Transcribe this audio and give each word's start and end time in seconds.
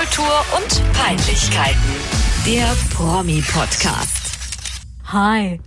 Popkultur 0.00 0.44
und 0.56 0.94
Peinlichkeiten. 0.94 1.76
Der 2.46 2.74
Promi-Podcast. 2.94 4.32
Hi, 5.12 5.60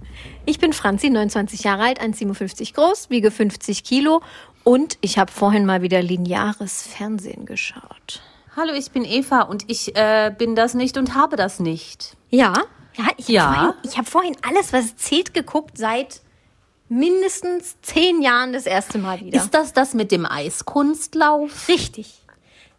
ich 0.47 0.57
bin 0.57 0.73
Franzi, 0.73 1.11
29 1.11 1.63
Jahre 1.63 1.83
alt, 1.83 2.01
1,57 2.01 2.73
groß, 2.73 3.11
wiege 3.11 3.29
50 3.29 3.83
Kilo 3.83 4.23
und 4.63 4.97
ich 5.01 5.19
habe 5.19 5.31
vorhin 5.31 5.67
mal 5.67 5.83
wieder 5.83 6.01
lineares 6.01 6.81
Fernsehen 6.81 7.45
geschaut. 7.45 8.23
Hallo, 8.55 8.73
ich 8.73 8.89
bin 8.89 9.05
Eva 9.05 9.41
und 9.41 9.69
ich 9.69 9.95
äh, 9.95 10.33
bin 10.35 10.55
das 10.55 10.73
nicht 10.73 10.97
und 10.97 11.13
habe 11.13 11.35
das 11.35 11.59
nicht. 11.59 12.17
Ja? 12.31 12.53
Ja, 12.97 13.05
ich 13.17 13.27
Ja. 13.27 13.43
habe 13.45 13.55
vorhin, 13.55 13.73
ich 13.83 13.97
hab 13.99 14.07
vorhin 14.07 14.37
alles, 14.49 14.73
was 14.73 14.95
zählt, 14.95 15.35
geguckt 15.35 15.77
seit 15.77 16.21
mindestens 16.89 17.75
zehn 17.83 18.23
Jahren 18.23 18.51
das 18.51 18.65
erste 18.65 18.97
Mal 18.97 19.19
wieder. 19.19 19.37
Ist 19.37 19.51
das 19.53 19.73
das 19.73 19.93
mit 19.93 20.11
dem 20.11 20.25
Eiskunstlauf? 20.25 21.67
Richtig. 21.67 22.22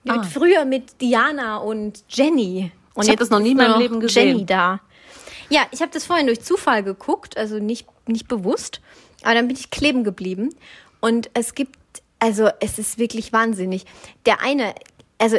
Ah. 0.06 0.16
Mit 0.16 0.26
früher 0.26 0.64
mit 0.64 1.00
Diana 1.00 1.58
und 1.58 2.04
Jenny. 2.08 2.72
Und 2.94 3.04
Ich 3.04 3.10
hab 3.10 3.18
das 3.18 3.30
noch 3.30 3.40
nie 3.40 3.52
in 3.52 3.56
meinem 3.56 3.78
Leben 3.78 4.00
gesehen. 4.00 4.28
Jenny 4.28 4.46
da. 4.46 4.80
Ja, 5.50 5.66
ich 5.70 5.80
habe 5.80 5.90
das 5.92 6.06
vorhin 6.06 6.26
durch 6.26 6.42
Zufall 6.42 6.82
geguckt, 6.82 7.36
also 7.36 7.58
nicht, 7.58 7.86
nicht 8.06 8.28
bewusst. 8.28 8.80
Aber 9.22 9.34
dann 9.34 9.48
bin 9.48 9.56
ich 9.56 9.70
kleben 9.70 10.04
geblieben. 10.04 10.54
Und 11.00 11.30
es 11.34 11.54
gibt, 11.54 11.78
also 12.18 12.48
es 12.60 12.78
ist 12.78 12.98
wirklich 12.98 13.32
wahnsinnig. 13.32 13.84
Der 14.26 14.40
eine, 14.40 14.74
also 15.18 15.38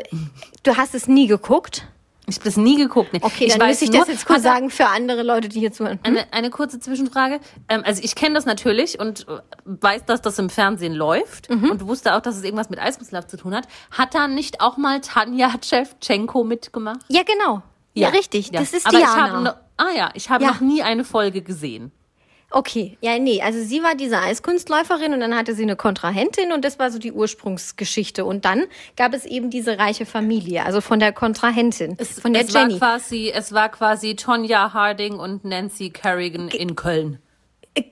du 0.64 0.78
hast 0.78 0.96
es 0.96 1.08
nie 1.08 1.28
geguckt. 1.28 1.88
Ich 2.28 2.36
habe 2.38 2.46
das 2.46 2.58
nie 2.58 2.76
geguckt. 2.78 3.14
Nee. 3.14 3.20
Okay, 3.22 3.46
ich 3.46 3.52
dann 3.54 3.62
weiß 3.62 3.82
muss 3.82 3.90
ich 3.90 3.98
das 3.98 4.08
jetzt 4.08 4.26
kurz 4.26 4.42
sagen 4.44 4.70
für 4.70 4.88
andere 4.88 5.22
Leute, 5.24 5.48
die 5.48 5.60
hier 5.60 5.72
zuhören. 5.72 6.00
Hm? 6.04 6.18
Eine, 6.18 6.34
eine 6.34 6.50
kurze 6.50 6.80
Zwischenfrage. 6.80 7.40
Ähm, 7.70 7.84
also 7.86 8.02
ich 8.04 8.16
kenne 8.16 8.34
das 8.36 8.46
natürlich 8.46 9.00
und 9.00 9.28
äh, 9.28 9.40
weiß, 9.66 10.06
dass 10.06 10.22
das 10.22 10.40
im 10.40 10.50
Fernsehen 10.50 10.94
läuft 10.94 11.50
Mhm. 11.50 11.70
und 11.72 11.88
wusste 11.88 12.16
auch, 12.16 12.22
dass 12.22 12.36
es 12.38 12.44
irgendwas 12.44 12.70
mit 12.70 12.80
Eiskunstlauf 12.80 13.28
zu 13.28 13.38
tun 13.38 13.54
hat. 13.56 13.68
Hat 13.92 14.16
da 14.16 14.28
nicht 14.28 14.62
auch 14.62 14.78
mal 14.78 15.02
Tanja 15.02 15.52
Tschewtschenko 15.60 16.44
mitgemacht? 16.44 17.00
Ja, 17.10 17.22
genau. 17.24 17.62
Ja, 17.94 18.10
richtig. 18.10 18.52
Ja. 18.52 18.60
Das 18.60 18.74
ist 18.74 18.86
Aber 18.88 18.98
Diana. 18.98 19.14
Ich 19.14 19.48
habe 19.48 19.60
ah 19.78 19.92
ja, 19.96 20.10
ich 20.16 20.30
habe 20.30 20.44
Ja. 20.44 20.52
noch 20.52 20.60
nie 20.62 20.82
eine 20.84 21.04
Folge 21.04 21.42
gesehen. 21.42 21.92
Okay, 22.52 22.98
ja, 23.02 23.18
nee, 23.20 23.42
also 23.42 23.62
sie 23.62 23.82
war 23.84 23.96
diese 23.96 24.20
Eiskunstläuferin 24.20 25.14
und 25.14 25.20
dann 25.20 25.36
hatte 25.36 25.56
sie 25.56 25.64
eine 25.64 25.76
Kontrahentin 25.76 26.52
und 26.52 26.64
das 26.64 26.80
war 26.80 26.92
so 26.92 27.00
die 27.00 27.12
Ursprungsgeschichte. 27.12 28.24
Und 28.24 28.46
dann 28.46 28.66
gab 28.96 29.14
es 29.14 29.26
eben 29.26 29.50
diese 29.50 29.78
reiche 29.78 30.06
Familie, 30.06 30.64
also 30.66 30.80
von 30.80 31.00
der 31.00 31.12
Kontrahentin, 31.12 31.98
von 31.98 32.34
der 32.34 32.44
es 32.44 32.54
Jenny. 32.54 32.80
War 32.80 32.98
quasi, 32.98 33.32
es 33.34 33.52
war 33.52 33.70
quasi 33.70 34.16
Tonya 34.16 34.74
Harding 34.74 35.16
und 35.16 35.44
Nancy 35.44 35.90
Kerrigan 35.90 36.48
in 36.50 36.76
Köln. 36.76 37.20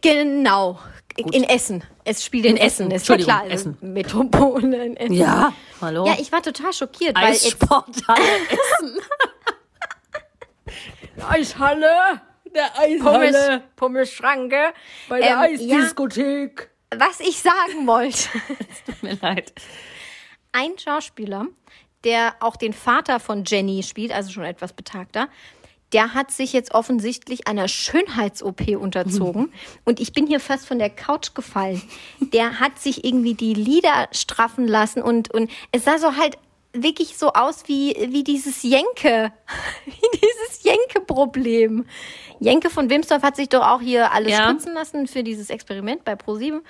Genau, 0.01 0.79
in 1.17 1.43
Essen. 1.43 1.83
Es 2.05 2.23
spielt 2.23 2.45
in, 2.45 2.55
In 2.55 2.61
Essen, 2.61 2.91
Essen, 2.91 3.15
ist 3.15 3.25
klar, 3.25 3.41
also 3.41 3.53
Essen. 3.53 3.77
Metropole 3.81 4.85
in 4.85 4.97
Essen. 4.97 5.13
Ja, 5.13 5.53
hallo. 5.81 6.05
Ja, 6.05 6.15
ich 6.19 6.31
war 6.31 6.41
total 6.41 6.73
schockiert, 6.73 7.15
Eissporthalle 7.15 8.21
Essen. 8.49 8.97
Eishalle, 11.29 12.21
Der 12.53 12.71
Pommes, 12.99 13.61
Pommesschranke. 13.75 14.73
bei 15.09 15.19
der 15.19 15.39
Eisdiskothek. 15.39 16.69
Was 16.95 17.19
ich 17.19 17.41
sagen 17.41 17.87
wollte. 17.87 18.29
Tut 18.85 19.03
mir 19.03 19.17
leid. 19.21 19.53
ein 20.51 20.77
Schauspieler, 20.77 21.47
der 22.03 22.35
auch 22.39 22.55
den 22.55 22.73
Vater 22.73 23.19
von 23.19 23.43
Jenny 23.45 23.81
spielt, 23.81 24.11
also 24.11 24.31
schon 24.31 24.43
etwas 24.43 24.73
betagter, 24.73 25.29
der 25.93 26.13
hat 26.13 26.31
sich 26.31 26.53
jetzt 26.53 26.73
offensichtlich 26.73 27.47
einer 27.47 27.67
Schönheits-OP 27.67 28.67
unterzogen. 28.79 29.53
Und 29.85 29.99
ich 29.99 30.11
bin 30.11 30.25
hier 30.25 30.39
fast 30.39 30.65
von 30.67 30.79
der 30.79 30.89
Couch 30.89 31.35
gefallen. 31.35 31.81
Der 32.19 32.59
hat 32.59 32.79
sich 32.79 33.05
irgendwie 33.05 33.35
die 33.35 33.53
Lider 33.53 34.07
straffen 34.11 34.67
lassen 34.67 35.03
und, 35.03 35.31
und 35.31 35.51
es 35.71 35.85
sah 35.85 35.99
so 35.99 36.15
halt 36.15 36.37
wirklich 36.73 37.17
so 37.17 37.33
aus 37.33 37.65
wie, 37.67 37.95
wie 38.09 38.23
dieses 38.23 38.63
Jenke, 38.63 39.31
wie 39.85 40.19
dieses 40.19 40.32
Jenke-Problem. 40.87 41.85
Jenke 42.39 42.69
von 42.69 42.89
Wimsdorf 42.89 43.23
hat 43.23 43.35
sich 43.35 43.49
doch 43.49 43.65
auch 43.65 43.81
hier 43.81 44.11
alles 44.11 44.31
Ja. 44.31 44.43
spritzen 44.49 44.73
lassen 44.73 45.07
für 45.07 45.23
dieses 45.23 45.49
Experiment 45.49 46.03
bei 46.03 46.15
ProSieben. 46.15 46.61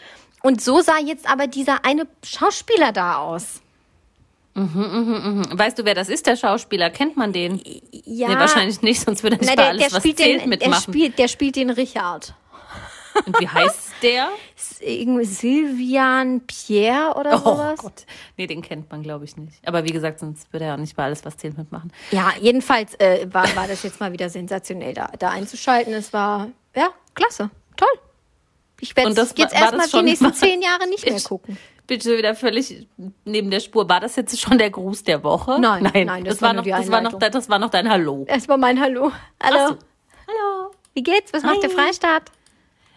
Und 0.41 0.61
so 0.61 0.81
sah 0.81 0.99
jetzt 0.99 1.29
aber 1.29 1.47
dieser 1.47 1.85
eine 1.85 2.05
Schauspieler 2.23 2.91
da 2.91 3.17
aus. 3.17 3.61
Weißt 4.55 5.79
du, 5.79 5.85
wer 5.85 5.95
das 5.95 6.09
ist, 6.09 6.27
der 6.27 6.35
Schauspieler? 6.35 6.91
Kennt 6.91 7.17
man 7.17 7.33
den? 7.33 7.59
Ja. 8.05 8.27
Nee, 8.27 8.35
wahrscheinlich 8.35 8.81
nicht, 8.83 9.01
sonst 9.01 9.23
würde 9.23 9.37
er 9.37 9.39
nicht 9.39 9.49
Na, 9.49 9.55
der, 9.55 9.69
alles, 9.69 9.83
der, 9.83 9.91
was 9.93 9.99
spielt 10.03 10.17
zählt, 10.17 10.29
den, 10.29 10.37
der, 10.39 10.47
mitmachen. 10.47 10.83
spielt, 10.93 11.17
der 11.17 11.27
spielt 11.27 11.55
den 11.55 11.69
Richard. 11.71 12.35
Und 13.25 13.39
wie 13.39 13.47
heißt 13.47 13.91
der? 14.01 14.29
Irgendwie 14.79 15.25
Silvian 15.25 16.41
Pierre 16.47 17.13
oder 17.15 17.35
Oh 17.35 17.37
sowas. 17.51 17.79
Gott. 17.79 18.05
Nee, 18.37 18.47
den 18.47 18.61
kennt 18.61 18.91
man, 18.91 19.03
glaube 19.03 19.25
ich, 19.25 19.37
nicht. 19.37 19.57
Aber 19.67 19.83
wie 19.83 19.91
gesagt, 19.91 20.19
sonst 20.19 20.51
würde 20.51 20.65
er 20.65 20.71
ja 20.71 20.77
nicht 20.77 20.95
bei 20.95 21.03
alles, 21.03 21.23
was 21.25 21.37
zählt, 21.37 21.57
mitmachen. 21.57 21.91
Ja, 22.11 22.31
jedenfalls 22.39 22.95
äh, 22.99 23.27
war, 23.31 23.43
war 23.55 23.67
das 23.67 23.83
jetzt 23.83 23.99
mal 23.99 24.11
wieder 24.11 24.29
sensationell, 24.29 24.93
da, 24.93 25.09
da 25.19 25.29
einzuschalten. 25.29 25.93
Es 25.93 26.11
war, 26.13 26.49
ja, 26.75 26.89
klasse, 27.13 27.49
toll. 27.77 27.87
Ich 28.79 28.95
werde 28.95 29.13
das 29.13 29.31
es 29.31 29.37
jetzt 29.37 29.53
war- 29.53 29.59
war 29.61 29.65
erstmal 29.73 29.85
das 29.87 29.91
die 29.91 30.01
nächsten 30.03 30.33
zehn 30.33 30.61
Jahre 30.61 30.87
nicht 30.89 31.05
mehr 31.09 31.21
gucken. 31.21 31.57
Schon 31.89 32.17
wieder 32.17 32.33
völlig 32.33 32.87
neben 33.23 33.51
der 33.51 33.59
Spur. 33.59 33.87
War 33.87 33.99
das 33.99 34.15
jetzt 34.15 34.39
schon 34.41 34.57
der 34.57 34.71
Gruß 34.71 35.03
der 35.03 35.23
Woche? 35.23 35.59
Nein, 35.59 35.83
nein, 35.93 36.07
nein, 36.07 36.23
das, 36.23 36.35
das 36.37 36.41
war 36.41 36.47
war 36.49 36.53
noch, 36.55 36.63
das 36.65 36.89
war 36.89 37.01
noch, 37.01 37.19
das 37.19 37.49
war 37.49 37.59
noch 37.59 37.69
dein 37.69 37.87
Hallo. 37.89 38.25
Erstmal 38.27 38.57
mein 38.57 38.79
Hallo. 38.81 39.11
Hallo. 39.43 39.67
So. 39.67 39.77
Hallo. 40.27 40.71
Wie 40.95 41.03
geht's? 41.03 41.31
Was 41.33 41.43
macht 41.43 41.61
der 41.61 41.69
Hi. 41.69 41.75
Freistaat? 41.75 42.31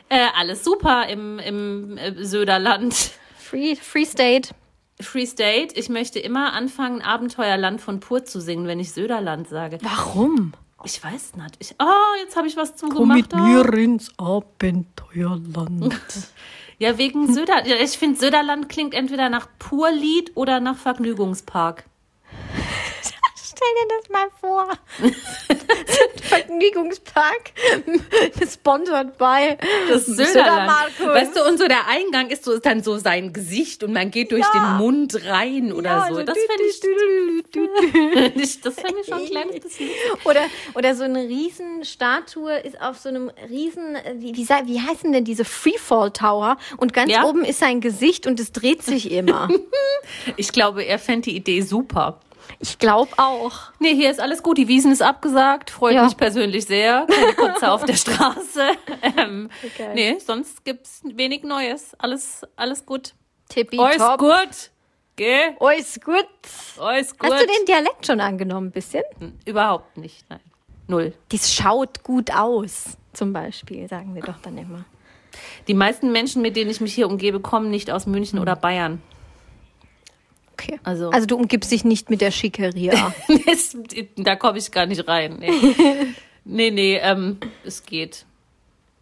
Äh, 0.08 0.26
alles 0.36 0.64
super 0.64 1.08
im, 1.08 1.38
im 1.38 1.98
äh, 1.98 2.24
Söderland. 2.24 2.94
Free, 3.38 3.76
Free 3.76 4.04
State. 4.04 4.50
Free 5.00 5.26
State. 5.26 5.74
Ich 5.74 5.88
möchte 5.88 6.18
immer 6.18 6.52
anfangen, 6.52 7.02
Abenteuerland 7.02 7.80
von 7.80 8.00
Pur 8.00 8.24
zu 8.24 8.40
singen, 8.40 8.66
wenn 8.66 8.80
ich 8.80 8.92
Söderland 8.92 9.48
sage. 9.48 9.78
Warum? 9.82 10.52
Ich 10.84 11.02
weiß 11.02 11.34
nicht. 11.36 11.56
Ich, 11.58 11.74
oh, 11.80 12.20
jetzt 12.22 12.36
habe 12.36 12.46
ich 12.46 12.56
was 12.56 12.76
zugemacht. 12.76 13.32
oh. 13.34 13.76
ins 13.76 14.12
Abenteuerland. 14.18 15.94
Ja, 16.78 16.98
wegen 16.98 17.32
Söder. 17.32 17.66
Ja, 17.66 17.76
ich 17.76 17.92
finde, 17.92 18.18
Söderland 18.18 18.68
klingt 18.68 18.92
entweder 18.92 19.30
nach 19.30 19.48
Purlied 19.58 20.32
oder 20.34 20.60
nach 20.60 20.76
Vergnügungspark. 20.76 21.84
Stell 23.56 23.68
dir 23.78 23.88
das 23.98 24.08
mal 24.10 24.28
vor. 24.40 24.68
Vergnügungspark, 26.26 27.52
gesponsert 28.38 29.16
bei 29.16 29.56
Das 29.88 30.06
Södermarkus. 30.06 31.06
Weißt 31.06 31.36
du, 31.36 31.44
und 31.44 31.58
so 31.58 31.66
der 31.68 31.86
Eingang 31.88 32.28
ist 32.30 32.44
so 32.44 32.58
dann 32.58 32.82
so 32.82 32.98
sein 32.98 33.32
Gesicht 33.32 33.82
und 33.84 33.92
man 33.92 34.10
geht 34.10 34.32
durch 34.32 34.44
Ja. 34.52 34.60
den 34.60 34.76
Mund 34.78 35.24
rein 35.26 35.72
oder 35.72 35.90
Ja, 35.90 36.08
so. 36.12 36.22
Das 36.22 36.36
fände 36.36 36.64
ich, 38.42 38.60
das 38.60 38.74
fänd 38.74 38.94
ich 39.00 39.06
schon 39.06 39.20
ein 39.20 39.26
kleines 39.26 39.60
bisschen. 39.60 39.88
Oder, 40.24 40.42
oder 40.74 40.94
so 40.94 41.04
eine 41.04 41.20
Riesenstatue 41.22 42.58
ist 42.58 42.80
auf 42.80 42.98
so 42.98 43.08
einem 43.08 43.30
riesen, 43.48 43.96
wie, 44.16 44.36
wie, 44.36 44.48
wie 44.48 44.80
heißen 44.80 45.12
denn 45.12 45.24
diese 45.24 45.44
Freefall 45.44 46.10
Tower? 46.10 46.58
Und 46.76 46.92
ganz 46.92 47.12
Ja. 47.12 47.24
oben 47.24 47.44
ist 47.44 47.60
sein 47.60 47.80
Gesicht 47.80 48.26
und 48.26 48.40
es 48.40 48.52
dreht 48.52 48.82
sich 48.82 49.10
immer. 49.12 49.48
Ich 50.36 50.52
glaube, 50.52 50.84
er 50.84 51.00
fände 51.00 51.22
die 51.30 51.36
Idee 51.36 51.62
super. 51.62 52.20
Ich 52.58 52.78
glaube 52.78 53.10
auch. 53.16 53.52
Nee, 53.78 53.94
hier 53.94 54.10
ist 54.10 54.20
alles 54.20 54.42
gut. 54.42 54.58
Die 54.58 54.68
Wiesen 54.68 54.92
ist 54.92 55.02
abgesagt. 55.02 55.70
Freut 55.70 55.94
Ja. 55.94 56.04
mich 56.04 56.16
persönlich 56.16 56.66
sehr. 56.66 57.06
Keine 57.08 57.32
Kotze 57.34 57.70
auf 57.70 57.84
der 57.84 57.94
Straße. 57.94 58.70
Ähm, 59.16 59.50
Okay. 59.64 59.90
nee, 59.94 60.18
sonst 60.18 60.64
gibt's 60.64 61.02
wenig 61.04 61.42
Neues. 61.42 61.94
Alles, 61.98 62.42
alles 62.56 62.84
gut. 62.86 63.14
Tippi 63.48 63.78
Alles 63.78 64.02
gut. 64.18 64.70
Geh. 65.16 65.54
Alles 65.60 66.00
gut. 66.04 66.26
Alles 66.78 67.16
gut. 67.16 67.30
Hast 67.32 67.42
du 67.42 67.46
den 67.46 67.66
Dialekt 67.66 68.04
schon 68.06 68.20
angenommen, 68.20 68.68
ein 68.68 68.72
bisschen? 68.72 69.02
Überhaupt 69.44 69.96
nicht. 69.96 70.24
Nein. 70.28 70.40
Null. 70.88 71.14
Das 71.30 71.52
schaut 71.52 72.02
gut 72.04 72.30
aus, 72.32 72.96
zum 73.12 73.32
Beispiel, 73.32 73.88
sagen 73.88 74.14
wir 74.14 74.22
doch 74.22 74.38
dann 74.42 74.58
immer. 74.58 74.84
Die 75.68 75.74
meisten 75.74 76.12
Menschen, 76.12 76.42
mit 76.42 76.56
denen 76.56 76.70
ich 76.70 76.80
mich 76.80 76.94
hier 76.94 77.08
umgebe, 77.08 77.40
kommen 77.40 77.70
nicht 77.70 77.90
aus 77.90 78.06
München 78.06 78.38
oder 78.38 78.56
Bayern. 78.56 79.02
Okay. 80.58 80.80
Also- 80.84 81.10
also 81.10 81.26
du 81.26 81.36
umgibst 81.36 81.70
dich 81.70 81.84
nicht 81.84 82.08
mit 82.10 82.20
der 82.20 82.30
Schickeria. 82.30 83.14
Da 84.16 84.36
komme 84.36 84.58
ich 84.58 84.70
gar 84.72 84.86
nicht 84.86 85.06
rein. 85.06 85.36
Nee, 85.38 85.50
nee, 86.44 86.70
nee 86.70 86.96
ähm, 87.02 87.38
es 87.64 87.84
geht. 87.84 88.24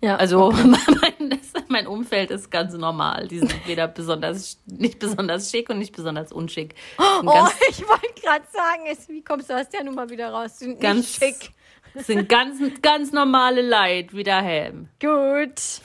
ja. 0.01 0.17
Also 0.17 0.51
mein, 0.53 1.31
das, 1.31 1.53
mein 1.69 1.87
Umfeld 1.87 2.31
ist 2.31 2.51
ganz 2.51 2.75
normal. 2.75 3.29
Die 3.29 3.39
sind 3.39 3.55
weder 3.69 3.87
besonders, 3.89 4.59
nicht 4.67 4.99
besonders 4.99 5.51
schick 5.51 5.71
und 5.71 5.79
nicht 5.79 5.95
besonders 5.95 6.33
unschick. 6.33 6.75
Oh, 7.27 7.49
ich 7.71 7.81
wollte 7.89 8.21
gerade 8.21 8.45
sagen, 8.53 8.83
es, 8.91 9.09
wie 9.09 9.23
kommst 9.23 9.49
du 9.51 9.55
aus 9.55 9.69
der 9.69 9.85
Nummer 9.85 10.11
wieder 10.11 10.31
raus? 10.31 10.59
Sind 10.59 10.81
ganz 10.81 11.15
schick. 11.15 11.53
sind 11.95 12.29
ganz, 12.29 12.59
ganz 12.83 13.12
normale 13.12 13.62
Leid, 13.62 14.12
wie 14.15 14.25
der 14.25 14.43
Helm. 14.43 14.89
Gut. 15.01 15.81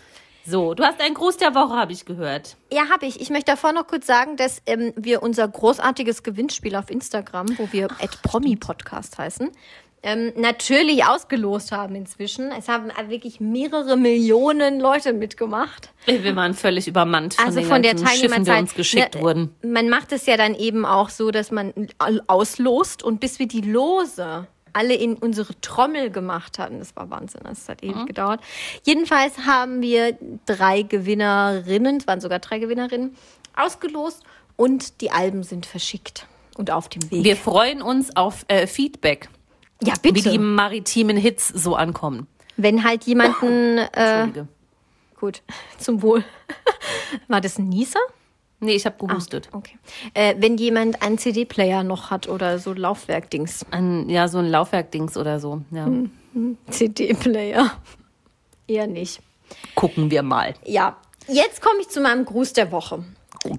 So, 0.50 0.74
du 0.74 0.84
hast 0.84 1.00
einen 1.00 1.13
Gruß 1.13 1.38
der 1.38 1.54
Woche, 1.54 1.75
habe 1.75 1.92
ich 1.92 2.06
gehört. 2.06 2.57
Ja, 2.72 2.90
habe 2.90 3.06
ich. 3.06 3.22
Ich 3.22 3.30
möchte 3.30 3.51
davor 3.51 3.72
noch 3.72 3.86
kurz 3.86 4.07
sagen, 4.07 4.36
dass 4.36 4.63
ähm, 4.66 4.94
wir 4.96 5.22
unser 5.22 5.48
großartiges 5.48 6.24
Gewinnspiel 6.24 6.75
auf 6.75 6.90
Instagram, 6.90 7.56
wo 7.60 7.72
wir 7.72 7.88
Promi 8.24 8.56
Podcast 8.56 9.19
heißen, 9.19 9.51
ähm, 10.01 10.31
natürlich 10.36 11.06
ausgelost 11.06 11.72
haben 11.72 11.94
inzwischen. 11.94 12.51
Es 12.51 12.68
haben 12.68 12.90
wirklich 13.10 13.40
mehrere 13.40 13.96
Millionen 13.96 14.80
Leute 14.80 15.13
mitgemacht. 15.13 15.92
Wir 16.07 16.36
waren 16.36 16.56
völlig 16.56 16.88
übermannt 16.88 17.36
von 17.36 17.45
Also 17.45 17.60
den 17.60 17.69
von 17.69 17.84
der 17.84 17.98
Schiffen, 17.98 18.44
die 18.44 18.52
uns 18.52 18.74
geschickt 18.74 19.16
Ne, 19.16 19.22
wurden. 19.22 19.56
Man 19.62 19.90
macht 19.90 20.12
es 20.13 20.25
ja 20.25 20.36
dann 20.36 20.56
eben 20.56 20.84
auch 20.84 21.10
so, 21.10 21.30
dass 21.30 21.52
man 21.52 21.74
auslost 22.25 23.04
und 23.04 23.19
bis 23.19 23.38
wir 23.38 23.48
die 23.48 23.62
Lose 23.62 24.48
alle 24.74 24.95
in 24.95 25.16
unsere 25.16 25.60
Trommel 25.62 26.10
gemacht 26.10 26.60
hatten. 26.60 26.80
Das 26.80 26.95
war 26.95 27.10
Wahnsinn, 27.10 27.42
das 27.44 27.68
hat 27.69 27.83
ewig 27.83 28.06
gedauert. 28.06 28.42
Jedenfalls 28.83 29.39
haben 29.45 29.81
wir 29.81 30.18
drei 30.45 30.81
Gewinnerinnen, 30.83 31.98
es 31.98 32.07
waren 32.07 32.21
sogar 32.21 32.39
drei 32.39 32.60
Gewinnerinnen, 32.60 33.16
ausgelost 33.56 34.24
und 34.56 35.01
die 35.01 35.12
Alben 35.12 35.44
sind 35.44 35.66
verschickt 35.66 36.27
und 36.57 36.71
auf 36.71 36.89
dem 36.89 37.10
Weg. 37.12 37.24
Wir 37.24 37.36
freuen 37.36 37.81
uns 37.81 38.16
auf 38.16 38.45
äh, 38.48 38.68
Feedback, 38.68 39.30
ja, 39.81 39.94
wie 40.04 40.12
bitte. 40.12 40.30
die 40.30 40.38
maritimen 40.38 41.18
Hits 41.18 41.48
so 41.48 41.75
ankommen. 41.75 42.27
Wenn 42.57 42.83
halt 42.83 43.06
jemanden, 43.06 43.77
äh, 43.77 43.86
Entschuldige. 43.94 44.48
gut, 45.19 45.42
zum 45.77 46.01
Wohl. 46.01 46.24
War 47.27 47.42
das 47.42 47.57
ein 47.57 47.69
Nieser? 47.69 48.00
Nee, 48.61 48.73
ich 48.73 48.85
habe 48.85 49.06
gehustet. 49.06 49.50
Okay. 49.53 49.77
Äh, 50.13 50.35
wenn 50.39 50.57
jemand 50.57 51.01
einen 51.01 51.17
CD-Player 51.17 51.83
noch 51.83 52.11
hat 52.11 52.27
oder 52.27 52.59
so 52.59 52.73
Laufwerk-Dings. 52.73 53.65
Ein, 53.71 54.09
ja, 54.09 54.27
so 54.27 54.39
ein 54.39 54.50
Laufwerk-Dings 54.50 55.15
oder 55.15 55.39
so. 55.39 55.61
Ja. 55.71 55.85
Hm. 55.85 56.57
CD-Player. 56.69 57.71
Eher 58.67 58.88
nicht. 58.88 59.21
Gucken 59.75 60.11
wir 60.11 60.23
mal. 60.23 60.53
Ja, 60.65 60.97
jetzt 61.27 61.61
komme 61.61 61.79
ich 61.81 61.89
zu 61.89 62.01
meinem 62.01 62.25
Gruß 62.25 62.53
der 62.53 62.71
Woche. 62.71 63.03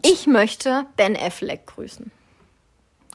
Ich 0.04 0.26
möchte 0.26 0.84
Ben 0.96 1.16
Affleck 1.16 1.66
grüßen. 1.66 2.12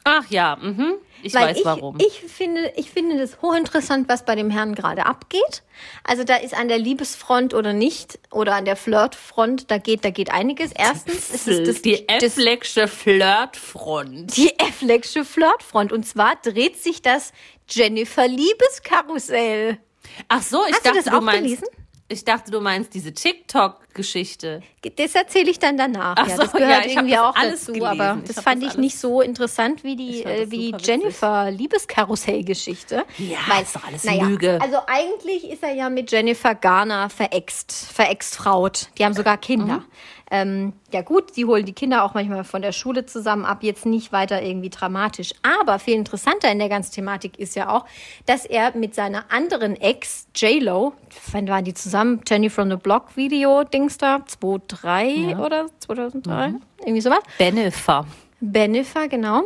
Ach 0.08 0.24
ja, 0.30 0.56
mhm. 0.62 0.94
ich 1.24 1.34
Weil 1.34 1.48
weiß 1.48 1.58
ich, 1.58 1.66
warum. 1.66 1.98
Ich 2.00 2.20
finde, 2.32 2.72
ich 2.76 2.92
finde 2.92 3.18
das 3.18 3.42
hochinteressant, 3.42 4.08
was 4.08 4.24
bei 4.24 4.36
dem 4.36 4.52
Herrn 4.52 4.76
gerade 4.76 5.08
abgeht. 5.08 5.64
Also 6.04 6.24
da 6.24 6.36
ist 6.36 6.54
an 6.54 6.68
der 6.68 6.78
Liebesfront 6.78 7.56
oder 7.56 7.74
nicht, 7.74 8.20
oder 8.30 8.54
an 8.54 8.66
der 8.66 8.76
Flirtfront, 8.76 9.72
da 9.72 9.80
geht, 9.80 10.06
da 10.06 10.12
geht 10.12 10.32
einiges. 10.32 10.72
Erstens 10.74 11.32
ist 11.32 11.48
es 11.48 11.68
das, 11.68 11.82
die 11.82 12.06
das, 12.06 12.38
Afflecksche 12.38 12.88
Flirtfront. 12.88 14.38
die 14.38 14.54
Afflecksche 14.60 15.26
Flirtfront. 15.26 15.92
Und 15.92 16.06
zwar 16.06 16.36
dreht 16.36 16.78
sich 16.82 17.02
das 17.02 17.34
Jennifer 17.68 18.28
Liebeskarussell. 18.28 19.80
Ach 20.28 20.44
so, 20.44 20.64
ich 20.68 20.74
Hast 20.76 20.86
du 20.86 20.90
dachte, 20.90 21.04
das 21.04 21.14
auch 21.14 21.22
meinst, 21.22 21.42
gelesen? 21.42 21.68
Ich 22.08 22.24
dachte, 22.24 22.52
du 22.52 22.62
meinst 22.62 22.94
diese 22.94 23.14
TikTok-Geschichte. 23.14 24.62
Das 24.96 25.16
erzähle 25.16 25.50
ich 25.50 25.58
dann 25.58 25.76
danach. 25.76 26.16
Ach 26.20 26.28
ja, 26.28 26.36
so, 26.36 26.42
das 26.44 26.52
gehört 26.52 26.86
ja, 26.86 26.92
irgendwie 26.92 27.18
auch 27.18 27.36
alles 27.36 27.62
dazu, 27.62 27.74
gelesen. 27.74 28.02
aber 28.02 28.22
das 28.22 28.40
fand 28.42 28.64
das 28.64 28.74
ich 28.74 28.78
nicht 28.80 29.00
so 29.00 29.22
interessant 29.22 29.84
wie 29.84 29.96
die, 29.96 30.24
äh, 30.24 30.52
wie 30.52 30.72
die. 30.72 30.78
Jennifer 30.84 31.50
Liebeskarussell-Geschichte. 31.50 33.06
Ja, 33.18 33.38
Weil, 33.48 33.64
ist 33.64 33.76
doch 33.76 33.84
alles 33.84 34.04
naja, 34.04 34.26
Lüge. 34.26 34.60
Also 34.62 34.78
eigentlich 34.86 35.50
ist 35.50 35.64
er 35.64 35.74
ja 35.74 35.90
mit 35.90 36.12
Jennifer 36.12 36.54
Garner 36.54 37.10
verext, 37.10 37.72
verext-fraut. 37.72 38.90
Die 39.00 39.06
haben 39.06 39.14
sogar 39.14 39.38
Kinder. 39.38 39.78
Mhm. 39.78 39.86
Ähm, 40.32 40.74
ja 40.92 41.02
gut, 41.02 41.36
die 41.38 41.46
holen 41.46 41.66
die 41.66 41.74
Kinder 41.74 42.04
auch 42.04 42.14
manchmal 42.14 42.44
von 42.44 42.62
der 42.62 42.72
Schule 42.72 43.06
zusammen 43.06 43.46
ab, 43.46 43.60
jetzt 43.62 43.86
nicht 43.86 44.12
weiter 44.12 44.42
irgendwie 44.42 44.70
dramatisch. 44.70 45.34
Aber 45.44 45.78
viel 45.78 45.96
interessanter 45.96 46.52
in 46.52 46.60
der 46.60 46.70
ganzen 46.70 46.94
Thematik 46.94 47.38
ist 47.38 47.56
ja 47.56 47.70
auch, 47.70 47.86
dass 48.26 48.46
er 48.46 48.76
mit 48.76 48.96
seiner 48.96 49.32
anderen 49.32 49.80
Ex, 49.80 50.28
J-Lo, 50.36 50.94
wann 51.32 51.48
waren 51.48 51.64
die 51.64 51.74
zusammen? 51.74 52.22
Jenny 52.28 52.50
from 52.50 52.70
the 52.70 52.78
Block 52.78 53.16
Video, 53.16 53.64
Dings 53.64 53.98
da, 53.98 54.26
2003 54.26 55.38
oder 55.38 55.68
2003? 55.80 56.50
Mhm. 56.50 56.62
Irgendwie 56.80 57.02
sowas. 57.02 57.20
Benefer. 57.38 58.06
Benefer, 58.40 59.08
genau. 59.08 59.44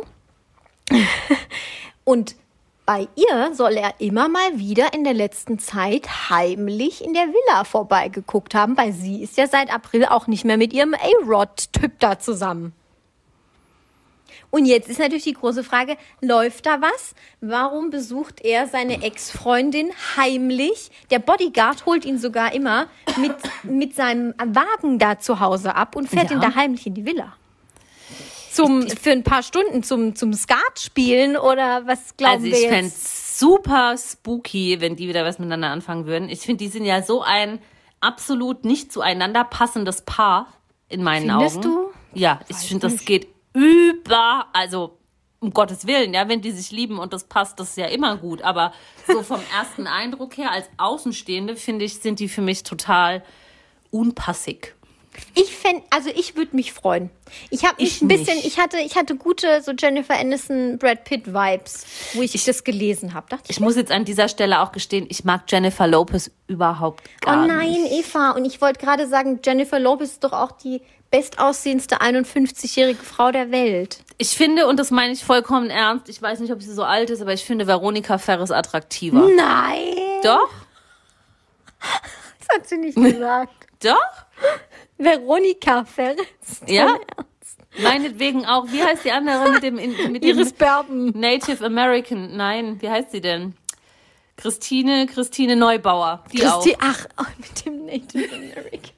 Und 2.04 2.34
bei 2.90 3.06
ihr 3.14 3.54
soll 3.54 3.74
er 3.74 3.94
immer 4.00 4.28
mal 4.28 4.58
wieder 4.58 4.92
in 4.94 5.04
der 5.04 5.14
letzten 5.14 5.60
Zeit 5.60 6.28
heimlich 6.28 7.04
in 7.04 7.14
der 7.14 7.28
Villa 7.28 7.62
vorbeigeguckt 7.62 8.52
haben, 8.52 8.76
weil 8.76 8.92
sie 8.92 9.22
ist 9.22 9.36
ja 9.36 9.46
seit 9.46 9.72
April 9.72 10.06
auch 10.06 10.26
nicht 10.26 10.44
mehr 10.44 10.56
mit 10.56 10.72
ihrem 10.72 10.94
A-Rod-Typ 10.94 12.00
da 12.00 12.18
zusammen. 12.18 12.72
Und 14.50 14.66
jetzt 14.66 14.88
ist 14.88 14.98
natürlich 14.98 15.22
die 15.22 15.34
große 15.34 15.62
Frage, 15.62 15.96
läuft 16.20 16.66
da 16.66 16.82
was? 16.82 17.14
Warum 17.40 17.90
besucht 17.90 18.40
er 18.40 18.66
seine 18.66 19.04
Ex-Freundin 19.04 19.92
heimlich? 20.16 20.90
Der 21.12 21.20
Bodyguard 21.20 21.86
holt 21.86 22.04
ihn 22.04 22.18
sogar 22.18 22.52
immer 22.52 22.88
mit, 23.18 23.36
mit 23.62 23.94
seinem 23.94 24.34
Wagen 24.44 24.98
da 24.98 25.16
zu 25.20 25.38
Hause 25.38 25.76
ab 25.76 25.94
und 25.94 26.08
fährt 26.08 26.30
Ja. 26.32 26.38
ihn 26.38 26.40
da 26.40 26.56
heimlich 26.56 26.88
in 26.88 26.94
die 26.94 27.06
Villa. 27.06 27.36
Zum, 28.52 28.88
für 28.88 29.12
ein 29.12 29.22
paar 29.22 29.42
Stunden 29.42 29.82
zum, 29.82 30.14
zum 30.16 30.32
Skat 30.32 30.78
spielen 30.78 31.36
oder 31.36 31.86
was 31.86 32.16
glauben 32.16 32.34
Also 32.34 32.46
wir 32.46 32.52
ich 32.52 32.62
jetzt? 32.62 32.72
fände 32.72 32.92
super 32.92 33.96
spooky, 33.96 34.80
wenn 34.80 34.96
die 34.96 35.08
wieder 35.08 35.24
was 35.24 35.38
miteinander 35.38 35.68
anfangen 35.68 36.06
würden. 36.06 36.28
Ich 36.28 36.40
finde, 36.40 36.64
die 36.64 36.68
sind 36.68 36.84
ja 36.84 37.02
so 37.02 37.22
ein 37.22 37.58
absolut 38.00 38.64
nicht 38.64 38.92
zueinander 38.92 39.44
passendes 39.44 40.02
Paar 40.02 40.48
in 40.88 41.02
meinen 41.02 41.30
Findest 41.30 41.58
Augen. 41.58 41.62
du? 41.62 41.90
Ja, 42.14 42.40
ich 42.48 42.56
finde, 42.56 42.88
das 42.88 43.04
geht 43.04 43.28
über, 43.52 44.46
also 44.52 44.98
um 45.38 45.52
Gottes 45.52 45.86
Willen, 45.86 46.12
ja, 46.12 46.28
wenn 46.28 46.42
die 46.42 46.50
sich 46.50 46.70
lieben 46.70 46.98
und 46.98 47.12
das 47.12 47.24
passt, 47.24 47.58
das 47.60 47.70
ist 47.70 47.76
ja 47.78 47.86
immer 47.86 48.16
gut. 48.16 48.42
Aber 48.42 48.72
so 49.06 49.22
vom 49.22 49.40
ersten 49.58 49.86
Eindruck 49.86 50.36
her 50.36 50.50
als 50.52 50.68
Außenstehende 50.76 51.56
finde 51.56 51.84
ich, 51.86 51.98
sind 52.00 52.20
die 52.20 52.28
für 52.28 52.42
mich 52.42 52.62
total 52.62 53.22
unpassig. 53.90 54.74
Ich 55.34 55.54
fänd, 55.56 55.82
also 55.90 56.10
ich 56.10 56.36
würde 56.36 56.54
mich 56.54 56.72
freuen. 56.72 57.10
Ich 57.50 57.64
habe 57.64 57.82
mich 57.82 57.96
Ich 57.96 58.02
ein 58.02 58.08
bisschen, 58.08 58.36
nicht. 58.36 58.46
ich 58.46 58.58
hatte, 58.58 58.78
ich 58.78 58.96
hatte 58.96 59.16
gute 59.16 59.62
so 59.62 59.72
Jennifer 59.72 60.18
Aniston, 60.18 60.78
Brad 60.78 61.04
Pitt 61.04 61.26
Vibes, 61.26 61.84
wo 62.14 62.22
ich, 62.22 62.44
das 62.44 62.64
gelesen 62.64 63.14
habe. 63.14 63.26
Ich, 63.44 63.50
Ich 63.50 63.60
muss 63.60 63.76
jetzt 63.76 63.92
an 63.92 64.04
dieser 64.04 64.28
Stelle 64.28 64.60
auch 64.60 64.72
gestehen, 64.72 65.06
ich 65.08 65.24
mag 65.24 65.42
Jennifer 65.48 65.86
Lopez 65.86 66.30
überhaupt 66.46 67.02
oh 67.22 67.26
gar 67.26 67.46
nein, 67.46 67.70
nicht. 67.70 67.92
Eva. 67.92 68.30
Und 68.32 68.44
ich 68.44 68.60
wollte 68.60 68.80
gerade 68.80 69.06
sagen, 69.08 69.40
Jennifer 69.44 69.78
Lopez 69.78 70.12
ist 70.12 70.24
doch 70.24 70.32
auch 70.32 70.52
die 70.52 70.82
bestaussehendste 71.10 72.00
51-jährige 72.00 73.02
Frau 73.02 73.32
der 73.32 73.50
Welt. 73.50 73.98
Ich 74.18 74.30
finde, 74.30 74.68
und 74.68 74.78
das 74.78 74.90
meine 74.90 75.12
ich 75.12 75.24
vollkommen 75.24 75.70
ernst, 75.70 76.08
ich 76.08 76.20
weiß 76.22 76.40
nicht, 76.40 76.52
ob 76.52 76.62
sie 76.62 76.72
so 76.72 76.84
alt 76.84 77.10
ist, 77.10 77.20
aber 77.20 77.32
ich 77.32 77.44
finde 77.44 77.66
Veronika 77.66 78.18
Ferres 78.18 78.50
attraktiver. 78.52 79.28
Nein, 79.36 79.96
Doch? 80.22 80.48
das 81.80 82.56
hat 82.56 82.68
sie 82.68 82.78
nicht 82.78 82.96
gesagt. 82.96 83.52
Doch? 83.82 83.96
Veronika 85.00 85.84
Ferris. 85.84 86.26
Ja? 86.66 86.98
Meinetwegen 87.82 88.44
auch. 88.46 88.66
Wie 88.70 88.82
heißt 88.82 89.04
die 89.04 89.12
andere 89.12 89.52
mit 89.52 89.62
dem, 89.62 89.78
in, 89.78 90.12
mit 90.12 90.24
Iris 90.24 90.48
dem 90.48 90.58
Berben. 90.58 91.18
Native 91.18 91.64
American? 91.64 92.36
Nein, 92.36 92.80
wie 92.80 92.90
heißt 92.90 93.10
sie 93.12 93.20
denn? 93.20 93.54
Christine, 94.36 95.06
Christine 95.06 95.56
Neubauer. 95.56 96.24
Die 96.32 96.38
Christi, 96.38 96.74
auch. 96.74 96.80
ach, 96.80 97.06
oh, 97.18 97.24
mit 97.38 97.66
dem 97.66 97.86
Native 97.86 98.34
American. 98.34 98.90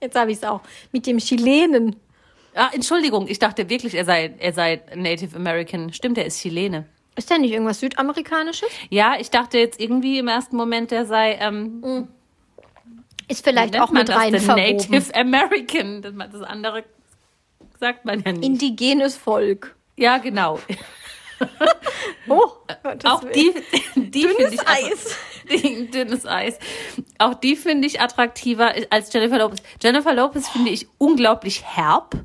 Jetzt 0.00 0.16
habe 0.16 0.30
ich 0.30 0.38
es 0.38 0.44
auch. 0.44 0.60
Mit 0.92 1.06
dem 1.06 1.18
Chilenen. 1.18 1.96
Ah, 2.54 2.70
Entschuldigung, 2.72 3.28
ich 3.28 3.38
dachte 3.38 3.68
wirklich, 3.68 3.94
er 3.94 4.04
sei, 4.04 4.34
er 4.38 4.52
sei 4.52 4.82
Native 4.94 5.36
American. 5.36 5.92
Stimmt, 5.92 6.18
er 6.18 6.26
ist 6.26 6.40
Chilene. 6.40 6.86
Ist 7.16 7.30
da 7.30 7.38
nicht 7.38 7.52
irgendwas 7.52 7.80
Südamerikanisches? 7.80 8.68
Ja, 8.90 9.16
ich 9.18 9.30
dachte 9.30 9.58
jetzt 9.58 9.80
irgendwie 9.80 10.18
im 10.18 10.28
ersten 10.28 10.56
Moment, 10.56 10.92
er 10.92 11.04
sei, 11.04 11.36
ähm, 11.40 12.08
Ist 13.28 13.44
vielleicht 13.44 13.78
auch 13.78 13.90
mit 13.90 14.08
das 14.08 14.16
rein 14.16 14.32
denn? 14.32 14.42
verwoben. 14.42 14.90
Native 14.90 15.14
American. 15.14 16.02
Das, 16.02 16.14
das 16.32 16.42
andere 16.42 16.84
sagt 17.78 18.04
man 18.04 18.22
ja 18.22 18.32
nicht. 18.32 18.44
Indigenes 18.44 19.16
Volk. 19.16 19.76
ja, 19.96 20.18
genau. 20.18 20.58
Oh, 22.28 22.50
Auch 23.04 23.22
die, 23.30 23.54
die 23.94 24.26
finde 24.26 24.54
ich 24.54 24.60
Eis. 24.68 25.16
Die, 25.48 25.90
dünnes 25.90 26.26
Eis. 26.26 26.58
Auch 27.18 27.32
die 27.34 27.56
finde 27.56 27.86
ich 27.86 28.00
attraktiver 28.02 28.74
als 28.90 29.10
Jennifer 29.12 29.38
Lopez. 29.38 29.62
Jennifer 29.82 30.12
Lopez 30.12 30.46
finde 30.48 30.70
ich 30.70 30.88
unglaublich 30.98 31.64
herb. 31.64 32.16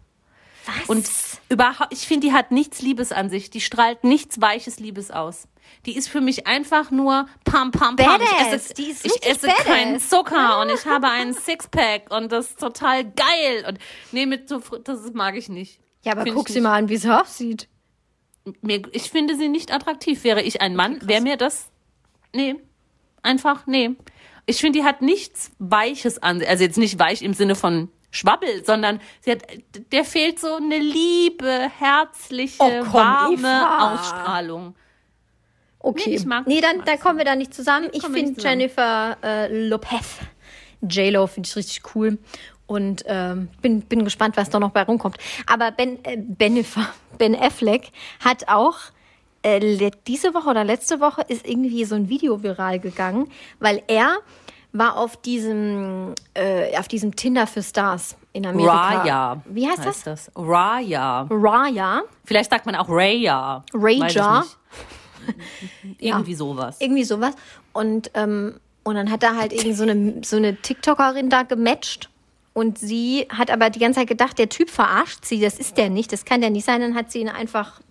Was? 0.66 0.90
Und 0.90 1.10
überhaupt, 1.48 1.94
ich 1.94 2.08
finde, 2.08 2.28
die 2.28 2.34
hat 2.34 2.52
nichts 2.52 2.82
Liebes 2.82 3.14
an 3.14 3.30
sich. 3.30 3.50
Die 3.50 3.62
strahlt 3.62 4.04
nichts 4.04 4.42
Weiches 4.42 4.80
Liebes 4.80 5.10
aus. 5.10 5.48
Die 5.86 5.96
ist 5.98 6.08
für 6.10 6.22
mich 6.22 6.48
einfach 6.48 6.92
nur 6.92 7.28
pam, 7.44 7.72
pam, 7.72 7.96
pam. 7.98 8.22
Ich 8.22 8.54
esse, 8.54 8.74
Die 8.74 8.90
ist 8.90 9.06
ich 9.06 9.26
esse 9.26 9.48
badass. 9.48 9.66
keinen 9.66 10.00
Zucker 10.00 10.62
und 10.62 10.70
ich 10.70 10.86
habe 10.86 11.08
einen 11.12 11.34
Sixpack 11.34 12.10
und 12.12 12.32
das 12.32 12.52
ist 12.52 12.60
total 12.60 13.04
geil. 13.06 13.66
Und 13.68 13.80
nee, 14.12 14.26
mit 14.26 14.48
so, 14.48 14.60
das 14.84 15.12
mag 15.14 15.36
ich 15.36 15.50
nicht. 15.50 15.80
ja, 16.04 16.14
aber 16.14 16.24
Find 16.24 16.36
guck 16.36 16.48
sie 16.48 16.56
nicht. 16.56 16.64
mal 16.64 16.78
an, 16.78 16.90
wie 16.90 16.98
sie 16.98 17.10
aussieht. 17.14 17.68
Mir, 18.62 18.82
ich 18.92 19.10
finde 19.10 19.36
sie 19.38 19.50
nicht 19.50 19.74
attraktiv. 19.74 20.24
Wäre 20.24 20.42
ich 20.42 20.62
ein 20.62 20.76
Mann, 20.76 21.00
wäre 21.08 21.22
mir 21.22 21.38
das. 21.38 21.70
Nee. 22.34 22.56
Einfach, 23.22 23.68
nee. 23.68 23.92
Ich 24.46 24.60
finde, 24.60 24.80
die 24.80 24.86
hat 24.86 25.02
nichts 25.02 25.52
Weiches 25.60 26.22
an. 26.22 26.44
Also 26.44 26.64
jetzt 26.66 26.78
nicht 26.78 27.00
weich 27.00 27.22
im 27.22 27.34
Sinne 27.34 27.56
von 27.56 27.90
Schwabbel, 28.12 28.64
sondern 28.66 29.00
sie 29.22 29.32
hat, 29.32 29.44
der 29.92 30.04
fehlt 30.04 30.40
so 30.40 30.56
eine 30.56 30.78
liebe, 30.78 31.70
herzliche, 31.80 32.62
Oh, 32.62 32.80
komm, 32.84 32.94
warme 32.94 33.38
Eva. 33.40 33.94
Ausstrahlung. 33.94 34.76
Okay. 35.84 36.04
Nee, 36.08 36.16
ich 36.16 36.26
mag- 36.26 36.48
nee, 36.48 36.62
dann, 36.62 36.84
dann 36.86 37.00
kommen 37.00 37.18
wir 37.20 37.26
da 37.26 37.36
nicht 37.36 37.54
zusammen. 37.54 37.90
ich 37.92 38.02
wir 38.04 38.10
nicht 38.10 38.26
finde. 38.36 38.42
Jennifer 38.42 39.18
äh, 39.22 39.68
Lopez, 39.68 40.18
J-Lo, 40.82 41.28
finde 41.28 41.48
ich 41.48 41.56
richtig 41.56 41.82
cool. 41.94 42.18
Und 42.66 43.04
ähm, 43.06 43.50
bin, 43.62 43.82
bin 43.82 44.04
gespannt, 44.06 44.38
was 44.38 44.50
da 44.50 44.60
noch 44.60 44.72
bei 44.72 44.84
rumkommt. 44.84 45.18
Aber 45.46 45.72
Ben, 45.72 46.04
äh, 46.06 46.18
Benifer, 46.18 46.88
Ben 47.18 47.36
Affleck 47.36 47.92
hat 48.24 48.48
auch 48.48 48.78
äh, 49.44 49.92
diese 50.08 50.34
Woche 50.34 50.50
oder 50.50 50.64
letzte 50.64 51.02
Woche 51.02 51.22
ist 51.28 51.46
irgendwie 51.46 51.84
so 51.84 51.96
ein 51.96 52.08
Video 52.08 52.42
viral 52.42 52.80
gegangen, 52.80 53.30
weil 53.60 53.84
er 53.88 54.16
war 54.72 54.96
auf 54.98 55.18
diesem, 55.18 56.16
äh, 56.34 56.76
auf 56.80 56.88
diesem 56.88 57.16
Tinder 57.16 57.46
für 57.46 57.62
Stars 57.62 58.16
in 58.32 58.46
Amerika. 58.46 58.74
Raya. 58.74 59.42
Wie 59.46 59.68
heißt 59.68 59.86
das? 59.86 60.04
das? 60.04 60.32
Raya. 60.36 61.28
Raya. 61.30 62.02
Vielleicht 62.24 62.50
sagt 62.50 62.66
man 62.66 62.76
auch 62.76 62.88
Raya. 62.90 63.64
Raja. 63.74 64.46
Irgendwie 66.00 66.36
sowas. 66.36 66.78
Irgendwie 66.80 67.04
sowas. 67.04 67.34
Und, 67.74 68.12
ähm, 68.14 68.60
und 68.84 68.96
dann 68.96 69.12
hat 69.12 69.24
er 69.24 69.38
halt 69.38 69.54
irgendwie 69.54 69.74
so 69.74 69.84
eine, 69.84 70.22
so 70.24 70.36
eine 70.36 70.56
TikTokerin 70.58 71.30
da 71.30 71.44
gematcht. 71.44 72.10
Und 72.54 72.78
sie 72.78 73.28
hat 73.30 73.50
aber 73.50 73.70
die 73.70 73.80
ganze 73.80 74.02
Zeit 74.02 74.10
gedacht, 74.10 74.38
der 74.38 74.50
Typ 74.50 74.70
verarscht 74.70 75.26
sie, 75.26 75.40
das 75.40 75.58
ist 75.58 75.78
der 75.78 75.90
nicht, 75.90 76.12
das 76.12 76.24
kann 76.26 76.42
der 76.42 76.52
nicht 76.52 76.66
sein. 76.66 76.82
Dann 76.82 76.94
hat 76.96 77.12
sie 77.12 77.20
ihn 77.20 77.30
einfach, 77.30 77.82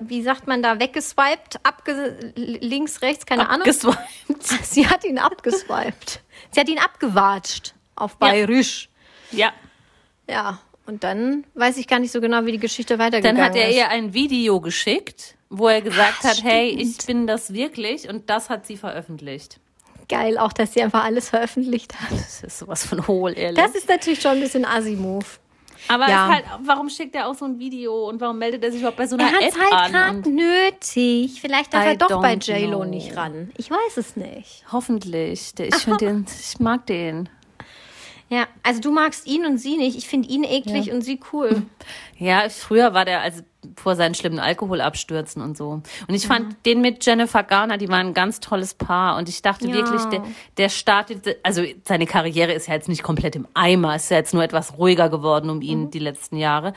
wie 0.00 0.22
sagt 0.22 0.46
man 0.46 0.62
da, 0.62 0.80
weggeswiped, 0.80 1.60
abge 1.62 2.32
links, 2.36 3.02
rechts, 3.02 3.26
keine 3.26 3.48
Ahnung. 3.50 3.64
Geswiped. 3.64 3.98
Sie 4.62 4.88
hat 4.88 5.04
ihn 5.04 5.18
abgeswiped. 5.18 6.22
Sie 6.52 6.60
hat 6.60 6.68
ihn 6.68 6.78
abgewatscht 6.78 7.74
auf 7.96 8.16
Bayerisch. 8.16 8.88
Ja. 9.32 9.52
Ja. 10.28 10.60
Und 10.86 11.02
dann 11.04 11.44
weiß 11.54 11.76
ich 11.78 11.88
gar 11.88 11.98
nicht 11.98 12.12
so 12.12 12.20
genau, 12.20 12.46
wie 12.46 12.52
die 12.52 12.58
Geschichte 12.58 12.98
weitergegangen 12.98 13.36
Dann 13.36 13.44
hat 13.44 13.56
er 13.56 13.68
ist. 13.68 13.76
ihr 13.76 13.88
ein 13.88 14.14
Video 14.14 14.60
geschickt, 14.60 15.35
wo 15.50 15.68
er 15.68 15.80
gesagt 15.80 16.24
hat, 16.24 16.42
hey, 16.42 16.72
stimmt. 16.72 16.82
ich 17.00 17.06
bin 17.06 17.26
das 17.26 17.52
wirklich 17.52 18.08
und 18.08 18.28
das 18.30 18.50
hat 18.50 18.66
sie 18.66 18.76
veröffentlicht. 18.76 19.58
Geil, 20.08 20.38
auch, 20.38 20.52
dass 20.52 20.72
sie 20.74 20.82
einfach 20.82 21.04
alles 21.04 21.30
veröffentlicht 21.30 21.94
hat. 22.00 22.12
Das 22.12 22.42
ist 22.42 22.58
sowas 22.58 22.86
von 22.86 23.06
hohl, 23.08 23.36
ehrlich. 23.36 23.62
Das 23.62 23.74
ist 23.74 23.88
natürlich 23.88 24.20
schon 24.20 24.32
ein 24.32 24.40
bisschen 24.40 24.64
Assi-Move. 24.64 25.24
Aber 25.88 26.08
Ja. 26.08 26.28
halt, 26.28 26.44
warum 26.64 26.88
schickt 26.88 27.14
er 27.14 27.28
auch 27.28 27.34
so 27.34 27.44
ein 27.44 27.58
Video 27.58 28.08
und 28.08 28.20
warum 28.20 28.38
meldet 28.38 28.64
er 28.64 28.70
sich 28.72 28.80
überhaupt 28.80 28.96
bei 28.98 29.06
so 29.06 29.16
einer 29.16 29.28
Er 29.28 29.32
hat 29.34 29.42
App 29.42 29.54
halt 29.60 29.72
an? 29.72 29.92
gerade 29.92 30.16
Und 30.16 30.26
nötig. 30.34 31.40
Vielleicht 31.40 31.72
darf 31.74 31.84
I 31.84 31.88
er 31.88 31.96
doch 31.96 32.20
bei 32.20 32.34
JLo 32.34 32.78
know. 32.78 32.84
nicht 32.84 33.16
ran. 33.16 33.50
Ich 33.56 33.70
weiß 33.70 33.96
es 33.96 34.16
nicht. 34.16 34.64
hoffentlich. 34.72 35.52
Ich 35.58 35.84
den, 35.96 36.26
ich 36.40 36.58
mag 36.58 36.86
den. 36.86 37.28
Ja, 38.28 38.46
also 38.64 38.80
du 38.80 38.90
magst 38.90 39.26
ihn 39.28 39.46
und 39.46 39.58
sie 39.58 39.76
nicht. 39.76 39.96
Ich 39.96 40.08
finde 40.08 40.28
ihn 40.28 40.42
eklig 40.42 40.90
und 40.92 41.02
sie 41.02 41.20
cool. 41.32 41.62
Ja, 42.18 42.48
früher 42.48 42.94
war 42.94 43.04
der 43.04 43.20
also 43.20 43.42
vor 43.76 43.94
seinen 43.94 44.14
schlimmen 44.14 44.38
Alkoholabstürzen 44.38 45.42
und 45.42 45.54
so. 45.54 45.82
Und 46.08 46.14
ich 46.14 46.26
fand 46.26 46.48
Mhm. 46.48 46.56
den 46.64 46.80
mit 46.80 47.04
Jennifer 47.04 47.42
Garner, 47.42 47.76
die 47.76 47.90
waren 47.90 48.06
ein 48.08 48.14
ganz 48.14 48.40
tolles 48.40 48.72
Paar. 48.72 49.18
Und 49.18 49.28
ich 49.28 49.42
dachte 49.42 49.68
Ja. 49.68 49.74
wirklich, 49.74 50.02
der, 50.06 50.22
der 50.56 50.68
startete, 50.70 51.36
also 51.42 51.62
seine 51.84 52.06
Karriere 52.06 52.52
ist 52.54 52.68
ja 52.68 52.74
jetzt 52.74 52.88
nicht 52.88 53.02
komplett 53.02 53.36
im 53.36 53.46
Eimer, 53.52 53.96
ist 53.96 54.10
ja 54.10 54.16
jetzt 54.16 54.32
nur 54.32 54.42
etwas 54.42 54.78
ruhiger 54.78 55.10
geworden 55.10 55.50
um 55.50 55.58
Mhm. 55.58 55.62
ihn 55.62 55.90
die 55.90 55.98
letzten 55.98 56.38
Jahre. 56.38 56.72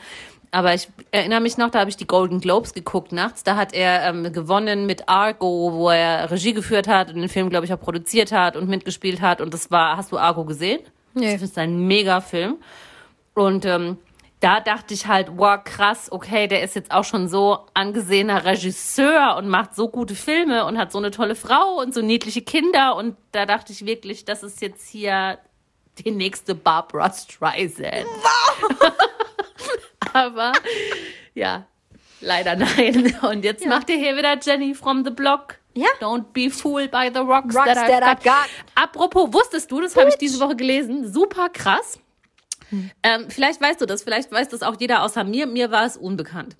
Aber 0.50 0.74
ich 0.74 0.88
erinnere 1.10 1.40
mich 1.40 1.56
noch, 1.56 1.70
da 1.70 1.78
habe 1.80 1.88
ich 1.90 1.96
die 1.96 2.06
Golden 2.06 2.40
Globes 2.40 2.74
geguckt 2.74 3.12
nachts. 3.12 3.42
Da 3.42 3.56
hat 3.56 3.72
er 3.72 4.02
ähm, 4.04 4.30
gewonnen 4.32 4.84
mit 4.84 5.08
Argo, 5.08 5.72
wo 5.72 5.88
er 5.88 6.30
Regie 6.30 6.52
geführt 6.52 6.86
hat 6.86 7.08
und 7.08 7.16
den 7.16 7.28
Film, 7.30 7.48
glaube 7.50 7.64
ich, 7.64 7.72
auch 7.72 7.80
produziert 7.80 8.30
hat 8.30 8.56
und 8.56 8.68
mitgespielt 8.68 9.20
hat. 9.22 9.40
Und 9.40 9.54
das 9.54 9.70
war, 9.70 9.96
hast 9.96 10.12
du 10.12 10.18
Argo 10.18 10.44
gesehen? 10.44 10.80
Nee. 11.20 11.32
Das 11.34 11.42
ist 11.42 11.58
ein 11.58 11.86
Mega-Film. 11.86 12.58
Und 13.34 13.64
ähm, 13.64 13.98
da 14.40 14.60
dachte 14.60 14.94
ich 14.94 15.06
halt, 15.06 15.28
wow, 15.36 15.62
krass, 15.62 16.10
okay, 16.10 16.48
der 16.48 16.62
ist 16.62 16.74
jetzt 16.74 16.90
auch 16.90 17.04
schon 17.04 17.28
so 17.28 17.66
angesehener 17.74 18.44
Regisseur 18.44 19.36
und 19.36 19.48
macht 19.48 19.74
so 19.74 19.88
gute 19.88 20.14
Filme 20.14 20.64
und 20.64 20.78
hat 20.78 20.92
so 20.92 20.98
eine 20.98 21.10
tolle 21.10 21.34
Frau 21.34 21.78
und 21.80 21.92
so 21.92 22.00
niedliche 22.00 22.40
Kinder. 22.40 22.96
Und 22.96 23.16
da 23.32 23.44
dachte 23.44 23.72
ich 23.72 23.84
wirklich, 23.84 24.24
das 24.24 24.42
ist 24.42 24.62
jetzt 24.62 24.88
hier 24.88 25.38
die 25.98 26.10
nächste 26.10 26.54
Barbara 26.54 27.12
Streisand. 27.12 28.06
Aber 30.14 30.52
ja, 31.34 31.66
leider 32.20 32.56
nein. 32.56 33.14
Und 33.22 33.44
jetzt 33.44 33.66
macht 33.66 33.90
ihr 33.90 33.98
hier 33.98 34.16
wieder 34.16 34.38
Jenny 34.40 34.74
from 34.74 35.04
the 35.04 35.10
Block. 35.10 35.59
Ja. 35.74 35.88
Don't 36.00 36.32
be 36.32 36.50
fooled 36.50 36.90
by 36.90 37.10
the 37.12 37.20
rocks, 37.20 37.54
Rocks 37.54 37.66
that, 37.74 37.78
I've 37.78 37.88
that 37.88 38.02
I've 38.02 38.24
got. 38.24 38.24
got. 38.24 38.48
Apropos, 38.74 39.32
wusstest 39.32 39.70
du, 39.70 39.80
das 39.80 39.96
habe 39.96 40.08
ich 40.08 40.16
diese 40.16 40.40
Woche 40.40 40.56
gelesen, 40.56 41.10
super 41.12 41.48
krass. 41.48 41.98
Ähm, 43.02 43.26
vielleicht 43.30 43.60
weißt 43.60 43.80
du 43.80 43.86
das, 43.86 44.02
vielleicht 44.04 44.30
weiß 44.30 44.48
das 44.48 44.62
auch 44.62 44.76
jeder 44.78 45.02
außer 45.02 45.24
mir. 45.24 45.46
Mir 45.46 45.70
war 45.72 45.84
es 45.86 45.96
unbekannt. 45.96 46.56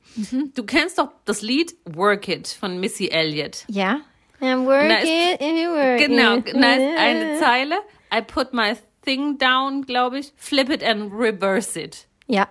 Du 0.55 0.65
kennst 0.65 0.99
doch 0.99 1.11
das 1.25 1.41
Lied 1.41 1.75
Work 1.85 2.27
It 2.29 2.49
von 2.49 2.81
Missy 2.81 3.09
Elliott. 3.09 3.65
Ja. 3.69 4.01
And 4.41 4.67
work 4.67 4.91
ist- 4.91 5.05
it, 5.05 5.41
and 5.41 5.59
you 5.59 5.69
work 5.71 5.99
Genau, 5.99 6.37
it. 6.39 6.47
da 6.55 6.73
ist 6.73 6.99
eine 6.99 7.39
Zeile. 7.39 7.77
I 8.13 8.23
put 8.23 8.53
my 8.53 8.75
thing 9.05 9.39
down, 9.39 9.83
glaube 9.87 10.19
ich. 10.19 10.33
Flip 10.37 10.69
it 10.71 10.83
and 10.83 11.13
reverse 11.13 11.79
it. 11.81 12.07
Ja. 12.27 12.49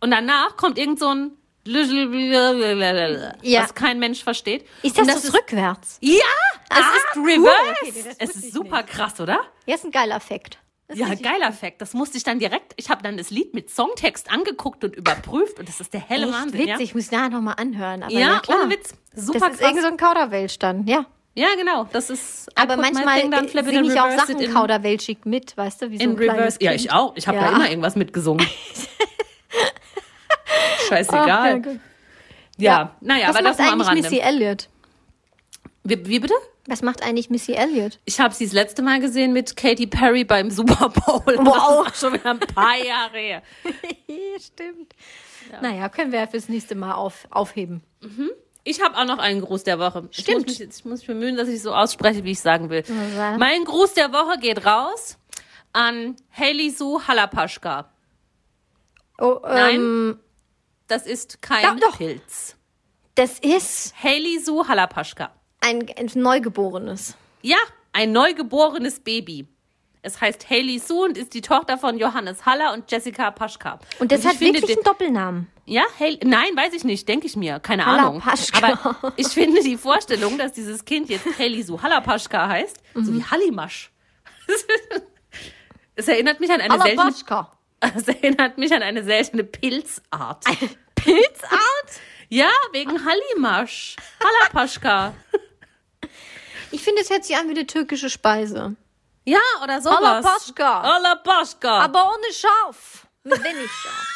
Und 0.00 0.10
danach 0.10 0.56
kommt 0.58 0.76
irgend 0.78 0.98
so 0.98 1.08
ein 1.08 1.30
Ja. 3.42 3.62
was 3.62 3.74
kein 3.74 3.98
Mensch 3.98 4.22
versteht. 4.22 4.66
Ist 4.82 4.98
das, 4.98 5.06
das 5.06 5.32
rückwärts? 5.34 5.98
Ja, 6.00 6.12
es 6.70 6.78
ist 6.78 7.16
reverse. 7.16 7.70
okay, 7.82 8.04
das 8.18 8.30
es 8.30 8.36
ist 8.36 8.44
ich 8.46 8.52
super 8.52 8.82
krass, 8.82 9.18
oder? 9.20 9.40
Ja, 9.66 9.74
ist 9.74 9.84
ein 9.84 9.90
geiler 9.90 10.16
Effekt. 10.16 10.58
Das 10.86 10.98
ist 10.98 11.00
Ja, 11.08 11.14
geiler 11.14 11.48
Effekt. 11.48 11.80
Das 11.80 11.94
musste 11.94 12.18
ich 12.18 12.24
dann 12.24 12.38
direkt, 12.38 12.74
ich 12.76 12.90
habe 12.90 13.02
dann 13.02 13.16
das 13.16 13.30
Lied 13.30 13.54
mit 13.54 13.70
Songtext 13.70 14.30
angeguckt 14.30 14.84
und 14.84 14.94
überprüft 14.94 15.58
und 15.58 15.66
das 15.68 15.80
ist 15.80 15.94
der 15.94 16.00
helle 16.00 16.26
Echt 16.26 16.34
Wahnsinn. 16.34 16.60
witzig, 16.60 16.80
ich 16.80 16.94
muss 16.94 17.10
nachher 17.10 17.30
nochmal 17.30 17.54
anhören. 17.58 18.02
Aber 18.02 18.12
Ja, 18.12 18.20
ja, 18.20 18.32
ja 18.34 18.40
klar. 18.40 18.58
ohne 18.64 18.70
Witz. 18.74 18.90
Super 19.14 19.38
Das 19.38 19.52
ist 19.52 19.58
krass. 19.60 19.68
irgend 19.70 19.82
so 19.82 19.88
ein 19.88 19.96
Kauderweltstand, 19.96 20.86
ja. 20.88 21.06
ja, 21.34 21.48
genau. 21.56 21.88
Das 21.92 22.10
ist. 22.10 22.48
Aber 22.54 22.76
manchmal 22.76 23.18
it 23.20 23.50
singe 23.64 23.86
ich 23.92 23.98
auch 23.98 24.10
Sachen 24.10 24.52
kauderwelschig 24.52 25.24
mit, 25.24 25.56
weißt 25.56 25.80
du, 25.82 25.90
wie 25.90 25.96
so 25.96 26.04
In 26.04 26.16
Reverse. 26.16 26.58
Ja, 26.60 26.72
ich 26.72 26.92
auch. 26.92 27.16
Ich 27.16 27.26
habe 27.28 27.38
Ja. 27.38 27.48
da 27.50 27.56
immer 27.56 27.70
irgendwas 27.70 27.96
mitgesungen. 27.96 28.46
Ja, 30.90 30.96
Scheißegal. 30.96 31.62
gut. 31.62 31.80
ja, 32.58 32.94
naja, 33.00 33.28
Was 33.28 33.36
aber 33.36 33.44
das 33.44 33.58
macht 33.58 33.66
nur 33.66 33.72
am 33.72 33.80
eigentlich 33.80 33.88
Rande. 33.88 34.02
Missy 34.02 34.18
Elliott? 34.18 34.68
Wie, 35.84 36.06
wie 36.06 36.20
bitte? 36.20 36.34
Was 36.66 36.82
macht 36.82 37.02
eigentlich 37.02 37.28
Missy 37.30 37.52
Elliott? 37.52 37.98
Ich 38.04 38.20
habe 38.20 38.34
sie 38.34 38.44
das 38.44 38.52
letzte 38.54 38.82
Mal 38.82 39.00
gesehen 39.00 39.32
mit 39.32 39.56
Katy 39.56 39.86
Perry 39.86 40.24
beim 40.24 40.50
Super 40.50 40.88
Bowl. 40.88 41.22
Wow. 41.38 41.84
Das 41.84 41.94
ist 41.94 42.00
schon 42.00 42.14
wieder 42.14 42.30
ein 42.30 42.38
paar 42.40 42.76
Jahre 42.76 43.18
her. 43.18 43.42
Stimmt. 44.40 44.94
Naja, 45.60 45.88
können 45.90 46.10
wir 46.12 46.20
ja 46.20 46.26
fürs 46.26 46.48
nächste 46.48 46.74
Mal 46.74 46.92
auf, 46.94 47.26
aufheben. 47.30 47.82
Ich 48.64 48.80
habe 48.82 48.96
auch 48.96 49.04
noch 49.04 49.18
einen 49.18 49.42
Gruß 49.42 49.64
der 49.64 49.78
Woche. 49.78 50.08
Ich 50.10 50.20
Stimmt. 50.20 50.46
muss 50.46 50.58
mich, 50.58 50.68
ich 50.68 50.84
muss 50.86 50.98
mich 51.00 51.06
bemühen, 51.06 51.36
dass 51.36 51.48
ich 51.48 51.60
so 51.60 51.74
ausspreche, 51.74 52.24
wie 52.24 52.30
ich 52.30 52.40
sagen 52.40 52.70
will. 52.70 52.82
sag. 53.14 53.38
Mein 53.38 53.64
Gruß 53.64 53.92
der 53.92 54.12
Woche 54.12 54.38
geht 54.38 54.64
raus 54.64 55.18
an 55.74 56.16
Hailey 56.32 56.70
Sue 56.70 57.06
Halapaschka. 57.06 57.90
Oh, 59.18 59.38
Nein. 59.42 60.18
Das 60.94 61.06
ist 61.06 61.42
kein 61.42 61.62
Ja, 61.64 61.74
doch. 61.74 61.96
Pilz. 61.98 62.56
das 63.16 63.38
ist 63.40 63.94
Hailey 64.02 64.38
Sue 64.38 64.66
Halapaschka. 64.68 65.30
ein, 65.60 65.86
ein 65.98 66.10
Neugeborenes. 66.14 67.16
Ja, 67.42 67.56
ein 67.92 68.12
neugeborenes 68.12 69.00
Baby. 69.00 69.48
Es 70.02 70.20
heißt 70.20 70.48
Hailey 70.50 70.78
Sue 70.78 71.04
und 71.06 71.16
ist 71.18 71.32
die 71.34 71.40
Tochter 71.40 71.78
von 71.78 71.98
Johannes 71.98 72.44
Haller 72.46 72.72
und 72.74 72.90
Jessica 72.92 73.30
Paschka. 73.30 73.78
Und 73.98 74.12
das 74.12 74.20
ich 74.20 74.26
hat 74.26 74.36
finde 74.36 74.54
wirklich 74.60 74.76
den- 74.76 74.78
einen 74.78 74.84
Doppelnamen. 74.84 75.46
Ja, 75.64 75.82
Hailey, 75.98 76.20
nein, 76.24 76.54
weiß 76.54 76.74
ich 76.74 76.84
nicht, 76.84 77.08
denke 77.08 77.26
ich 77.26 77.36
mir, 77.36 77.58
keine 77.58 77.86
Halla 77.86 78.02
Ahnung. 78.08 78.20
Paschka. 78.20 78.78
Aber 78.92 79.12
ich 79.16 79.28
finde 79.28 79.62
die 79.62 79.76
Vorstellung, 79.78 80.36
dass 80.38 80.52
dieses 80.52 80.84
Kind 80.84 81.08
jetzt 81.08 81.26
Hailey 81.38 81.62
Sue 81.62 81.82
Hallapaschka 81.82 82.46
heißt, 82.48 82.76
so 82.94 83.00
Mhm. 83.10 83.16
wie 83.18 83.24
Hallimasch. 83.24 83.90
Es 85.96 86.08
erinnert 86.08 86.40
mich 86.40 86.50
an 86.50 86.60
eine 86.60 86.76
seltene, 86.82 87.14
es 87.96 88.08
erinnert 88.08 88.58
mich 88.58 88.72
an 88.74 88.82
eine 88.82 89.04
seltene 89.04 89.44
Pilzart. 89.44 90.44
Pilzart? 91.04 92.00
Ja, 92.28 92.50
wegen 92.72 93.04
Hallimasch. 93.04 93.96
Hallapaschka. 94.22 95.14
Ich 96.70 96.82
finde, 96.82 97.02
es 97.02 97.10
hört 97.10 97.24
sich 97.24 97.36
an 97.36 97.46
wie 97.46 97.52
eine 97.52 97.66
türkische 97.66 98.10
Speise. 98.10 98.74
Ja, 99.24 99.38
oder 99.62 99.80
sowas. 99.80 99.98
Halapaschka. 99.98 100.82
Hallapaschka. 100.82 101.78
Aber 101.80 102.12
ohne 102.12 102.32
Schaf. 102.32 103.06
Mit 103.22 103.42
wenig 103.44 103.70
Schaf. 103.70 104.06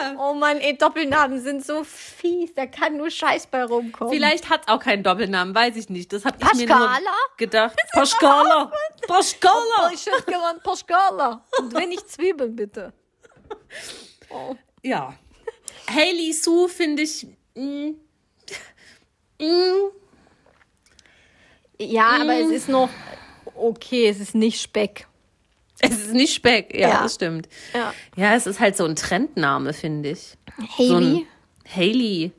ja. 0.00 0.14
Oh 0.18 0.34
Mann, 0.34 0.58
ey, 0.58 0.76
Doppelnamen 0.76 1.40
sind 1.40 1.64
so 1.64 1.84
fies. 1.84 2.54
Da 2.54 2.66
kann 2.66 2.96
nur 2.96 3.10
Scheiß 3.10 3.46
bei 3.48 3.64
rumkommen. 3.64 4.12
Vielleicht 4.12 4.48
hat 4.50 4.62
es 4.62 4.68
auch 4.68 4.80
keinen 4.80 5.02
Doppelnamen, 5.02 5.54
weiß 5.54 5.76
ich 5.76 5.88
nicht. 5.88 6.12
Das 6.12 6.24
habe 6.24 6.36
ich 6.40 6.54
mir 6.54 6.66
nur 6.66 6.90
gedacht. 7.36 7.76
Paschkala. 7.92 8.70
Oh, 8.72 9.06
Paschkala. 9.06 9.90
ich 9.92 10.06
hätte 10.06 10.22
gern 10.26 10.60
Pascala. 10.62 11.44
Und 11.58 11.74
wenig 11.74 12.04
Zwiebeln, 12.06 12.54
bitte. 12.54 12.92
Ja. 14.82 15.14
Hailey 15.90 16.32
Sue 16.32 16.68
finde 16.68 17.02
ich. 17.02 17.26
mm, 17.54 17.90
mm, 19.40 19.90
Ja, 21.80 22.18
aber 22.20 22.34
es 22.38 22.50
ist 22.50 22.68
noch 22.68 22.90
okay. 23.54 24.08
Es 24.08 24.20
ist 24.20 24.34
nicht 24.34 24.60
Speck. 24.60 25.07
es 25.90 25.90
ist 26.06 26.12
nicht 26.14 26.34
Speck. 26.34 26.74
Ja, 26.74 26.88
Ja. 26.88 27.02
das 27.02 27.14
stimmt. 27.14 27.48
Ja. 27.74 27.92
Ja, 28.16 28.34
es 28.34 28.46
ist 28.46 28.60
halt 28.60 28.76
so 28.76 28.84
ein 28.84 28.96
Trendname, 28.96 29.72
finde 29.72 30.10
ich. 30.10 30.36
So 30.76 30.94
Hailey? 30.94 31.16
ein 31.18 31.26
Hailey. 31.76 32.32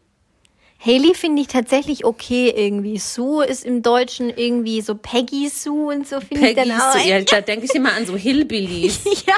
Hailey 0.84 1.14
finde 1.14 1.42
ich 1.42 1.48
tatsächlich 1.50 2.06
okay 2.06 2.54
irgendwie. 2.56 2.98
Sue 3.00 3.46
ist 3.46 3.66
im 3.66 3.82
Deutschen 3.82 4.30
irgendwie 4.30 4.80
so 4.82 4.96
Peggy 4.96 5.50
Sue 5.50 5.94
und 5.94 6.08
so 6.08 6.22
finde 6.22 6.36
ich 6.50 6.56
Peggy 6.56 6.70
dann 6.70 6.80
auch. 6.80 6.94
Sue. 6.94 7.06
Ja, 7.10 7.20
da 7.22 7.42
denke 7.42 7.66
ich 7.66 7.76
immer 7.76 7.94
an 7.94 8.06
so 8.06 8.16
Hillbillies 8.16 9.04
ja. 9.28 9.36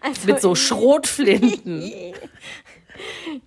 Also, 0.00 0.26
mit 0.26 0.40
so 0.40 0.54
Schrotflinten. 0.54 1.90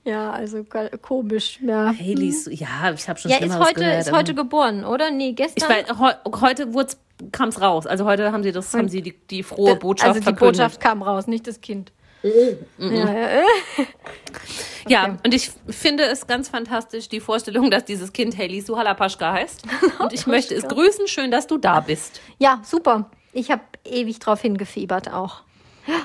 Ja, 0.04 0.32
also 0.32 0.64
ko- 0.64 0.90
komisch. 1.02 1.60
Ja, 1.66 1.88
Haley, 1.98 2.32
Su- 2.32 2.52
ja, 2.52 2.94
ich 2.94 3.10
habe 3.10 3.20
schon 3.20 3.32
ja 3.32 3.38
ist 3.38 3.44
Schlimmeres 3.46 3.68
heute, 3.68 3.80
gehört. 3.80 4.00
ist 4.02 4.08
aber- 4.10 4.18
heute 4.20 4.36
geboren, 4.36 4.86
oder? 4.86 5.10
Nee, 5.12 5.30
ich 5.30 5.36
gestern. 5.36 5.70
weiß, 5.70 5.98
heu, 6.00 6.14
heute 6.42 6.74
kam 7.32 7.50
es 7.50 7.62
raus. 7.62 7.86
Also 7.86 8.06
heute 8.06 8.32
haben 8.32 8.44
sie 8.44 8.52
das, 8.52 8.74
haben 8.74 8.90
sie 8.90 9.02
die, 9.02 9.14
die 9.14 9.44
frohe 9.44 9.76
Botschaft 9.76 10.10
also 10.10 10.20
die 10.20 10.24
verkündet. 10.24 10.58
Botschaft 10.58 10.80
kam 10.80 11.02
raus, 11.02 11.28
nicht 11.28 11.48
das 11.48 11.62
Kind. 11.62 11.92
Mhm. 12.24 12.96
Ja, 12.96 13.14
ja. 13.14 13.42
Ja, 14.88 15.18
und 15.24 15.34
ich 15.34 15.52
finde 15.70 16.04
es 16.04 16.28
ganz 16.28 16.50
fantastisch, 16.50 17.10
die 17.10 17.20
Vorstellung, 17.20 17.70
dass 17.70 17.86
dieses 17.86 18.12
Kind 18.12 18.38
Haley 18.38 18.62
Suhalapaschka 18.62 19.34
heißt. 19.34 19.64
Und 20.00 20.14
ich 20.14 20.26
möchte 20.26 20.56
es 20.56 20.68
grüßen. 20.68 21.08
Schön, 21.08 21.32
dass 21.32 21.48
du 21.48 21.58
da 21.58 21.80
bist. 21.80 22.22
ja, 22.40 22.62
super. 22.64 23.10
Ich 23.32 23.52
habe 23.52 23.62
ewig 23.86 24.18
drauf 24.18 24.42
hingefiebert 24.42 25.14
auch. 25.14 25.44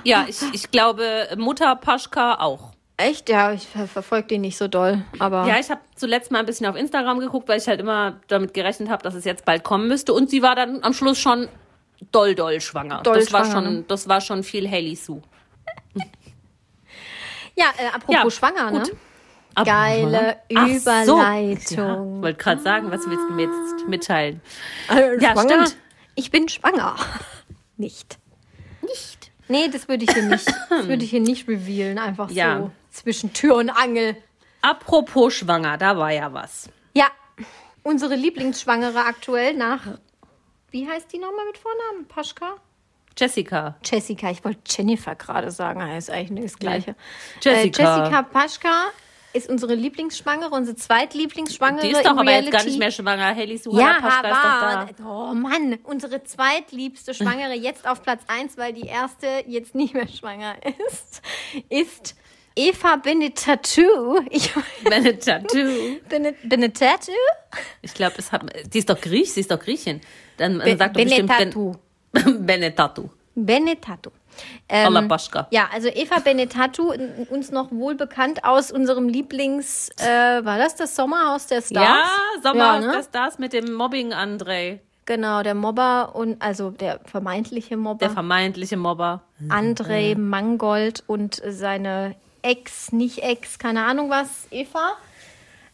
Ja, 0.05 0.27
ich, 0.29 0.43
ich 0.53 0.71
glaube, 0.71 1.29
Mutter 1.37 1.75
Paschka 1.77 2.35
auch. 2.35 2.74
Echt? 2.97 3.29
Ja, 3.29 3.53
ich 3.53 3.67
ver 3.67 3.89
verfolge 3.89 4.29
den 4.29 4.43
nicht 4.43 4.57
so 4.57 4.69
doll. 4.69 5.03
Aber 5.19 5.47
Ja, 5.47 5.59
ich 5.59 5.69
habe 5.71 5.81
zuletzt 5.97 6.31
mal 6.31 6.39
ein 6.39 6.47
bisschen 6.47 6.67
auf 6.67 6.77
Instagram 6.77 7.19
geguckt, 7.19 7.49
weil 7.49 7.59
ich 7.59 7.67
halt 7.67 7.81
immer 7.81 8.21
damit 8.29 8.55
gerechnet 8.55 8.89
habe, 8.89 9.03
dass 9.03 9.15
es 9.15 9.25
jetzt 9.25 9.45
bald 9.45 9.65
kommen 9.65 9.89
müsste. 9.89 10.13
Und 10.13 10.31
sie 10.31 10.43
war 10.43 10.55
dann 10.55 10.83
am 10.85 10.93
Schluss 10.93 11.19
schon 11.19 11.49
doll, 12.13 12.35
doll 12.37 12.61
schwanger. 12.61 13.03
Doll 13.03 13.17
das, 13.17 13.33
war 13.33 13.45
schwanger, 13.45 13.61
ne? 13.63 13.67
schon, 13.79 13.87
das 13.89 14.09
war 14.09 14.21
schon 14.21 14.45
viel 14.45 14.71
Haley 14.71 14.95
Sue. 14.95 15.21
ja 17.57 17.67
äh, 17.79 17.89
apropos 17.95 18.15
Ja, 18.15 18.31
schwanger, 18.31 18.71
ne? 18.71 18.79
gut. 18.81 18.93
Aber- 19.57 19.65
Geile 19.71 20.37
Ach 20.55 20.67
so. 20.69 20.75
Überleitung. 20.77 21.77
Ja, 22.17 22.23
wollte 22.23 22.39
gerade 22.43 22.61
sagen, 22.63 22.91
was 22.91 23.07
willst 23.09 23.25
du 23.29 23.35
mir 23.35 23.43
jetzt 23.45 23.89
mitteilen? 23.89 24.41
Äh, 24.91 25.21
Ja, 25.21 25.33
schwanger? 25.33 25.67
stimmt. 25.67 25.77
Ich 26.17 26.31
bin 26.31 26.49
schwanger. 26.49 26.97
Nicht. 27.77 28.19
Nicht. 28.83 29.33
Nee, 29.49 29.69
das 29.69 29.89
würde 29.89 30.05
ich 30.05 30.11
hier 30.13 30.23
nicht, 30.23 30.47
das 30.71 30.87
würde 30.89 31.05
ich 31.05 31.11
hier 31.11 31.21
nicht 31.21 31.47
revealen. 31.49 31.99
Einfach 31.99 32.31
Ja. 32.31 32.59
so 32.59 32.71
zwischen 32.95 33.33
Tür 33.33 33.57
und 33.57 33.71
Angel. 33.71 34.17
Apropos 34.63 35.35
schwanger, 35.35 35.77
da 35.77 35.97
war 35.99 36.11
ja 36.13 36.33
was. 36.33 36.69
Ja, 36.95 37.07
unsere 37.83 38.15
Lieblingsschwangere 38.15 39.01
aktuell 39.05 39.55
nach, 39.55 39.81
wie 40.71 40.89
heißt 40.89 41.13
die 41.13 41.19
nochmal 41.19 41.45
mit 41.47 41.59
Vornamen? 41.59 42.07
Paschka? 42.09 42.57
Jessica. 43.17 43.77
Jessica, 43.85 44.31
ich 44.31 44.45
wollte 44.45 44.61
Jennifer 44.67 45.15
gerade 45.15 45.51
sagen, 45.51 45.81
ist 45.97 46.11
eigentlich 46.11 46.31
nicht 46.31 46.45
das 46.47 46.59
Gleiche. 46.59 46.97
Jessica. 47.41 47.83
Äh, 47.83 47.99
Jessica 48.01 48.23
Paschka 48.23 48.87
ist 49.33 49.49
unsere 49.49 49.75
Lieblingsschwangere, 49.75 50.51
unsere 50.51 50.77
zweitlieblingsschwangere. 50.77 51.87
Die 51.87 51.93
ist 51.93 52.05
doch 52.05 52.13
aber 52.17 52.31
jetzt 52.31 52.45
gar 52.51 52.61
Reality. 52.61 52.67
nicht 52.71 52.79
mehr 52.79 52.91
schwanger. 52.91 53.35
Haley 53.37 53.59
Sue 53.59 53.79
Ja, 53.79 53.99
Paschka 54.01 54.29
ist 54.29 54.37
aber, 54.37 54.85
doch 54.87 54.97
da. 54.97 55.05
oh 55.31 55.35
Mann, 55.35 55.79
unsere 55.85 56.23
zweitliebste 56.25 57.15
Schwangere 57.15 57.55
jetzt 57.55 57.87
auf 57.87 58.03
Platz 58.03 58.23
1, 58.29 58.57
weil 58.57 58.73
die 58.73 58.87
erste 58.87 59.27
jetzt 59.47 59.75
nicht 59.75 59.95
mehr 59.95 60.09
schwanger 60.09 60.55
ist, 60.89 61.23
ist 61.69 62.17
Eva 62.57 62.97
Benetatu. 62.97 64.21
Ich 64.31 64.53
Benetatu. 64.85 65.59
Benet, 66.09 66.37
Benetatu? 66.49 67.13
Ich 67.83 67.95
glaube, 67.95 68.15
es 68.19 68.31
hat. 68.31 68.43
Die 68.73 68.79
ist 68.79 68.89
doch 68.89 69.01
Griech, 69.01 69.33
sie 69.33 69.41
ist 69.41 69.51
doch 69.51 69.59
Griechin. 69.59 70.01
Dann 70.37 70.59
Be 70.59 70.77
sagt 70.77 70.97
doch 70.97 71.03
bestimmt 71.03 71.29
Benetatu. 71.29 71.75
Ben, 72.13 72.47
Benetatu. 72.47 73.09
Benetatu. 73.35 74.11
Ähm, 74.69 75.09
ja, 75.51 75.69
also 75.73 75.89
Eva 75.89 76.19
Benetatu, 76.19 76.93
uns 77.31 77.53
noch 77.53 77.71
wohl 77.71 77.95
bekannt 77.95 78.45
aus 78.45 78.73
unserem 78.73 79.09
Lieblings, 79.09 79.91
äh, 79.99 80.45
war 80.45 80.59
das 80.59 80.75
das 80.75 80.97
Sommerhaus 80.97 81.47
der 81.47 81.63
Stars? 81.63 81.73
Ja, 81.73 82.05
Sommer 82.43 82.65
Ja, 82.65 82.81
ne? 82.81 82.93
das, 82.93 83.11
das 83.11 83.39
mit 83.39 83.53
dem 83.53 83.73
Mobbing, 83.73 84.13
André. 84.13 84.81
Genau, 85.07 85.43
der 85.43 85.55
Mobber 85.55 86.15
und 86.15 86.41
also 86.41 86.71
der 86.71 86.99
vermeintliche 87.05 87.77
Mobber. 87.77 87.99
Der 87.99 88.11
vermeintliche 88.11 88.77
Mobber. 88.77 89.23
André 89.49 90.17
Mangold 90.19 91.05
und 91.07 91.43
seine 91.47 92.17
Ex, 92.45 92.93
nicht 92.93 93.23
Ex, 93.23 93.59
keine 93.59 93.85
Ahnung 93.85 94.11
was, 94.11 94.47
Eva. 94.51 94.97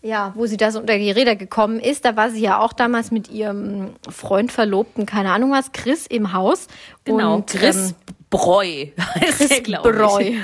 Ja, 0.03 0.33
wo 0.35 0.47
sie 0.47 0.57
da 0.57 0.71
so 0.71 0.81
unter 0.81 0.97
die 0.97 1.11
Räder 1.11 1.37
gekommen 1.37 1.79
ist, 1.79 2.07
da 2.07 2.17
war 2.17 2.31
sie 2.31 2.41
ja 2.41 2.61
auch 2.61 2.73
damals 2.73 3.11
mit 3.11 3.29
ihrem 3.29 3.97
Freund, 4.09 4.51
Verlobten, 4.51 5.05
keine 5.05 5.33
Ahnung 5.33 5.51
was, 5.51 5.73
Chris 5.73 6.07
im 6.07 6.33
Haus. 6.33 6.69
Genau. 7.05 7.37
Und, 7.37 7.49
Chris 7.49 7.91
ähm, 7.91 8.15
Breu. 8.31 8.87
heißt 8.99 9.41
der, 9.41 9.49
Chris 9.49 9.63
glaub 9.63 9.87
ich. 9.87 9.93
Breu. 9.93 10.33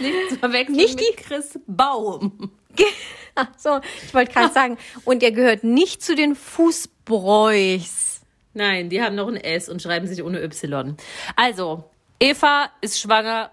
Nicht 0.00 0.30
zu 0.30 0.38
verwechseln 0.38 0.76
Nicht 0.76 0.96
mit 0.96 1.16
Chris 1.18 1.58
Baum. 1.66 2.50
Ach 3.36 3.48
so, 3.56 3.80
ich 4.04 4.14
wollte 4.14 4.32
gerade 4.32 4.52
sagen, 4.52 4.78
und 5.04 5.22
er 5.22 5.30
gehört 5.30 5.62
nicht 5.62 6.02
zu 6.02 6.14
den 6.14 6.34
Fußbräus. 6.34 8.22
Nein, 8.54 8.88
die 8.88 9.02
haben 9.02 9.14
noch 9.14 9.28
ein 9.28 9.36
S 9.36 9.68
und 9.68 9.82
schreiben 9.82 10.06
sich 10.06 10.22
ohne 10.22 10.42
Y. 10.42 10.96
Also, 11.36 11.84
Eva 12.18 12.70
ist 12.80 12.98
schwanger 12.98 13.50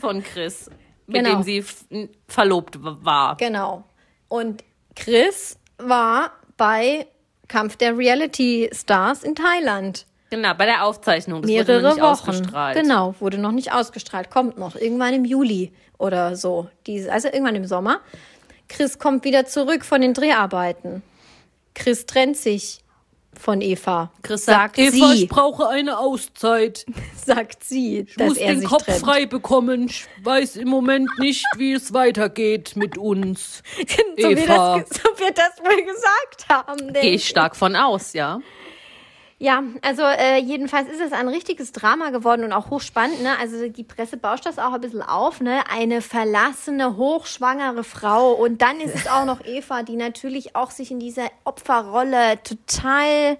von 0.00 0.22
Chris, 0.22 0.68
mit 1.06 1.24
Genau. 1.24 1.36
dem 1.36 1.42
sie 1.42 1.64
verlobt 2.28 2.78
war. 2.80 3.36
Genau. 3.36 3.84
Und 4.28 4.64
Chris 4.96 5.58
war 5.78 6.32
bei 6.56 7.06
Kampf 7.48 7.76
der 7.76 7.96
Reality 7.96 8.70
Stars 8.72 9.22
in 9.22 9.34
Thailand. 9.34 10.06
Genau, 10.30 10.54
bei 10.54 10.64
der 10.66 10.84
Aufzeichnung. 10.84 11.42
Das 11.42 11.50
wurde 11.50 11.64
mehrere 11.64 11.82
noch 11.82 11.88
nicht 11.94 12.02
Wochen. 12.02 12.10
ausgestrahlt. 12.30 12.76
Genau, 12.80 13.14
wurde 13.18 13.38
noch 13.38 13.50
nicht 13.52 13.72
ausgestrahlt. 13.72 14.30
Kommt 14.30 14.58
noch 14.58 14.76
irgendwann 14.76 15.14
im 15.14 15.24
Juli 15.24 15.72
oder 15.98 16.36
so. 16.36 16.68
Diese, 16.86 17.10
also 17.12 17.28
irgendwann 17.28 17.56
im 17.56 17.64
Sommer. 17.66 18.00
Chris 18.68 19.00
kommt 19.00 19.24
wieder 19.24 19.46
zurück 19.46 19.84
von 19.84 20.00
den 20.00 20.14
Dreharbeiten. 20.14 21.02
Chris 21.74 22.06
trennt 22.06 22.36
sich 22.36 22.79
von 23.38 23.60
Eva. 23.60 24.10
Chris 24.22 24.44
sagt, 24.44 24.78
Eva, 24.78 24.90
sie, 25.12 25.22
ich 25.24 25.28
brauche 25.28 25.68
eine 25.68 25.98
Auszeit. 25.98 26.84
sagt 27.24 27.64
sie, 27.64 28.00
Ich 28.00 28.14
dass 28.16 28.28
muss 28.28 28.38
er 28.38 28.52
den 28.52 28.60
sich 28.60 28.68
Kopf 28.68 28.84
trennt. 28.84 29.00
frei 29.00 29.26
bekommen. 29.26 29.86
Ich 29.86 30.06
weiß 30.22 30.56
im 30.56 30.68
Moment 30.68 31.08
nicht, 31.18 31.44
wie 31.56 31.72
es 31.72 31.92
weitergeht 31.92 32.76
mit 32.76 32.98
uns. 32.98 33.62
so, 34.18 34.28
Eva. 34.30 34.80
das, 34.80 34.88
so 34.98 35.08
wird 35.18 35.38
das 35.38 35.58
wohl 35.64 35.84
gesagt 35.84 36.48
haben. 36.48 36.92
Gehe 36.92 37.12
ich 37.12 37.28
stark 37.28 37.56
von 37.56 37.76
aus, 37.76 38.12
ja. 38.12 38.40
Ja, 39.42 39.62
also 39.80 40.02
äh, 40.02 40.36
jedenfalls 40.36 40.90
ist 40.90 41.00
es 41.00 41.12
ein 41.12 41.26
richtiges 41.26 41.72
Drama 41.72 42.10
geworden 42.10 42.44
und 42.44 42.52
auch 42.52 42.68
hochspannend. 42.68 43.22
Ne? 43.22 43.38
Also 43.38 43.68
die 43.70 43.84
Presse 43.84 44.18
bauscht 44.18 44.44
das 44.44 44.58
auch 44.58 44.74
ein 44.74 44.82
bisschen 44.82 45.00
auf. 45.00 45.40
Ne? 45.40 45.62
Eine 45.70 46.02
verlassene, 46.02 46.98
hochschwangere 46.98 47.82
Frau. 47.82 48.32
Und 48.32 48.60
dann 48.60 48.82
ist 48.82 48.94
es 48.94 49.06
auch 49.06 49.24
noch 49.24 49.42
Eva, 49.42 49.82
die 49.82 49.96
natürlich 49.96 50.56
auch 50.56 50.70
sich 50.70 50.90
in 50.90 51.00
dieser 51.00 51.30
Opferrolle 51.44 52.42
total, 52.42 53.38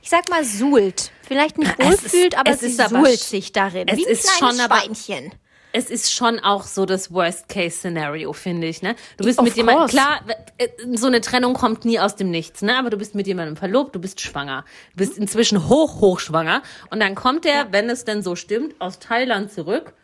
ich 0.00 0.08
sag 0.08 0.30
mal, 0.30 0.42
suhlt. 0.42 1.12
Vielleicht 1.20 1.58
nicht 1.58 1.78
wohlfühlt, 1.78 2.38
aber 2.38 2.52
es 2.52 2.60
sie 2.60 2.68
ist 2.68 2.88
suhlt 2.88 3.20
sich 3.20 3.52
darin. 3.52 3.88
es 3.88 3.98
wie 3.98 4.06
ein 4.06 4.10
ist 4.10 4.38
kleines 4.38 4.58
schon 4.58 4.66
Schweinchen. 4.66 5.32
Es 5.72 5.90
ist 5.90 6.12
schon 6.12 6.38
auch 6.38 6.64
so 6.64 6.86
das 6.86 7.12
Worst-Case-Szenario, 7.12 8.32
finde 8.32 8.66
ich. 8.66 8.82
Ne? 8.82 8.94
Du 9.16 9.24
bist 9.24 9.38
Of 9.38 9.44
mit 9.44 9.56
jemandem, 9.56 9.88
klar, 9.88 10.20
äh, 10.58 10.68
so 10.94 11.06
eine 11.06 11.20
Trennung 11.20 11.54
kommt 11.54 11.84
nie 11.84 11.98
aus 11.98 12.16
dem 12.16 12.30
Nichts, 12.30 12.62
ne? 12.62 12.76
aber 12.78 12.90
du 12.90 12.96
bist 12.96 13.14
mit 13.14 13.26
jemandem 13.26 13.56
verlobt, 13.56 13.94
du 13.94 14.00
bist 14.00 14.20
schwanger. 14.20 14.64
Du 14.92 14.98
bist 14.98 15.18
inzwischen 15.18 15.68
hoch, 15.68 16.00
hoch 16.00 16.20
schwanger. 16.20 16.62
Und 16.90 17.00
dann 17.00 17.14
kommt 17.14 17.44
der, 17.44 17.72
wenn 17.72 17.88
es 17.90 18.04
denn 18.04 18.22
so 18.22 18.36
stimmt, 18.36 18.74
aus 18.80 18.98
Thailand 18.98 19.52
zurück 19.52 19.94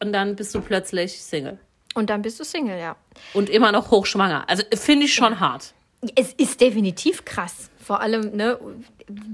und 0.00 0.12
dann 0.12 0.36
bist 0.36 0.54
du 0.54 0.60
plötzlich 0.60 1.20
Single. 1.22 1.58
Und 1.94 2.10
dann 2.10 2.22
bist 2.22 2.38
du 2.40 2.44
Single, 2.44 2.78
ja. 2.78 2.96
Und 3.34 3.50
immer 3.50 3.72
noch 3.72 3.90
hochschwanger. 3.90 4.48
Also 4.48 4.62
finde 4.74 5.06
ich 5.06 5.14
schon 5.14 5.40
hart. 5.40 5.74
Es 6.14 6.32
ist 6.32 6.60
definitiv 6.60 7.24
krass. 7.24 7.69
Vor 7.90 8.02
allem, 8.02 8.36
ne, 8.36 8.56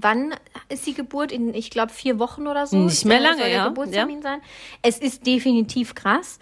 wann 0.01 0.35
ist 0.71 0.87
die 0.87 0.95
Geburt? 0.95 1.31
In, 1.31 1.53
ich 1.53 1.69
glaube, 1.69 1.92
vier 1.92 2.19
Wochen 2.19 2.47
oder 2.47 2.66
so. 2.66 2.79
Nicht 2.79 3.05
mehr 3.05 3.21
lange, 3.21 3.42
soll 3.42 3.49
ja. 3.49 3.69
Geburtstermin 3.69 4.23
sein. 4.23 4.40
Es 4.81 4.97
ist 4.97 5.27
definitiv 5.27 5.95
krass. 5.95 6.38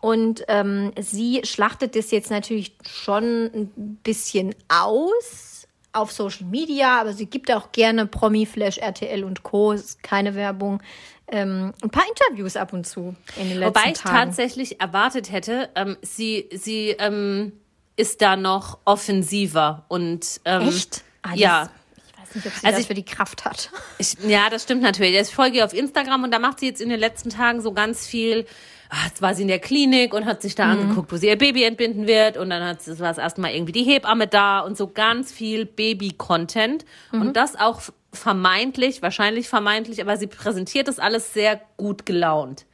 Und 0.00 0.44
ähm, 0.46 0.92
sie 1.00 1.40
schlachtet 1.42 1.96
das 1.96 2.12
jetzt 2.12 2.30
natürlich 2.30 2.76
schon 2.88 3.24
ein 3.46 3.98
bisschen 4.04 4.54
aus 4.68 5.66
auf 5.92 6.12
Social 6.12 6.46
Media, 6.46 7.00
aber 7.00 7.12
sie 7.12 7.26
gibt 7.26 7.50
auch 7.50 7.72
gerne 7.72 8.06
Promi, 8.06 8.46
Flash, 8.46 8.78
RTL 8.78 9.24
und 9.24 9.42
Co. 9.42 9.72
Ist 9.72 10.00
keine 10.04 10.36
Werbung. 10.36 10.80
Ähm, 11.26 11.72
ein 11.82 11.90
paar 11.90 12.04
Interviews 12.08 12.54
ab 12.54 12.72
und 12.72 12.86
zu 12.86 13.16
in 13.34 13.48
den 13.48 13.58
letzten 13.58 13.74
Wobei 13.74 13.90
ich 13.90 13.98
Tagen. 13.98 14.16
tatsächlich 14.16 14.80
erwartet 14.80 15.32
hätte, 15.32 15.70
ähm, 15.74 15.96
sie, 16.02 16.48
sie 16.52 16.90
ähm, 17.00 17.50
ist 17.96 18.22
da 18.22 18.36
noch 18.36 18.78
offensiver 18.84 19.86
und 19.88 20.40
ähm, 20.44 20.68
Echt? 20.68 21.02
Ah, 21.22 21.34
ja. 21.34 21.68
Ich 21.96 22.18
weiß 22.20 22.34
nicht, 22.36 22.46
ob 22.46 22.52
sie 22.52 22.66
Also 22.66 22.70
das 22.76 22.80
ich- 22.80 22.86
für 22.86 22.94
die 22.94 23.04
Kraft 23.04 23.44
hat. 23.44 23.70
Ich, 23.98 24.14
ja, 24.26 24.48
das 24.50 24.62
stimmt 24.64 24.82
natürlich. 24.82 25.16
Ich 25.18 25.34
folge 25.34 25.58
ihr 25.58 25.64
auf 25.64 25.72
Instagram 25.74 26.24
und 26.24 26.30
da 26.30 26.38
macht 26.38 26.60
sie 26.60 26.66
jetzt 26.66 26.80
in 26.80 26.88
den 26.88 27.00
letzten 27.00 27.30
Tagen 27.30 27.60
so 27.60 27.72
ganz 27.72 28.06
viel. 28.06 28.46
Ah, 28.90 29.06
Jetzt 29.06 29.20
war 29.20 29.34
sie 29.34 29.42
in 29.42 29.48
der 29.48 29.58
Klinik 29.58 30.14
und 30.14 30.24
hat 30.24 30.40
sich 30.40 30.54
da 30.54 30.66
Mhm. 30.66 30.80
angeguckt, 30.80 31.12
wo 31.12 31.16
sie 31.16 31.26
ihr 31.28 31.36
Baby 31.36 31.64
entbinden 31.64 32.06
wird. 32.06 32.36
Und 32.38 32.48
dann 32.50 32.64
hat 32.64 32.80
sie, 32.80 32.98
war 33.00 33.08
das 33.08 33.18
erste 33.18 33.40
Mal 33.40 33.52
irgendwie 33.52 33.72
die 33.72 33.82
Hebamme 33.84 34.26
da 34.26 34.60
und 34.60 34.76
so 34.78 34.86
ganz 34.88 35.30
viel 35.32 35.66
Baby-Content. 35.66 36.84
Mhm. 37.12 37.20
Und 37.20 37.36
das 37.36 37.54
auch 37.56 37.82
vermeintlich, 38.14 39.02
wahrscheinlich 39.02 39.48
vermeintlich, 39.48 40.00
aber 40.00 40.16
sie 40.16 40.26
präsentiert 40.26 40.88
das 40.88 40.98
alles 40.98 41.34
sehr 41.34 41.60
gut 41.76 42.06
gelaunt. 42.06 42.64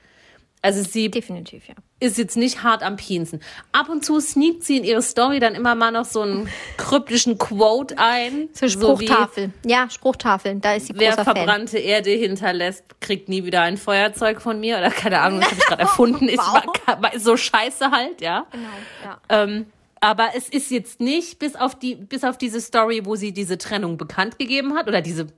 Also 0.63 0.83
sie 0.83 1.11
Definitiv, 1.11 1.67
ja. 1.69 1.75
Ist 2.05 2.19
jetzt 2.19 2.37
nicht 2.37 2.63
hart 2.63 2.83
am 2.83 2.97
Piensen. 2.97 3.41
Ab 3.73 3.89
und 3.89 4.05
zu 4.05 4.21
sneakt 4.21 4.63
sie 4.63 4.77
in 4.77 4.85
ihre 4.85 5.03
Story 5.03 5.41
dann 5.41 5.55
immer 5.55 5.75
mal 5.75 5.91
noch 5.91 6.05
so 6.05 6.21
einen 6.21 6.49
kryptischen 6.77 7.39
Quote 7.39 7.97
ein. 7.99 8.49
Zur 8.53 8.69
so 8.69 9.01
wie, 9.01 9.07
Spruchtafel. 9.07 9.53
ja, 9.65 9.89
Spruchtafeln, 9.89 10.61
da 10.61 10.75
ist 10.75 10.87
sie 10.87 10.93
Wer 10.97 11.11
großer 11.11 11.25
Fan. 11.25 11.37
verbrannte 11.37 11.79
Erde 11.79 12.11
hinterlässt, 12.11 12.85
kriegt 13.01 13.29
nie 13.29 13.45
wieder 13.45 13.63
ein 13.63 13.77
Feuerzeug 13.77 14.41
von 14.41 14.61
mir. 14.61 14.79
Oder 14.79 14.91
keine 14.91 15.21
Ahnung, 15.21 15.41
das 15.41 15.51
habe 15.51 15.61
ich 15.61 15.67
gerade 15.67 15.83
erfunden. 15.83 16.29
Wow. 16.29 17.11
so 17.17 17.37
scheiße 17.37 17.91
halt, 17.91 18.21
ja. 18.21 18.47
Genau, 18.51 18.69
ja. 19.05 19.21
Ähm, 19.29 19.67
aber 20.01 20.31
es 20.37 20.51
ist 20.51 20.71
jetzt 20.71 21.01
nicht 21.01 21.39
bis 21.39 21.57
auf 21.57 21.79
die, 21.79 21.95
bis 21.95 22.25
auf 22.25 22.37
diese 22.37 22.61
Story, 22.61 23.03
wo 23.05 23.17
sie 23.17 23.33
diese 23.33 23.57
Trennung 23.57 23.97
bekannt 23.97 24.39
gegeben 24.39 24.75
hat, 24.75 24.87
oder 24.87 25.01
diese 25.01 25.29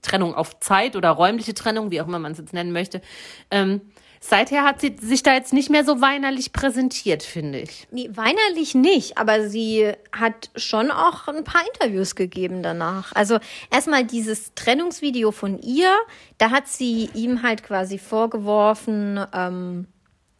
Trennung 0.00 0.34
auf 0.34 0.58
Zeit 0.60 0.96
oder 0.96 1.10
räumliche 1.10 1.52
Trennung, 1.52 1.90
wie 1.90 2.00
auch 2.00 2.06
immer 2.06 2.18
man 2.18 2.32
es 2.32 2.38
jetzt 2.38 2.54
nennen 2.54 2.72
möchte. 2.72 3.02
Ähm, 3.50 3.82
seither 4.28 4.64
hat 4.64 4.80
sie 4.80 4.96
sich 5.00 5.22
da 5.22 5.34
jetzt 5.34 5.52
nicht 5.52 5.70
mehr 5.70 5.84
so 5.84 6.00
weinerlich 6.00 6.52
präsentiert, 6.52 7.22
finde 7.22 7.60
ich. 7.60 7.86
Nee, 7.90 8.10
weinerlich 8.12 8.74
nicht, 8.74 9.18
aber 9.18 9.48
sie 9.48 9.92
hat 10.12 10.50
schon 10.56 10.90
auch 10.90 11.28
ein 11.28 11.44
paar 11.44 11.62
Interviews 11.72 12.14
gegeben 12.14 12.62
danach. 12.62 13.12
Also 13.14 13.38
erstmal 13.70 14.04
dieses 14.04 14.54
Trennungsvideo 14.54 15.30
von 15.30 15.58
ihr, 15.58 15.94
da 16.38 16.50
hat 16.50 16.68
sie 16.68 17.10
ihm 17.14 17.42
halt 17.42 17.62
quasi 17.62 17.98
vorgeworfen, 17.98 19.24
ähm, 19.32 19.86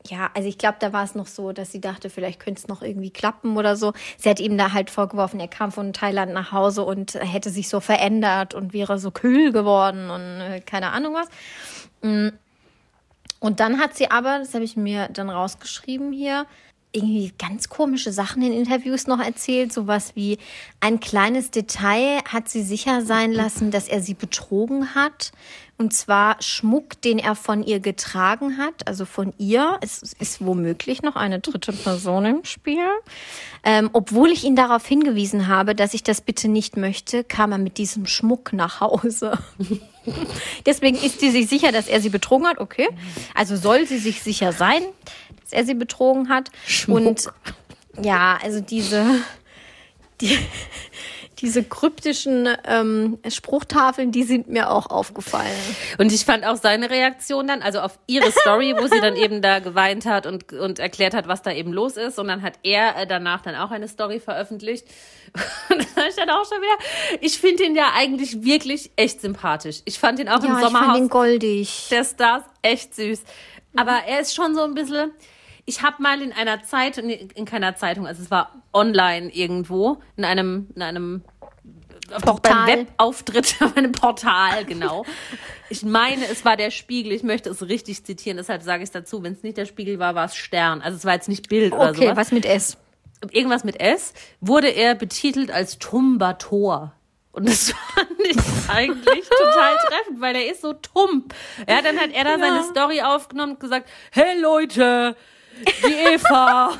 ja, 0.08 0.30
also 0.34 0.48
ich 0.48 0.58
glaube, 0.58 0.76
da 0.78 0.92
war 0.92 1.02
es 1.02 1.14
noch 1.16 1.26
so, 1.26 1.52
dass 1.52 1.72
sie 1.72 1.80
dachte, 1.80 2.10
vielleicht 2.10 2.38
könnte 2.38 2.60
es 2.60 2.68
noch 2.68 2.82
irgendwie 2.82 3.10
klappen 3.10 3.56
oder 3.56 3.76
so. 3.76 3.92
Sie 4.18 4.28
hat 4.28 4.38
ihm 4.38 4.56
da 4.56 4.72
halt 4.72 4.88
vorgeworfen, 4.90 5.40
er 5.40 5.48
kam 5.48 5.72
von 5.72 5.92
Thailand 5.92 6.32
nach 6.32 6.52
Hause 6.52 6.84
und 6.84 7.14
hätte 7.14 7.50
sich 7.50 7.68
so 7.68 7.80
verändert 7.80 8.54
und 8.54 8.72
wäre 8.72 8.98
so 8.98 9.10
kühl 9.10 9.50
geworden 9.50 10.10
und 10.10 10.40
äh, 10.40 10.60
keine 10.60 10.92
Ahnung 10.92 11.14
was. 11.14 11.28
Und 13.46 13.60
dann 13.60 13.78
hat 13.78 13.94
sie 13.94 14.10
aber, 14.10 14.40
das 14.40 14.54
habe 14.54 14.64
ich 14.64 14.76
mir 14.76 15.08
dann 15.12 15.30
rausgeschrieben 15.30 16.10
hier, 16.10 16.46
irgendwie 16.96 17.32
ganz 17.38 17.68
komische 17.68 18.10
Sachen 18.10 18.42
in 18.42 18.52
Interviews 18.52 19.06
noch 19.06 19.20
erzählt. 19.20 19.72
Sowas 19.72 20.12
wie 20.14 20.38
ein 20.80 20.98
kleines 20.98 21.50
Detail 21.50 22.22
hat 22.26 22.48
sie 22.48 22.62
sicher 22.62 23.02
sein 23.02 23.32
lassen, 23.32 23.70
dass 23.70 23.86
er 23.86 24.00
sie 24.00 24.14
betrogen 24.14 24.94
hat. 24.94 25.32
Und 25.78 25.92
zwar 25.92 26.40
Schmuck, 26.40 27.02
den 27.02 27.18
er 27.18 27.34
von 27.34 27.62
ihr 27.62 27.80
getragen 27.80 28.56
hat, 28.56 28.88
also 28.88 29.04
von 29.04 29.34
ihr. 29.36 29.78
Es 29.82 30.14
ist 30.18 30.44
womöglich 30.44 31.02
noch 31.02 31.16
eine 31.16 31.38
dritte 31.38 31.72
Person 31.72 32.24
im 32.24 32.44
Spiel. 32.44 32.86
Ähm, 33.62 33.90
obwohl 33.92 34.30
ich 34.30 34.44
ihn 34.44 34.56
darauf 34.56 34.86
hingewiesen 34.86 35.48
habe, 35.48 35.74
dass 35.74 35.92
ich 35.92 36.02
das 36.02 36.22
bitte 36.22 36.48
nicht 36.48 36.78
möchte, 36.78 37.24
kam 37.24 37.52
er 37.52 37.58
mit 37.58 37.76
diesem 37.76 38.06
Schmuck 38.06 38.54
nach 38.54 38.80
Hause. 38.80 39.38
Deswegen 40.66 40.96
ist 40.96 41.20
sie 41.20 41.30
sich 41.30 41.48
sicher, 41.48 41.72
dass 41.72 41.88
er 41.88 42.00
sie 42.00 42.08
betrogen 42.08 42.46
hat. 42.46 42.58
Okay. 42.58 42.88
Also 43.34 43.56
soll 43.56 43.86
sie 43.86 43.98
sich 43.98 44.22
sicher 44.22 44.52
sein, 44.52 44.82
dass 45.46 45.52
er 45.52 45.64
sie 45.64 45.74
betrogen 45.74 46.28
hat. 46.28 46.50
Und 46.88 47.28
ja, 48.02 48.38
also 48.42 48.60
diese, 48.60 49.04
die, 50.20 50.38
diese 51.38 51.62
kryptischen 51.62 52.48
ähm, 52.66 53.18
Spruchtafeln, 53.28 54.10
die 54.10 54.22
sind 54.24 54.48
mir 54.48 54.70
auch 54.70 54.86
aufgefallen. 54.86 55.46
Und 55.98 56.10
ich 56.12 56.24
fand 56.24 56.44
auch 56.46 56.56
seine 56.56 56.90
Reaktion 56.90 57.46
dann, 57.46 57.62
also 57.62 57.80
auf 57.80 57.98
ihre 58.06 58.30
Story, 58.32 58.74
wo 58.76 58.86
sie 58.86 59.00
dann 59.00 59.16
eben 59.22 59.42
da 59.42 59.58
geweint 59.58 60.06
hat 60.06 60.26
und, 60.26 60.52
und 60.52 60.78
erklärt 60.78 61.14
hat, 61.14 61.28
was 61.28 61.42
da 61.42 61.52
eben 61.52 61.72
los 61.72 61.96
ist. 61.96 62.18
Und 62.18 62.28
dann 62.28 62.42
hat 62.42 62.54
er 62.62 62.96
äh, 62.96 63.06
danach 63.06 63.42
dann 63.42 63.54
auch 63.54 63.70
eine 63.70 63.86
Story 63.86 64.18
veröffentlicht. 64.18 64.86
Und 65.68 65.86
da 65.94 66.06
ich 66.08 66.14
dann 66.14 66.30
auch 66.30 66.46
schon 66.48 66.58
wieder, 66.58 67.18
ich 67.20 67.38
finde 67.38 67.64
ihn 67.64 67.74
ja 67.76 67.90
eigentlich 67.94 68.42
wirklich 68.42 68.90
echt 68.96 69.20
sympathisch. 69.20 69.80
Ich 69.84 69.98
fand 69.98 70.18
ihn 70.18 70.28
auch 70.28 70.42
im 70.42 70.44
Ja, 70.44 70.56
ich 70.56 70.60
fand 70.60 70.72
Sommerhaus 70.72 70.98
ihn 70.98 71.08
goldig. 71.08 71.88
der 71.90 72.04
Stars 72.04 72.44
echt 72.62 72.94
süß. 72.94 73.22
Aber 73.76 74.02
er 74.06 74.20
ist 74.20 74.34
schon 74.34 74.54
so 74.54 74.62
ein 74.62 74.74
bisschen. 74.74 75.12
Ich 75.66 75.82
habe 75.82 76.00
mal 76.02 76.22
in 76.22 76.32
einer 76.32 76.62
Zeitung, 76.62 77.10
in 77.10 77.44
keiner 77.44 77.74
Zeitung, 77.76 78.06
also 78.06 78.22
es 78.22 78.30
war 78.30 78.54
online 78.72 79.30
irgendwo, 79.34 79.98
in 80.16 80.24
einem, 80.24 80.68
in 80.76 80.82
einem 80.82 81.22
auf- 82.12 82.22
Portal. 82.22 82.66
Webauftritt 82.68 83.56
auf 83.60 83.76
einem 83.76 83.90
Portal, 83.92 84.64
genau. 84.64 85.04
Ich 85.68 85.82
meine, 85.82 86.24
es 86.28 86.44
war 86.44 86.56
der 86.56 86.70
Spiegel, 86.70 87.10
ich 87.12 87.24
möchte 87.24 87.50
es 87.50 87.62
richtig 87.68 88.04
zitieren, 88.04 88.36
deshalb 88.36 88.62
sage 88.62 88.84
ich 88.84 88.88
es 88.88 88.92
dazu. 88.92 89.24
Wenn 89.24 89.32
es 89.32 89.42
nicht 89.42 89.56
der 89.56 89.66
Spiegel 89.66 89.98
war, 89.98 90.14
war 90.14 90.26
es 90.26 90.36
Stern. 90.36 90.80
Also 90.82 90.96
es 90.96 91.04
war 91.04 91.14
jetzt 91.14 91.28
nicht 91.28 91.48
Bild 91.48 91.72
oder 91.72 91.90
Okay, 91.90 92.04
sowas. 92.04 92.16
was 92.16 92.32
mit 92.32 92.46
S? 92.46 92.76
Irgendwas 93.32 93.64
mit 93.64 93.80
S, 93.80 94.12
wurde 94.40 94.68
er 94.68 94.94
betitelt 94.94 95.50
als 95.50 95.78
Tumbator. 95.80 96.92
Und 97.32 97.48
das 97.48 97.70
fand 97.94 98.08
ich 98.20 98.36
eigentlich 98.68 99.28
total 99.28 99.76
treffend, 99.88 100.20
weil 100.20 100.36
er 100.36 100.50
ist 100.52 100.60
so 100.62 100.74
tump. 100.74 101.34
Ja, 101.68 101.82
dann 101.82 101.98
hat 101.98 102.10
er 102.12 102.22
da 102.24 102.38
seine 102.38 102.62
Story 102.62 103.00
aufgenommen 103.02 103.54
und 103.54 103.60
gesagt, 103.60 103.88
hey 104.12 104.40
Leute, 104.40 105.16
die 105.56 105.92
Eva, 105.92 106.72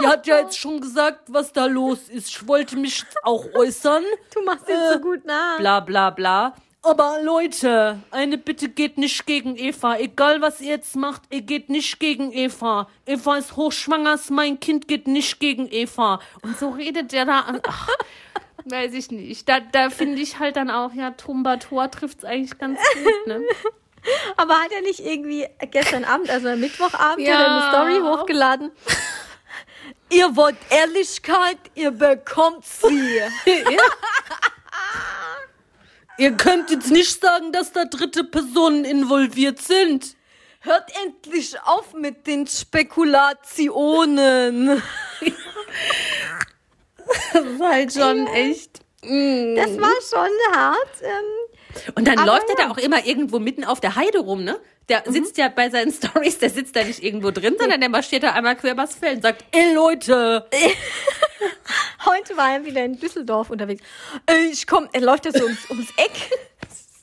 die 0.00 0.06
hat 0.06 0.26
ja 0.26 0.38
jetzt 0.38 0.58
schon 0.58 0.80
gesagt, 0.80 1.24
was 1.28 1.52
da 1.52 1.66
los 1.66 2.08
ist. 2.08 2.28
Ich 2.28 2.46
wollte 2.46 2.76
mich 2.76 3.00
jetzt 3.00 3.16
auch 3.24 3.44
äußern. 3.54 4.04
Du 4.34 4.42
machst 4.42 4.68
ihn 4.68 4.76
so 4.92 4.98
gut 5.00 5.24
nach. 5.24 5.58
Bla 5.58 5.80
bla 5.80 6.10
bla. 6.10 6.54
Aber 6.82 7.18
Leute, 7.22 7.98
eine 8.12 8.38
Bitte 8.38 8.68
geht 8.68 8.98
nicht 8.98 9.26
gegen 9.26 9.56
Eva. 9.56 9.96
Egal 9.98 10.40
was 10.40 10.60
ihr 10.60 10.68
jetzt 10.68 10.94
macht, 10.94 11.22
ihr 11.30 11.42
geht 11.42 11.68
nicht 11.68 11.98
gegen 11.98 12.32
Eva. 12.32 12.88
Eva 13.04 13.36
ist 13.36 13.56
hochschwanger, 13.56 14.18
mein 14.30 14.60
Kind 14.60 14.86
geht 14.86 15.06
nicht 15.08 15.40
gegen 15.40 15.68
Eva. 15.70 16.20
Und 16.42 16.56
so 16.56 16.70
redet 16.70 17.12
der 17.12 17.24
da 17.24 17.40
an. 17.40 17.60
Ach, 17.66 17.88
weiß 18.64 18.94
ich 18.94 19.10
nicht. 19.10 19.48
Da, 19.48 19.60
da 19.60 19.90
finde 19.90 20.22
ich 20.22 20.38
halt 20.38 20.56
dann 20.56 20.70
auch, 20.70 20.94
ja, 20.94 21.10
Tumbator 21.10 21.90
trifft's 21.90 22.24
eigentlich 22.24 22.56
ganz 22.58 22.78
gut, 22.94 23.26
ne? 23.26 23.42
Aber 24.36 24.54
hat 24.54 24.70
er 24.72 24.80
nicht 24.82 25.00
irgendwie 25.00 25.46
gestern 25.70 26.04
Abend, 26.04 26.30
also 26.30 26.48
am 26.48 26.60
Mittwochabend, 26.60 27.26
Ja. 27.26 27.38
hat 27.38 27.46
eine 27.46 27.68
Story 27.70 28.00
hochgeladen? 28.16 28.70
ihr 30.10 30.34
wollt 30.36 30.56
Ehrlichkeit, 30.70 31.58
ihr 31.74 31.90
bekommt 31.90 32.64
sie. 32.64 33.20
Ihr 36.20 36.32
könnt 36.32 36.68
jetzt 36.70 36.90
nicht 36.90 37.20
sagen, 37.20 37.52
dass 37.52 37.70
da 37.70 37.84
dritte 37.84 38.24
Personen 38.24 38.84
involviert 38.84 39.60
sind. 39.60 40.16
Hört 40.60 40.90
endlich 41.04 41.54
auf 41.62 41.94
mit 41.94 42.26
den 42.26 42.44
Spekulationen. 42.48 44.82
Das 47.32 47.44
ist 47.44 47.60
halt 47.62 47.92
schon 47.92 48.26
echt. 48.26 48.80
Das 49.00 49.78
war 49.78 49.94
schon 50.10 50.28
hart. 50.56 51.02
Ähm, 51.02 51.24
Und 51.94 52.06
dann 52.08 52.18
Aber 52.18 52.32
läuft 52.32 52.48
er 52.50 52.58
ja. 52.58 52.66
da 52.66 52.70
auch 52.72 52.78
immer 52.78 53.04
irgendwo 53.04 53.38
mitten 53.38 53.64
auf 53.64 53.80
der 53.80 53.96
Heide 53.96 54.18
rum, 54.18 54.44
ne? 54.44 54.58
Der 54.88 55.02
sitzt 55.06 55.36
ja 55.36 55.48
bei 55.48 55.68
seinen 55.70 55.92
Stories, 55.92 56.38
der 56.38 56.50
sitzt 56.50 56.74
da 56.76 56.84
nicht 56.84 57.02
irgendwo 57.02 57.30
drin, 57.30 57.56
sondern 57.58 57.80
der 57.80 57.88
marschiert 57.90 58.22
da 58.22 58.32
einmal 58.32 58.56
quer 58.56 58.72
übers 58.72 58.94
Feld 58.94 59.16
und 59.16 59.22
sagt, 59.22 59.44
ey 59.52 59.74
Leute, 59.74 60.46
heute 62.06 62.36
war 62.36 62.52
er 62.54 62.64
wieder 62.64 62.84
in 62.84 62.98
Düsseldorf 62.98 63.50
unterwegs. 63.50 63.82
Äh, 64.26 64.46
Ich 64.50 64.66
komm, 64.66 64.88
er 64.92 65.00
läuft 65.02 65.26
da 65.26 65.32
so 65.32 65.44
ums, 65.44 65.70
ums 65.70 65.90
Eck. 65.96 66.30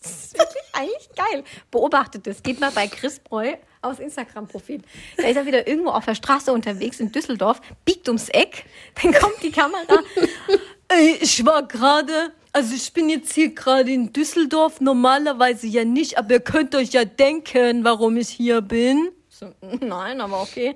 Das 0.01 0.23
ist 0.25 0.37
wirklich 0.37 0.63
eigentlich 0.73 1.09
geil. 1.15 1.43
Beobachtet 1.71 2.27
das. 2.27 2.43
Geht 2.43 2.59
mal 2.59 2.69
bei 2.69 2.85
Chris 2.87 3.17
Breu 3.19 3.55
aus 3.81 3.99
Instagram-Profil. 3.99 4.81
Da 5.17 5.23
ist 5.23 5.35
er 5.35 5.45
wieder 5.47 5.67
irgendwo 5.67 5.89
auf 5.91 6.05
der 6.05 6.13
Straße 6.13 6.51
unterwegs 6.51 6.99
in 6.99 7.11
Düsseldorf, 7.11 7.59
biegt 7.85 8.07
ums 8.07 8.29
Eck, 8.29 8.65
dann 9.01 9.13
kommt 9.13 9.41
die 9.41 9.51
Kamera. 9.51 10.03
Ey, 10.89 11.17
ich 11.21 11.43
war 11.45 11.63
gerade, 11.67 12.33
also 12.55 12.73
ich 12.73 12.93
bin 12.93 13.09
jetzt 13.09 13.33
hier 13.33 13.53
gerade 13.53 13.91
in 13.91 14.13
Düsseldorf, 14.13 14.79
normalerweise 14.79 15.67
ja 15.67 15.83
nicht, 15.83 16.17
aber 16.17 16.35
ihr 16.35 16.39
könnt 16.39 16.73
euch 16.73 16.91
ja 16.91 17.03
denken, 17.03 17.83
warum 17.83 18.15
ich 18.15 18.29
hier 18.29 18.61
bin. 18.61 19.09
So, 19.27 19.47
nein, 19.81 20.21
aber 20.21 20.41
okay. 20.41 20.73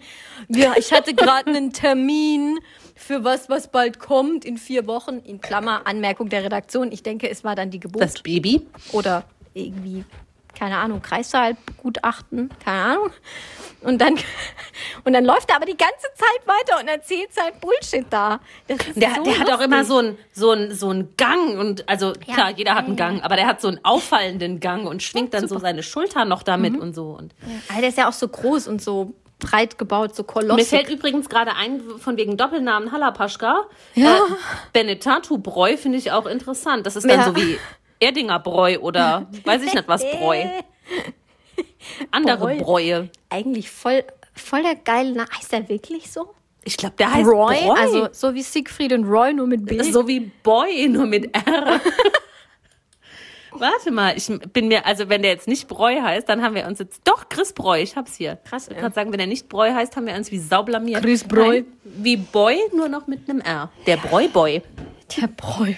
Ja, 0.49 0.73
ich 0.77 0.91
hatte 0.91 1.13
gerade 1.13 1.49
einen 1.49 1.71
Termin 1.71 2.59
für 2.95 3.23
was, 3.23 3.47
was 3.47 3.71
bald 3.71 3.97
kommt, 3.97 4.43
in 4.43 4.57
vier 4.57 4.87
Wochen. 4.87 5.19
In 5.19 5.39
Klammer, 5.39 5.87
Anmerkung 5.87 6.27
der 6.27 6.43
Redaktion. 6.43 6.91
Ich 6.91 7.01
denke, 7.01 7.29
es 7.29 7.45
war 7.45 7.55
dann 7.55 7.71
die 7.71 7.79
Geburt 7.79 8.03
das 8.03 8.21
Baby. 8.21 8.67
oder 8.91 9.23
irgendwie, 9.53 10.03
keine 10.59 10.77
Ahnung, 10.77 11.01
Kreissaalgutachten, 11.01 12.49
keine 12.63 12.81
Ahnung. 12.83 13.09
Und 13.81 13.99
dann, 14.01 14.15
und 15.05 15.13
dann 15.13 15.23
läuft 15.23 15.49
er 15.49 15.55
aber 15.55 15.65
die 15.65 15.77
ganze 15.77 16.07
Zeit 16.15 16.45
weiter 16.45 16.81
und 16.81 16.87
erzählt 16.89 17.33
sein 17.33 17.53
Bullshit 17.61 18.05
da. 18.09 18.41
Der, 18.67 18.77
so 19.15 19.23
der 19.23 19.39
hat 19.39 19.49
auch 19.51 19.61
immer 19.61 19.85
so 19.85 19.99
einen 19.99 20.17
so 20.33 20.51
einen- 20.51 20.73
so 20.75 20.89
einen 20.89 21.15
Gang 21.15 21.57
und 21.57 21.87
also 21.87 22.11
klar, 22.13 22.51
jeder 22.51 22.75
hat 22.75 22.85
einen 22.85 22.97
Gang, 22.97 23.23
aber 23.23 23.35
der 23.37 23.47
hat 23.47 23.61
so 23.61 23.69
einen 23.69 23.79
auffallenden 23.83 24.59
Gang 24.59 24.85
und 24.85 25.01
schwingt 25.01 25.33
dann 25.33 25.47
so 25.47 25.57
seine 25.59 25.81
Schultern 25.83 26.27
noch 26.27 26.43
damit 26.43 26.77
und 26.77 26.93
so. 26.93 27.11
Und 27.11 27.33
Ah, 27.73 27.79
der 27.79 27.89
ist 27.89 27.97
ja 27.97 28.09
auch 28.09 28.13
so 28.13 28.27
groß 28.27 28.67
und 28.67 28.81
so 28.81 29.13
breit 29.39 29.77
gebaut, 29.77 30.13
so 30.17 30.23
mir 30.23 30.27
kolossig. 30.27 30.67
fällt 30.67 30.89
übrigens 30.89 31.29
gerade 31.29 31.55
ein, 31.55 31.79
von 31.99 32.17
wegen 32.17 32.35
Doppelnamen 32.35 32.91
Halapaschka. 32.91 33.61
Ja. 33.95 34.17
Äh, 34.17 34.19
Benetatu 34.73 35.37
Bräu 35.37 35.77
finde 35.77 35.97
ich 35.97 36.11
auch 36.11 36.25
interessant. 36.25 36.85
Das 36.85 36.97
ist 36.97 37.09
dann 37.09 37.19
Ja. 37.19 37.25
so 37.25 37.35
wie 37.37 37.57
Erdinger 37.99 38.39
Bräu 38.39 38.79
oder 38.79 39.27
weiß 39.45 39.63
ich 39.63 39.73
nicht 39.73 39.87
was 39.87 40.01
Bräu. 40.09 40.43
Andere 42.11 42.37
Bräu. 42.37 42.57
Bräue. 42.57 43.09
Eigentlich 43.29 43.69
voll, 43.69 44.03
voll 44.33 44.63
der 44.63 44.75
geile 44.75 45.11
Name. 45.13 45.29
Heißt 45.35 45.51
der 45.51 45.67
wirklich 45.69 46.11
so? 46.11 46.33
Ich 46.63 46.77
glaube, 46.77 46.95
der 46.97 47.13
heißt 47.13 47.27
Roy, 47.27 47.55
Bräu. 47.63 47.71
also 47.73 48.07
so 48.11 48.33
wie 48.35 48.41
Siegfried 48.43 48.91
und 48.93 49.05
Roy, 49.05 49.33
nur 49.33 49.47
mit 49.47 49.65
B. 49.65 49.81
so 49.81 50.07
wie 50.07 50.19
Boy, 50.43 50.87
nur 50.89 51.05
mit 51.05 51.33
R. 51.35 51.79
Warte 53.51 53.91
mal, 53.91 54.15
ich 54.15 54.27
bin 54.53 54.67
mir, 54.67 54.85
also 54.85 55.09
wenn 55.09 55.21
der 55.23 55.31
jetzt 55.31 55.47
nicht 55.47 55.67
Breu 55.67 55.99
heißt, 56.01 56.29
dann 56.29 56.43
haben 56.43 56.53
wir 56.55 56.67
uns 56.67 56.79
jetzt, 56.79 57.01
doch, 57.05 57.29
Chris 57.29 57.53
Breu, 57.53 57.81
ich 57.81 57.95
hab's 57.95 58.15
hier. 58.15 58.35
Krass, 58.35 58.67
Ich 58.69 58.77
kann 58.77 58.93
sagen, 58.93 59.11
wenn 59.11 59.19
er 59.19 59.25
nicht 59.25 59.49
Breu 59.49 59.73
heißt, 59.73 59.95
haben 59.95 60.05
wir 60.05 60.13
uns 60.13 60.31
wie 60.31 60.37
Sau 60.37 60.61
blamiert. 60.63 61.01
Chris 61.01 61.23
Breu. 61.23 61.61
Nein, 61.61 61.65
Wie 61.83 62.17
Boy, 62.17 62.57
nur 62.75 62.89
noch 62.89 63.07
mit 63.07 63.27
einem 63.27 63.41
R. 63.41 63.71
Der 63.87 63.97
Bräuboy. 63.97 64.61
Der 65.19 65.27
Bräuboy. 65.27 65.73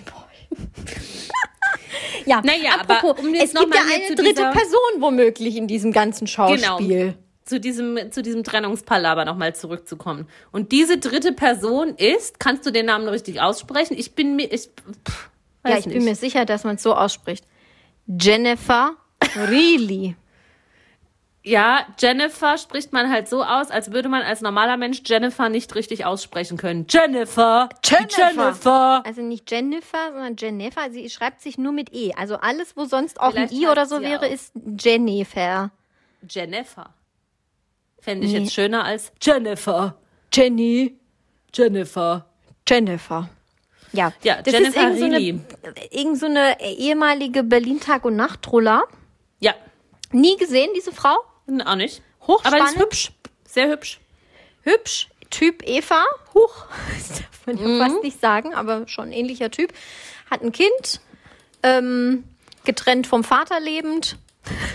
ja, 2.25 2.41
Naja, 2.43 2.75
apropos, 2.79 3.11
aber 3.11 3.27
um 3.27 3.33
es 3.33 3.53
gibt 3.53 3.53
noch 3.53 3.75
ja 3.75 3.81
eine 3.81 4.15
dritte 4.15 4.43
Person 4.51 4.79
womöglich 4.99 5.55
in 5.55 5.67
diesem 5.67 5.91
ganzen 5.91 6.27
Schauspiel. 6.27 6.87
Genau. 6.87 7.13
Zu 7.43 7.59
diesem, 7.59 8.11
zu 8.11 8.21
diesem 8.21 8.43
Trennungspalaber 8.43 9.25
nochmal 9.25 9.55
zurückzukommen. 9.55 10.27
Und 10.51 10.71
diese 10.71 10.99
dritte 10.99 11.33
Person 11.33 11.95
ist, 11.95 12.39
kannst 12.39 12.65
du 12.65 12.71
den 12.71 12.85
Namen 12.85 13.07
richtig 13.07 13.41
aussprechen? 13.41 13.95
Ich 13.97 14.13
bin 14.13 14.35
mir, 14.35 14.51
ich, 14.51 14.69
pff, 15.07 15.29
Ja, 15.65 15.77
ich 15.77 15.85
nicht. 15.85 15.95
bin 15.95 16.05
mir 16.05 16.15
sicher, 16.15 16.45
dass 16.45 16.63
man 16.63 16.75
es 16.75 16.83
so 16.83 16.93
ausspricht. 16.93 17.45
Jennifer 18.07 18.91
Reilly. 19.35 20.15
Ja, 21.43 21.87
Jennifer 21.99 22.57
spricht 22.59 22.93
man 22.93 23.09
halt 23.09 23.27
so 23.27 23.43
aus, 23.43 23.71
als 23.71 23.91
würde 23.91 24.09
man 24.09 24.21
als 24.21 24.41
normaler 24.41 24.77
Mensch 24.77 25.01
Jennifer 25.05 25.49
nicht 25.49 25.73
richtig 25.73 26.05
aussprechen 26.05 26.55
können. 26.57 26.85
Jennifer! 26.87 27.67
Jennifer. 27.83 28.29
Jennifer! 28.35 29.03
Also 29.05 29.21
nicht 29.23 29.49
Jennifer, 29.49 30.11
sondern 30.11 30.35
Jennifer. 30.37 30.91
Sie 30.91 31.09
schreibt 31.09 31.41
sich 31.41 31.57
nur 31.57 31.71
mit 31.71 31.93
E. 31.95 32.13
Also 32.15 32.35
alles, 32.37 32.77
wo 32.77 32.85
sonst 32.85 33.19
auch 33.19 33.31
Vielleicht 33.31 33.53
ein 33.53 33.59
I 33.59 33.67
oder 33.67 33.87
so 33.87 34.01
wäre, 34.01 34.27
auch. 34.27 34.31
ist 34.31 34.53
Jennifer. 34.79 35.71
Jennifer. 36.29 36.93
Fände 37.99 38.27
ich 38.27 38.33
Nee. 38.33 38.39
jetzt 38.39 38.53
schöner 38.53 38.83
als 38.83 39.11
Jennifer. 39.19 39.95
Jenny. 40.31 40.95
Jennifer. 41.53 42.25
Jennifer. 42.67 43.29
Ja, 43.93 44.13
Ja, 44.21 44.41
das 44.43 44.53
Jennifer 44.53 44.91
ist 44.91 45.01
irgend 45.01 45.41
so, 45.63 45.69
irgend 45.89 46.19
so 46.19 46.25
eine 46.27 46.61
ehemalige 46.61 47.43
Berlin-Tag- 47.43 48.05
und 48.05 48.15
Nacht-Troller. 48.15 48.83
Ja, 49.39 49.53
Nie 50.13 50.35
gesehen, 50.37 50.69
diese 50.75 50.91
Frau. 50.91 51.15
Auch 51.65 51.75
nicht. 51.75 52.01
Hochspannend. 52.27 52.61
Aber 52.61 52.69
ist 52.69 52.79
hübsch. 52.79 53.11
Sehr 53.45 53.69
hübsch. 53.69 53.99
Hübsch. 54.63 55.07
Typ 55.29 55.67
Eva. 55.67 56.03
Huch. 56.33 56.65
Das 56.97 57.19
darf 57.19 57.47
man 57.47 57.57
ja 57.57 57.67
Mhm. 57.67 57.79
fast 57.79 58.03
nicht 58.03 58.21
sagen, 58.21 58.53
aber 58.53 58.87
schon 58.87 59.05
ein 59.09 59.11
ähnlicher 59.13 59.49
Typ. 59.51 59.73
Hat 60.29 60.41
ein 60.41 60.51
Kind. 60.51 61.01
Ähm, 61.63 62.23
getrennt 62.63 63.07
vom 63.07 63.23
Vater 63.23 63.59
lebend. 63.59 64.17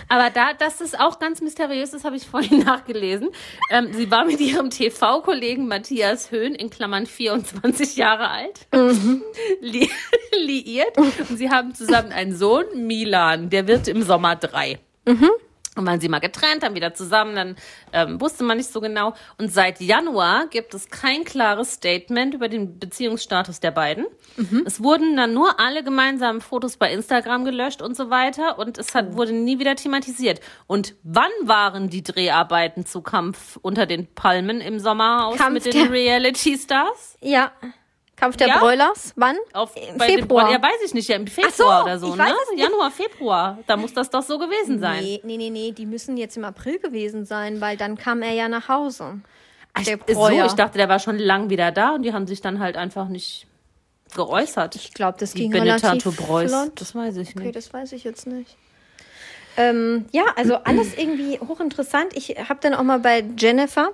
Aber 0.09 0.31
da, 0.31 0.53
das 0.53 0.81
ist 0.81 0.99
auch 0.99 1.19
ganz 1.19 1.41
mysteriös, 1.41 1.91
das 1.91 2.05
habe 2.05 2.15
ich 2.17 2.25
vorhin 2.27 2.59
nachgelesen. 2.65 3.31
Ähm, 3.71 3.93
sie 3.93 4.11
war 4.11 4.25
mit 4.25 4.41
ihrem 4.41 4.71
TV-Kollegen 4.71 5.67
Matthias 5.67 6.31
Höhn, 6.31 6.55
in 6.55 6.71
Klammern 6.71 7.07
24 7.07 7.97
Jahre 7.97 8.29
alt, 8.31 8.67
li 9.61 9.91
liiert. 10.37 10.97
Und 10.99 11.37
sie 11.37 11.51
haben 11.51 11.75
zusammen 11.75 12.13
einen 12.13 12.37
Sohn, 12.37 12.87
Milan, 12.87 13.51
der 13.51 13.67
wird 13.67 13.89
im 13.89 14.03
Sommer 14.03 14.37
drei. 14.37 14.79
Und 15.77 15.87
waren 15.87 16.01
sie 16.01 16.09
mal 16.09 16.19
getrennt, 16.21 16.62
dann 16.62 16.75
wieder 16.75 16.95
zusammen, 16.95 17.35
dann 17.37 17.57
ähm, 17.93 18.21
wusste 18.21 18.45
man 18.45 18.57
nicht 18.57 18.73
so 18.73 18.81
genau. 18.81 19.12
Und 19.39 19.53
seit 19.53 19.81
Januar 19.81 20.47
gibt 20.49 20.73
es 20.75 20.89
kein 20.89 21.25
klares 21.25 21.73
Statement 21.75 22.35
über 22.35 22.49
den 22.49 22.79
Beziehungsstatus 22.79 23.61
der 23.61 23.71
beiden. 23.71 24.07
Es 24.65 24.83
wurden 24.83 25.17
dann 25.17 25.35
nur 25.35 25.61
alle 25.61 25.85
gemeinsamen 25.85 26.41
Fotos 26.41 26.77
bei 26.77 26.93
Instagram 26.93 27.45
gelöscht 27.45 27.83
und 27.83 27.97
so 27.97 28.11
weiter. 28.11 28.59
Und 28.59 28.79
es 28.79 28.95
hat, 28.95 29.15
wurde 29.17 29.33
nie 29.33 29.59
wieder 29.59 29.77
thematisiert. 29.77 30.41
Und 30.67 30.95
wann 31.03 31.31
waren 31.45 31.89
die 31.91 32.03
Dreharbeiten 32.03 32.85
zu 32.87 33.03
Kampf 33.03 33.59
unter 33.62 33.87
den 33.87 34.07
Palmen 34.15 34.61
im 34.61 34.79
Sommerhaus 34.79 35.37
Kampf 35.37 35.53
mit 35.65 35.67
den 35.67 35.73
der- 35.73 35.91
Reality-Stars? 35.91 37.19
Ja. 37.21 37.53
Kampf 38.17 38.37
der 38.39 38.49
Ja? 38.49 38.59
Broilers. 38.59 39.13
Wann? 39.17 39.37
Auf, 39.53 39.73
Im 39.77 40.01
Februar. 40.01 40.51
ja, 40.51 40.61
weiß 40.61 40.83
ich 40.87 40.95
nicht, 40.95 41.09
ja, 41.09 41.17
im 41.17 41.27
Februar 41.27 41.53
so, 41.53 41.85
oder 41.85 41.99
so, 41.99 42.09
ich 42.11 42.17
ne? 42.17 42.33
Januar, 42.57 42.91
Februar. 42.91 43.59
Da 43.67 43.77
muss 43.77 43.93
das 43.93 44.09
doch 44.09 44.23
so 44.23 44.39
gewesen 44.39 44.81
sein. 44.81 45.03
Nee, 45.05 45.21
nee, 45.23 45.37
nee, 45.37 45.51
nee, 45.51 45.73
die 45.73 45.85
müssen 45.87 46.17
jetzt 46.17 46.37
im 46.39 46.45
April 46.45 46.79
gewesen 46.79 47.27
sein, 47.27 47.61
weil 47.61 47.77
dann 47.77 47.97
kam 47.99 48.23
er 48.23 48.33
ja 48.33 48.49
nach 48.49 48.69
Hause. 48.69 49.21
Der 49.87 49.95
Ist 49.97 50.09
so, 50.09 50.15
Breuer. 50.15 50.47
ich 50.47 50.53
dachte, 50.53 50.79
der 50.79 50.89
war 50.89 50.99
schon 50.99 51.19
lang 51.19 51.51
wieder 51.51 51.71
da 51.73 51.95
und 51.97 52.03
die 52.03 52.15
haben 52.15 52.27
sich 52.27 52.41
dann 52.41 52.59
halt 52.61 52.79
einfach 52.79 53.09
nicht 53.09 53.47
geäußert. 54.15 54.75
Ich 54.77 54.95
glaube, 54.95 55.19
das 55.21 55.33
Die 55.35 55.41
ging 55.43 55.51
Benetato 55.51 55.89
relativ 56.09 56.17
Preuß, 56.17 56.51
flott. 56.51 56.81
das 56.81 56.95
weiß 56.95 57.17
ich 57.19 57.31
Okay, 57.37 57.41
nicht. 57.47 57.57
das 57.57 57.75
weiß 57.75 57.93
ich 57.93 58.03
jetzt 58.05 58.27
nicht. 58.27 58.57
Ähm, 59.59 60.07
ja, 60.13 60.25
also 60.37 60.57
alles 60.57 60.97
irgendwie 60.97 61.39
hochinteressant. 61.41 62.17
Ich 62.17 62.31
habe 62.49 62.61
dann 62.61 62.73
auch 62.75 62.83
mal 62.83 62.99
bei 63.01 63.23
Jennifer 63.37 63.91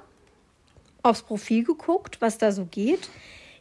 aufs 1.03 1.23
Profil 1.23 1.65
geguckt, 1.65 2.19
was 2.21 2.39
da 2.39 2.53
so 2.53 2.65
geht. 2.67 3.09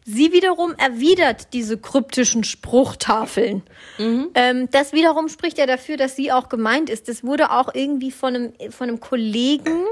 Sie 0.03 0.31
wiederum 0.31 0.73
erwidert 0.75 1.53
diese 1.53 1.77
kryptischen 1.77 2.43
Spruchtafeln. 2.43 3.63
Ähm, 4.33 4.67
das 4.71 4.93
wiederum 4.93 5.29
spricht 5.29 5.57
ja 5.57 5.67
dafür, 5.67 5.97
dass 5.97 6.15
sie 6.15 6.31
auch 6.31 6.49
gemeint 6.49 6.89
ist. 6.89 7.07
Das 7.07 7.23
wurde 7.23 7.51
auch 7.51 7.73
irgendwie 7.73 8.11
von 8.11 8.35
einem, 8.35 8.71
von 8.71 8.89
einem 8.89 8.99
Kollegen, 8.99 9.85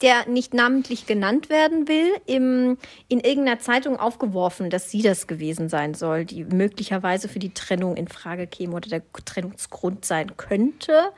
der 0.00 0.28
nicht 0.28 0.52
namentlich 0.52 1.06
genannt 1.06 1.48
werden 1.48 1.86
will, 1.86 2.12
im, 2.26 2.76
in 3.08 3.20
irgendeiner 3.20 3.60
Zeitung 3.60 3.98
aufgeworfen, 3.98 4.68
dass 4.68 4.90
sie 4.90 5.02
das 5.02 5.26
gewesen 5.26 5.68
sein 5.68 5.94
soll, 5.94 6.24
die 6.24 6.44
möglicherweise 6.44 7.28
für 7.28 7.38
die 7.38 7.54
Trennung 7.54 7.96
in 7.96 8.08
Frage 8.08 8.46
käme 8.46 8.74
oder 8.74 8.88
der 8.88 9.02
Trennungsgrund 9.24 10.04
sein 10.04 10.36
könnte, 10.36 11.12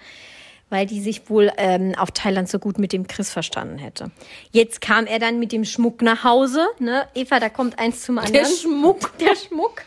weil 0.71 0.87
die 0.87 1.01
sich 1.01 1.29
wohl 1.31 1.53
ähm, 1.57 1.95
auf 1.97 2.11
Thailand 2.11 2.49
so 2.49 2.59
gut 2.59 2.79
mit 2.79 2.93
dem 2.93 3.07
Chris 3.07 3.31
verstanden 3.31 3.79
hätte. 3.79 4.11
Jetzt 4.51 4.81
kam 4.81 5.07
er 5.07 5.19
dann 5.19 5.39
mit 5.39 5.53
dem 5.53 5.65
Schmuck 5.65 6.03
nach 6.03 6.25
Hause. 6.25 6.67
Ne? 6.79 7.07
Eva, 7.15 7.41
da 7.41 7.49
kommt 7.49 7.79
eins 7.79 8.03
zum 8.03 8.19
anderen. 8.19 8.47
Schmuck. 8.47 9.13
Der 9.19 9.37
Schmuck. 9.37 9.83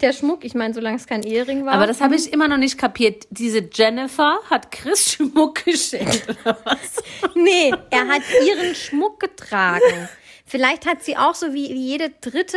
Der 0.00 0.12
Schmuck, 0.12 0.44
ich 0.44 0.54
meine, 0.54 0.72
solange 0.72 0.96
es 0.96 1.06
kein 1.06 1.22
Ehering 1.22 1.66
war. 1.66 1.74
Aber 1.74 1.86
das 1.86 2.00
habe 2.00 2.16
ich 2.16 2.32
immer 2.32 2.48
noch 2.48 2.56
nicht 2.56 2.78
kapiert. 2.78 3.26
Diese 3.30 3.68
Jennifer 3.72 4.38
hat 4.48 4.72
Chris 4.72 5.12
Schmuck 5.12 5.64
geschenkt, 5.64 6.28
oder 6.28 6.58
was? 6.64 7.02
Nee, 7.34 7.72
er 7.90 8.08
hat 8.08 8.22
ihren 8.44 8.74
Schmuck 8.74 9.20
getragen. 9.20 10.08
Vielleicht 10.46 10.86
hat 10.86 11.02
sie 11.02 11.16
auch 11.16 11.34
so 11.34 11.54
wie 11.54 11.70
wie 11.70 11.88
jede 11.88 12.10
dritte 12.20 12.56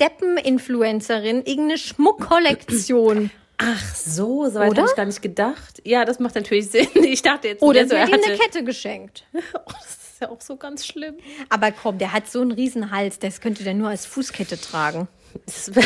Deppen-Influencerin 0.00 1.44
irgendeine 1.44 1.78
Schmuckkollektion. 1.78 3.30
Ach 3.58 3.94
so, 3.94 4.48
so 4.48 4.58
weit 4.58 4.76
habe 4.76 4.88
ich 4.88 4.96
gar 4.96 5.06
nicht 5.06 5.22
gedacht. 5.22 5.80
Ja, 5.84 6.04
das 6.04 6.18
macht 6.18 6.34
natürlich 6.34 6.66
Sinn. 6.70 6.88
Ich 6.94 7.22
dachte 7.22 7.48
jetzt, 7.48 7.62
Oder 7.62 7.86
sie 7.86 7.94
er 7.94 8.02
hat 8.02 8.08
ihm 8.10 8.22
eine 8.24 8.36
Kette 8.36 8.64
geschenkt. 8.64 9.24
Oh, 9.54 9.72
das 9.72 10.12
ist 10.12 10.22
ja 10.22 10.30
auch 10.30 10.40
so 10.40 10.56
ganz 10.56 10.86
schlimm. 10.86 11.16
Aber 11.50 11.72
komm, 11.72 11.98
der 11.98 12.12
hat 12.12 12.28
so 12.28 12.40
einen 12.40 12.52
riesen 12.52 12.90
Hals, 12.90 13.18
das 13.18 13.40
könnte 13.40 13.64
der 13.64 13.74
nur 13.74 13.90
als 13.90 14.06
Fußkette 14.06 14.58
tragen. 14.58 15.08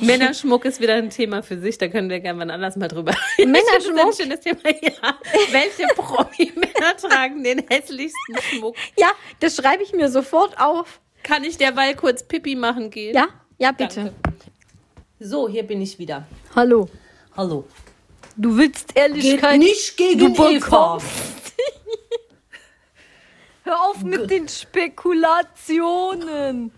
Männerschmuck 0.00 0.64
ist 0.64 0.80
wieder 0.80 0.94
ein 0.94 1.10
Thema 1.10 1.42
für 1.42 1.58
sich, 1.58 1.76
da 1.78 1.88
können 1.88 2.08
wir 2.08 2.20
gerne 2.20 2.38
wann 2.38 2.50
anders 2.50 2.76
mal 2.76 2.86
drüber 2.86 3.12
reden. 3.38 3.50
Männerschmuck? 3.50 3.96
Das 3.96 4.10
ist 4.10 4.20
ein 4.20 4.26
schönes 4.26 4.40
Thema, 4.40 4.60
ja. 4.80 5.18
Welche 5.50 5.86
Promi-Männer 5.96 6.96
tragen 6.96 7.42
den 7.42 7.64
hässlichsten 7.68 8.36
Schmuck? 8.42 8.76
Ja, 8.96 9.10
das 9.40 9.56
schreibe 9.56 9.82
ich 9.82 9.92
mir 9.92 10.08
sofort 10.08 10.60
auf. 10.60 11.00
Kann 11.24 11.42
ich 11.42 11.58
derweil 11.58 11.96
kurz 11.96 12.22
Pipi 12.22 12.54
machen 12.54 12.90
gehen? 12.90 13.14
Ja, 13.14 13.26
ja, 13.58 13.72
bitte. 13.72 14.12
Danke. 14.22 14.38
So, 15.22 15.46
hier 15.48 15.64
bin 15.64 15.80
ich 15.82 15.98
wieder. 15.98 16.26
Hallo. 16.56 16.88
Hallo. 17.36 17.64
Du 18.36 18.56
willst 18.56 18.96
Ehrlichkeit. 18.96 19.58
nicht 19.58 19.94
gegen 19.96 20.32
du 20.34 20.48
Eva. 20.48 20.98
Hör 23.64 23.80
auf 23.90 24.02
mit 24.02 24.30
den 24.30 24.48
Spekulationen. 24.48 26.72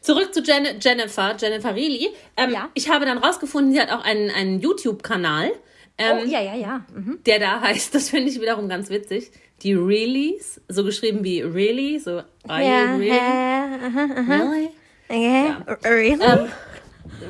Zurück 0.00 0.34
zu 0.34 0.40
Jen 0.42 0.66
Jennifer, 0.80 1.36
Jennifer 1.38 1.70
Reilly. 1.70 2.08
Ähm, 2.36 2.50
Ja. 2.50 2.68
Ich 2.74 2.90
habe 2.90 3.04
dann 3.06 3.18
rausgefunden, 3.18 3.72
sie 3.72 3.80
hat 3.80 3.92
auch 3.92 4.02
einen, 4.02 4.30
einen 4.30 4.58
YouTube-Kanal, 4.60 5.52
ähm, 5.98 6.18
Oh, 6.22 6.24
ja, 6.26 6.40
ja, 6.40 6.54
ja. 6.56 6.84
Mhm. 6.92 7.20
der 7.24 7.38
da 7.38 7.60
heißt, 7.60 7.94
das 7.98 8.08
finde 8.10 8.30
ich 8.30 8.40
wiederum 8.40 8.68
ganz 8.68 8.90
witzig, 8.90 9.30
die 9.62 9.74
Reallys, 9.74 10.60
so 10.68 10.82
geschrieben 10.82 11.22
wie 11.22 11.42
Really, 11.42 12.00
so 12.00 12.22
Are 12.48 12.64
Ja, 12.64 12.94
you 12.94 12.98
really? 12.98 13.10
äh, 13.10 13.20
aha, 13.20 14.08
aha. 14.16 14.42
Really? 14.42 14.70
Okay. 15.08 15.54
Really? 15.88 16.22
Ähm, 16.24 16.48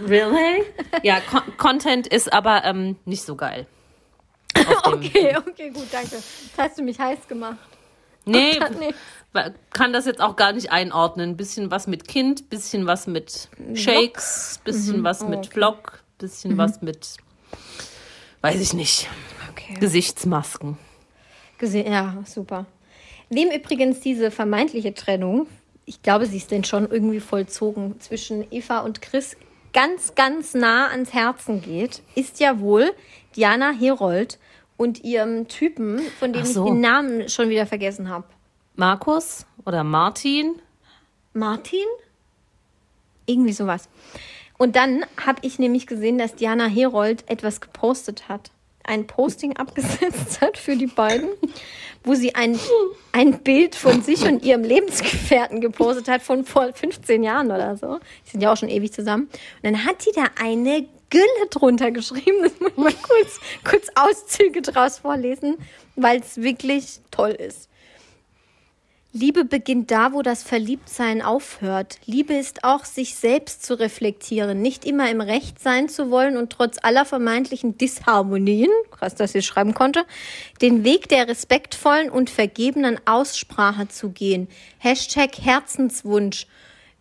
really? 0.06 0.64
Ja, 1.02 1.20
Con 1.20 1.42
Content 1.56 2.06
ist 2.06 2.32
aber 2.32 2.64
ähm, 2.64 2.96
nicht 3.04 3.22
so 3.24 3.36
geil. 3.36 3.66
Okay, 4.84 5.36
okay, 5.36 5.70
gut, 5.70 5.86
danke. 5.92 6.16
Jetzt 6.16 6.58
hast 6.58 6.78
du 6.78 6.82
mich 6.82 6.98
heiß 6.98 7.26
gemacht. 7.28 7.58
Nee, 8.24 8.58
Nee. 8.78 8.92
kann 9.72 9.92
das 9.92 10.06
jetzt 10.06 10.20
auch 10.20 10.36
gar 10.36 10.52
nicht 10.52 10.72
einordnen. 10.72 11.36
Bisschen 11.36 11.70
was 11.70 11.86
mit 11.86 12.06
Kind, 12.08 12.50
bisschen 12.50 12.86
was 12.86 13.06
mit 13.06 13.48
Shakes, 13.74 14.60
bisschen 14.64 15.04
was 15.04 15.22
mit 15.24 15.46
Vlog, 15.46 16.02
bisschen 16.18 16.58
was 16.58 16.82
mit, 16.82 17.16
weiß 18.42 18.60
ich 18.60 18.74
nicht, 18.74 19.08
Okay. 19.50 19.74
Gesichtsmasken. 19.80 20.76
Gesehen, 21.58 21.90
ja, 21.92 22.22
super. 22.26 22.66
Wem 23.28 23.50
übrigens 23.50 24.00
diese 24.00 24.30
vermeintliche 24.30 24.94
Trennung, 24.94 25.46
ich 25.86 26.02
glaube, 26.02 26.26
sie 26.26 26.36
ist 26.36 26.50
denn 26.50 26.64
schon 26.64 26.90
irgendwie 26.90 27.20
vollzogen, 27.20 28.00
zwischen 28.00 28.46
Eva 28.52 28.80
und 28.80 29.00
Chris 29.02 29.36
ganz, 29.72 30.14
ganz 30.14 30.54
nah 30.54 30.88
ans 30.88 31.12
Herzen 31.12 31.62
geht, 31.62 32.02
ist 32.14 32.40
ja 32.40 32.60
wohl 32.60 32.92
Diana 33.36 33.70
Herold 33.70 34.38
und 34.76 35.04
ihrem 35.04 35.48
Typen, 35.48 36.00
von 36.18 36.32
dem 36.32 36.44
so. 36.44 36.64
ich 36.64 36.70
den 36.72 36.80
Namen 36.80 37.28
schon 37.28 37.50
wieder 37.50 37.66
vergessen 37.66 38.08
habe. 38.08 38.24
Markus 38.76 39.46
oder 39.64 39.84
Martin? 39.84 40.54
Martin? 41.32 41.86
Irgendwie 43.26 43.52
sowas. 43.52 43.88
Und 44.58 44.76
dann 44.76 45.04
habe 45.24 45.40
ich 45.42 45.58
nämlich 45.58 45.86
gesehen, 45.86 46.18
dass 46.18 46.34
Diana 46.34 46.66
Herold 46.66 47.24
etwas 47.28 47.60
gepostet 47.60 48.28
hat. 48.28 48.50
Ein 48.84 49.06
Posting 49.06 49.56
abgesetzt 49.56 50.40
hat 50.40 50.58
für 50.58 50.76
die 50.76 50.86
beiden, 50.86 51.30
wo 52.04 52.14
sie 52.14 52.34
ein, 52.34 52.58
ein 53.12 53.42
Bild 53.42 53.74
von 53.74 54.02
sich 54.02 54.24
und 54.24 54.44
ihrem 54.44 54.62
Lebensgefährten 54.62 55.60
gepostet 55.60 56.08
hat 56.08 56.22
von 56.22 56.44
vor 56.44 56.72
15 56.72 57.22
Jahren 57.22 57.46
oder 57.46 57.76
so. 57.76 57.98
Die 58.26 58.30
sind 58.30 58.42
ja 58.42 58.52
auch 58.52 58.56
schon 58.56 58.68
ewig 58.68 58.92
zusammen. 58.92 59.24
Und 59.24 59.64
dann 59.64 59.84
hat 59.84 60.02
sie 60.02 60.12
da 60.14 60.24
eine 60.40 60.86
Gülle 61.10 61.48
drunter 61.50 61.90
geschrieben. 61.90 62.42
Das 62.42 62.60
muss 62.60 62.70
ich 62.70 62.76
mal 62.76 62.94
kurz, 63.02 63.40
kurz 63.68 63.88
Auszüge 63.94 64.62
draus 64.62 64.98
vorlesen, 64.98 65.56
weil 65.96 66.20
es 66.20 66.40
wirklich 66.40 67.00
toll 67.10 67.30
ist. 67.30 67.69
Liebe 69.12 69.44
beginnt 69.44 69.90
da, 69.90 70.12
wo 70.12 70.22
das 70.22 70.44
Verliebtsein 70.44 71.20
aufhört. 71.20 71.98
Liebe 72.06 72.34
ist 72.34 72.62
auch, 72.62 72.84
sich 72.84 73.16
selbst 73.16 73.64
zu 73.64 73.76
reflektieren, 73.76 74.62
nicht 74.62 74.84
immer 74.84 75.10
im 75.10 75.20
Recht 75.20 75.58
sein 75.58 75.88
zu 75.88 76.12
wollen 76.12 76.36
und 76.36 76.50
trotz 76.52 76.78
aller 76.80 77.04
vermeintlichen 77.04 77.76
Disharmonien, 77.76 78.70
krass, 78.92 79.16
dass 79.16 79.34
ich 79.34 79.44
schreiben 79.44 79.74
konnte, 79.74 80.04
den 80.62 80.84
Weg 80.84 81.08
der 81.08 81.26
respektvollen 81.26 82.08
und 82.08 82.30
vergebenen 82.30 83.00
Aussprache 83.04 83.88
zu 83.88 84.10
gehen. 84.10 84.46
Hashtag 84.78 85.38
Herzenswunsch. 85.40 86.46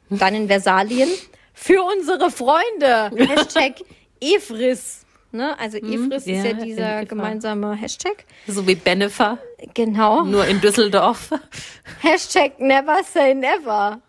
Dann 0.09 0.33
in 0.33 0.47
Versalien. 0.47 1.09
Für 1.53 1.83
unsere 1.83 2.31
Freunde. 2.31 3.11
Hashtag 3.15 3.75
Efris. 4.19 5.05
Ne? 5.31 5.57
Also 5.59 5.77
Efris 5.77 6.25
ja, 6.25 6.37
ist 6.37 6.43
ja 6.45 6.53
dieser 6.53 7.05
gemeinsame 7.05 7.73
Hashtag. 7.75 8.25
So 8.47 8.65
wie 8.67 8.75
Benefer, 8.75 9.37
Genau. 9.75 10.23
nur 10.23 10.45
in 10.45 10.59
Düsseldorf. 10.59 11.29
Hashtag 12.01 12.59
never 12.59 13.03
say 13.03 13.33
never. 13.35 14.01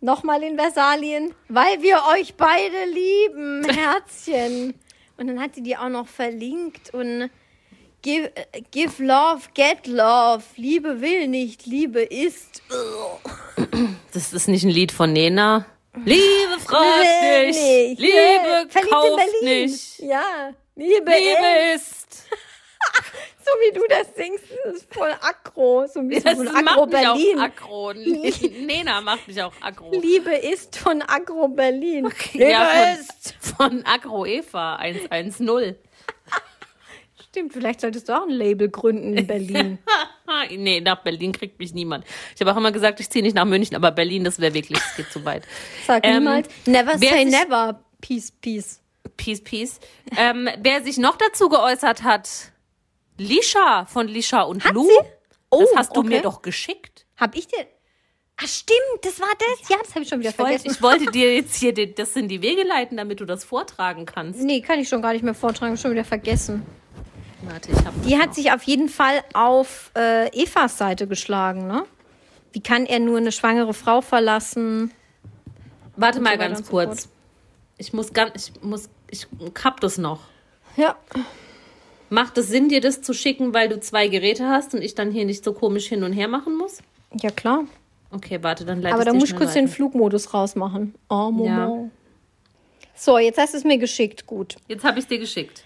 Nochmal 0.00 0.42
in 0.42 0.56
Versalien, 0.56 1.34
weil 1.48 1.82
wir 1.82 2.00
euch 2.14 2.34
beide 2.36 2.86
lieben, 2.90 3.68
Herzchen. 3.68 4.72
Und 5.18 5.26
dann 5.26 5.38
hat 5.38 5.54
sie 5.54 5.62
die 5.62 5.76
auch 5.76 5.90
noch 5.90 6.06
verlinkt 6.08 6.94
und 6.94 7.28
give, 8.00 8.32
give 8.70 9.04
love, 9.04 9.42
get 9.52 9.86
love. 9.86 10.42
Liebe 10.56 11.02
will 11.02 11.28
nicht, 11.28 11.66
Liebe 11.66 12.00
ist. 12.00 12.62
Das 14.14 14.32
ist 14.32 14.48
nicht 14.48 14.64
ein 14.64 14.70
Lied 14.70 14.90
von 14.90 15.12
Nena. 15.12 15.66
Liebe 16.06 16.49
fragt 16.70 17.22
Will 17.22 17.46
nicht, 17.46 17.60
nicht. 17.60 18.00
Liebe 18.00 18.12
Yeah. 18.16 18.66
Verliebt 18.68 18.74
in 18.76 18.90
kauft 18.90 19.16
Berlin. 19.40 19.62
nicht, 19.64 19.98
Ja, 20.00 20.54
Liebe, 20.76 21.12
ist. 21.12 21.18
Liebe 21.20 21.74
ist. 21.74 22.26
So 23.42 23.50
wie 23.62 23.72
du 23.72 23.82
das 23.88 24.14
singst, 24.14 24.44
das 24.64 24.76
ist 24.76 24.94
voll 24.94 25.10
aggro. 25.20 25.86
So 25.86 26.00
ein 26.00 26.08
bisschen 26.08 26.24
Das 26.24 26.34
von 26.36 26.64
macht 26.64 26.78
Agro 26.78 26.86
mich 26.86 27.06
auch 27.08 27.14
Berlin. 27.16 27.38
aggro. 27.40 27.92
Nena 28.66 29.00
macht 29.00 29.26
mich 29.26 29.42
auch 29.42 29.52
aggro. 29.60 29.90
Liebe 29.92 30.34
ist 30.34 30.76
von 30.76 31.02
Agro 31.02 31.48
Berlin. 31.48 32.12
Liebe 32.32 32.48
Ja, 32.50 32.92
ist. 32.92 33.34
von, 33.40 33.70
von 33.70 33.86
Agro 33.86 34.24
Eva 34.26 34.76
110. 34.76 35.76
Stimmt, 37.30 37.52
vielleicht 37.52 37.80
solltest 37.80 38.08
du 38.08 38.12
auch 38.16 38.22
ein 38.22 38.30
Label 38.30 38.68
gründen 38.68 39.16
in 39.16 39.26
Berlin. 39.26 39.78
Nee, 40.50 40.80
nach 40.80 41.02
Berlin 41.02 41.32
kriegt 41.32 41.58
mich 41.58 41.72
niemand. 41.74 42.04
Ich 42.34 42.40
habe 42.40 42.52
auch 42.52 42.56
immer 42.56 42.72
gesagt, 42.72 43.00
ich 43.00 43.10
ziehe 43.10 43.22
nicht 43.22 43.34
nach 43.34 43.44
München, 43.44 43.76
aber 43.76 43.90
Berlin, 43.90 44.24
das 44.24 44.38
wäre 44.40 44.54
wirklich, 44.54 44.78
das 44.78 44.96
geht 44.96 45.10
zu 45.12 45.24
weit. 45.24 45.44
Sag 45.86 46.06
Ähm, 46.06 46.18
niemals. 46.24 46.48
Never 46.66 46.98
say 46.98 47.24
never. 47.24 47.80
Peace, 48.00 48.30
peace. 48.40 48.80
Peace, 49.16 49.42
peace. 49.42 49.78
Ähm, 50.16 50.48
wer 50.58 50.82
sich 50.82 50.98
noch 50.98 51.16
dazu 51.16 51.48
geäußert 51.48 52.02
hat, 52.02 52.28
Lisha 53.18 53.84
von 53.86 54.08
Lisha 54.08 54.42
und 54.42 54.64
Hat 54.64 54.72
Lou. 54.74 54.84
sie? 54.84 55.06
Oh, 55.50 55.60
das 55.60 55.70
hast 55.76 55.96
du 55.96 56.00
okay. 56.00 56.08
mir 56.08 56.22
doch 56.22 56.42
geschickt. 56.42 57.06
Hab 57.16 57.34
ich 57.36 57.46
dir. 57.48 57.66
Ach, 58.42 58.46
stimmt, 58.48 58.78
das 59.02 59.20
war 59.20 59.28
das. 59.38 59.68
Ja, 59.68 59.76
das 59.82 59.90
habe 59.90 60.02
ich 60.02 60.08
schon 60.08 60.20
wieder 60.20 60.30
Ich 60.30 60.38
wollte, 60.38 60.58
vergessen. 60.60 60.70
ich 60.76 60.82
wollte 60.82 61.06
dir 61.12 61.34
jetzt 61.34 61.56
hier 61.56 61.74
den, 61.74 61.94
das 61.94 62.16
in 62.16 62.28
die 62.28 62.40
Wege 62.40 62.62
leiten, 62.62 62.96
damit 62.96 63.20
du 63.20 63.26
das 63.26 63.44
vortragen 63.44 64.06
kannst. 64.06 64.40
nee, 64.40 64.62
kann 64.62 64.78
ich 64.78 64.88
schon 64.88 65.02
gar 65.02 65.12
nicht 65.12 65.22
mehr 65.22 65.34
vortragen, 65.34 65.76
schon 65.76 65.90
wieder 65.90 66.04
vergessen. 66.04 66.64
Warte, 67.42 67.70
ich 67.72 67.78
Die 68.06 68.18
hat 68.18 68.34
sich 68.34 68.52
auf 68.52 68.62
jeden 68.64 68.88
Fall 68.88 69.22
auf 69.32 69.90
äh, 69.96 70.28
Evas 70.38 70.78
Seite 70.78 71.06
geschlagen, 71.06 71.66
ne? 71.66 71.84
Wie 72.52 72.60
kann 72.60 72.86
er 72.86 72.98
nur 72.98 73.18
eine 73.18 73.32
schwangere 73.32 73.74
Frau 73.74 74.00
verlassen? 74.00 74.90
Warte 75.96 76.20
mal 76.20 76.32
so 76.32 76.38
ganz 76.38 76.58
und 76.58 76.66
so 76.66 76.70
kurz. 76.70 77.08
Ich 77.78 77.92
muss 77.92 78.12
ganz, 78.12 78.48
ich 78.48 78.62
muss, 78.62 78.88
ich 79.10 79.26
hab 79.62 79.80
das 79.80 79.98
noch. 79.98 80.20
Ja. 80.76 80.96
Macht 82.08 82.36
es 82.38 82.48
Sinn, 82.48 82.68
dir 82.68 82.80
das 82.80 83.02
zu 83.02 83.14
schicken, 83.14 83.54
weil 83.54 83.68
du 83.68 83.78
zwei 83.80 84.08
Geräte 84.08 84.48
hast 84.48 84.74
und 84.74 84.82
ich 84.82 84.94
dann 84.94 85.12
hier 85.12 85.24
nicht 85.24 85.44
so 85.44 85.52
komisch 85.52 85.86
hin 85.86 86.02
und 86.02 86.12
her 86.12 86.28
machen 86.28 86.56
muss? 86.56 86.78
Ja, 87.20 87.30
klar. 87.30 87.64
Okay, 88.10 88.42
warte, 88.42 88.64
dann 88.64 88.82
leite 88.82 88.94
Aber 88.94 89.04
da 89.04 89.12
muss 89.12 89.30
ich 89.30 89.36
kurz 89.36 89.52
den 89.52 89.66
weiter. 89.66 89.74
Flugmodus 89.74 90.34
rausmachen. 90.34 90.94
Oh, 91.08 91.30
Moment. 91.30 91.92
So, 92.96 93.18
jetzt 93.18 93.38
hast 93.38 93.54
du 93.54 93.58
es 93.58 93.64
mir 93.64 93.78
geschickt. 93.78 94.26
Gut. 94.26 94.56
Jetzt 94.66 94.84
habe 94.84 94.98
ich 94.98 95.06
dir 95.06 95.18
geschickt. 95.18 95.62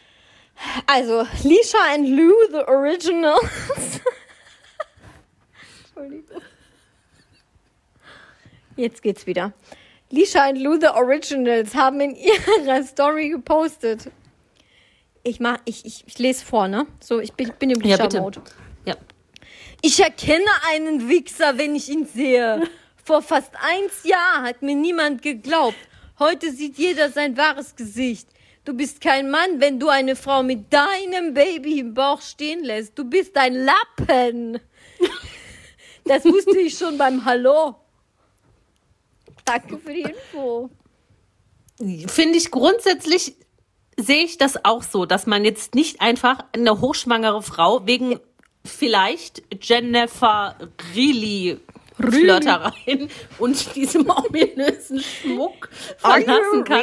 Also, 0.86 1.22
Lisha 1.42 1.78
and 1.94 2.08
Lou, 2.16 2.32
the 2.50 2.64
Originals. 2.68 3.42
Entschuldigung. 5.96 6.42
Jetzt 8.76 9.02
geht's 9.02 9.26
wieder. 9.26 9.52
Lisha 10.10 10.48
and 10.48 10.58
Lou, 10.58 10.78
the 10.78 10.88
Originals, 10.94 11.74
haben 11.74 12.00
in 12.00 12.14
ihrer 12.16 12.82
Story 12.84 13.28
gepostet. 13.30 14.10
Ich 15.22 15.40
mach, 15.40 15.58
ich, 15.64 15.84
ich, 15.86 16.04
ich 16.06 16.18
lese 16.18 16.44
vor, 16.44 16.68
ne? 16.68 16.86
So, 17.00 17.20
ich 17.20 17.32
bin, 17.32 17.48
ich 17.48 17.54
bin 17.54 17.70
im 17.70 17.80
Ja. 17.80 17.96
Lisha-Mode. 17.96 18.42
Ja. 18.84 18.94
Ich 19.80 20.00
erkenne 20.00 20.44
einen 20.70 21.08
Wichser, 21.08 21.56
wenn 21.58 21.74
ich 21.74 21.88
ihn 21.88 22.06
sehe. 22.06 22.68
Vor 23.04 23.22
fast 23.22 23.52
eins 23.62 24.04
Jahr 24.04 24.42
hat 24.42 24.62
mir 24.62 24.74
niemand 24.74 25.22
geglaubt. 25.22 25.76
Heute 26.18 26.50
sieht 26.52 26.78
jeder 26.78 27.10
sein 27.10 27.36
wahres 27.36 27.76
Gesicht. 27.76 28.28
Du 28.64 28.72
bist 28.72 29.02
kein 29.02 29.30
Mann, 29.30 29.60
wenn 29.60 29.78
du 29.78 29.88
eine 29.88 30.16
Frau 30.16 30.42
mit 30.42 30.72
deinem 30.72 31.34
Baby 31.34 31.80
im 31.80 31.92
Bauch 31.92 32.22
stehen 32.22 32.64
lässt. 32.64 32.98
Du 32.98 33.04
bist 33.04 33.36
ein 33.36 33.54
Lappen. 33.54 34.60
Das 36.06 36.22
wusste 36.26 36.58
ich 36.58 36.76
schon 36.76 36.98
beim 36.98 37.24
Hallo. 37.24 37.76
Danke 39.46 39.78
für 39.78 39.90
die 39.90 40.02
Info. 40.02 40.68
Finde 42.08 42.36
ich 42.36 42.50
grundsätzlich, 42.50 43.36
sehe 43.96 44.22
ich 44.22 44.36
das 44.36 44.66
auch 44.66 44.82
so, 44.82 45.06
dass 45.06 45.26
man 45.26 45.46
jetzt 45.46 45.74
nicht 45.74 46.02
einfach 46.02 46.44
eine 46.52 46.78
hochschwangere 46.82 47.42
Frau 47.42 47.86
wegen 47.86 48.20
vielleicht 48.66 49.42
Jennifer 49.62 50.58
Reilly 50.94 51.58
Flirtereien 52.00 53.08
und 53.38 53.74
diesem 53.76 54.08
ominösen 54.08 55.00
Schmuck 55.00 55.68
verlassen 55.98 56.64
kann. 56.64 56.82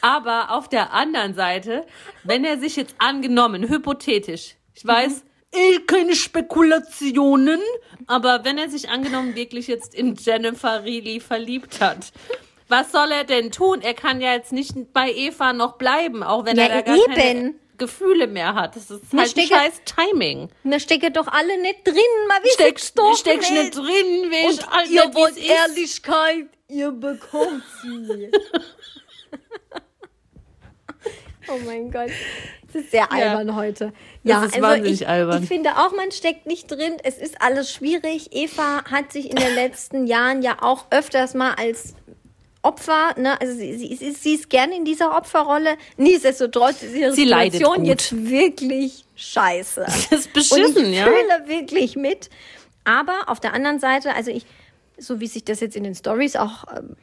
Aber 0.00 0.50
auf 0.50 0.68
der 0.68 0.92
anderen 0.92 1.34
Seite, 1.34 1.86
wenn 2.24 2.44
er 2.44 2.58
sich 2.58 2.76
jetzt 2.76 2.94
angenommen, 2.98 3.68
hypothetisch, 3.68 4.56
ich 4.74 4.86
weiß, 4.86 5.24
eh, 5.54 5.78
keine 5.86 6.14
Spekulationen, 6.14 7.60
aber 8.06 8.44
wenn 8.44 8.58
er 8.58 8.68
sich 8.68 8.88
angenommen 8.90 9.34
wirklich 9.34 9.66
jetzt 9.66 9.94
in 9.94 10.14
Jennifer 10.14 10.80
Reilly 10.84 11.20
verliebt 11.20 11.80
hat, 11.80 12.12
was 12.68 12.92
soll 12.92 13.10
er 13.12 13.24
denn 13.24 13.50
tun? 13.50 13.80
Er 13.82 13.94
kann 13.94 14.20
ja 14.20 14.32
jetzt 14.34 14.52
nicht 14.52 14.74
bei 14.92 15.10
Eva 15.12 15.52
noch 15.52 15.74
bleiben, 15.78 16.22
auch 16.22 16.44
wenn 16.44 16.56
Ja, 16.56 16.64
er 16.64 16.82
da 16.82 16.92
gar 16.92 16.96
eben. 16.96 17.14
keine 17.14 17.54
Gefühle 17.78 18.26
mehr 18.26 18.54
hat. 18.54 18.76
Das 18.76 18.90
ist 18.90 19.02
Na, 19.12 19.22
halt 19.22 19.30
stecke- 19.32 19.54
scheiß 19.54 19.82
Timing. 19.84 20.48
Na, 20.62 20.78
stecke 20.78 21.10
doch 21.10 21.26
alle 21.28 21.60
nicht 21.60 21.86
drin, 21.86 21.96
mal 22.28 22.38
wie 22.42 22.50
Steckst, 22.50 22.98
steckst 23.16 23.50
nicht 23.50 23.76
drin, 23.76 23.84
wie 23.86 24.50
ich 24.50 24.60
Und 24.60 24.70
halt 24.70 24.90
ihr 24.90 25.06
nicht, 25.06 25.14
wollt. 25.16 25.36
Ehrlichkeit, 25.36 26.46
ihr 26.68 26.90
bekommt 26.92 27.62
sie. 27.82 28.30
oh 31.48 31.58
mein 31.64 31.90
Gott. 31.90 32.10
Das 32.72 32.82
ist 32.82 32.90
sehr 32.90 33.10
albern 33.12 33.54
heute. 33.54 33.92
Ja, 34.24 34.40
also 34.40 34.56
ist 34.56 34.60
wahnsinnig 34.60 35.02
ich, 35.02 35.08
albern. 35.08 35.42
ich 35.42 35.48
finde 35.48 35.76
auch, 35.76 35.92
man 35.92 36.10
steckt 36.10 36.46
nicht 36.46 36.68
drin. 36.68 36.96
Es 37.04 37.18
ist 37.18 37.40
alles 37.40 37.70
schwierig. 37.72 38.30
Eva 38.32 38.84
hat 38.90 39.12
sich 39.12 39.30
in 39.30 39.36
den 39.36 39.54
letzten 39.54 40.08
Jahren 40.08 40.42
ja 40.42 40.56
auch 40.60 40.86
öfters 40.90 41.34
mal 41.34 41.54
als 41.54 41.94
Opfer, 42.64 43.14
ne, 43.18 43.38
also 43.40 43.54
sie, 43.54 43.76
sie, 43.76 44.12
sie, 44.12 44.34
ist 44.34 44.48
gerne 44.48 44.74
in 44.74 44.84
dieser 44.84 45.16
Opferrolle. 45.16 45.76
Nichtsdestotrotz 45.98 46.82
ist 46.82 46.94
ihre 46.94 47.12
Sie 47.12 47.22
Situation 47.22 47.84
jetzt 47.84 48.26
wirklich 48.26 49.04
scheiße. 49.16 49.84
Das 49.86 50.10
ist 50.10 50.12
Und 50.12 50.18
ich 50.18 50.32
beschissen, 50.32 50.92
ja. 50.92 51.04
fühle 51.04 51.46
wirklich 51.46 51.96
mit. 51.96 52.30
Aber 52.84 53.14
auf 53.26 53.40
der 53.40 53.52
anderen 53.52 53.80
Seite, 53.80 54.14
also 54.14 54.30
ich, 54.30 54.46
so 54.96 55.20
wie 55.20 55.26
sich 55.26 55.44
das 55.44 55.60
jetzt 55.60 55.76
in 55.76 55.84
den 55.84 55.94
Stories 55.94 56.36
auch 56.36 56.64
ähm, 56.74 56.96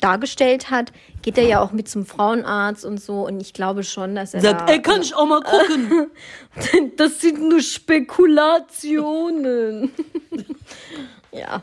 dargestellt 0.00 0.70
hat, 0.70 0.92
geht 1.22 1.38
er 1.38 1.44
ja 1.44 1.60
auch 1.60 1.72
mit 1.72 1.88
zum 1.88 2.04
Frauenarzt 2.04 2.84
und 2.84 3.00
so. 3.00 3.26
Und 3.26 3.40
ich 3.40 3.54
glaube 3.54 3.84
schon, 3.84 4.14
dass 4.14 4.34
er 4.34 4.42
Sagt, 4.42 4.68
da, 4.68 4.72
ey, 4.72 4.82
kann 4.82 5.00
ich 5.00 5.14
auch 5.14 5.26
mal 5.26 5.40
gucken. 5.42 6.10
das 6.96 7.20
sind 7.20 7.48
nur 7.48 7.62
Spekulationen. 7.62 9.92
ja. 11.32 11.62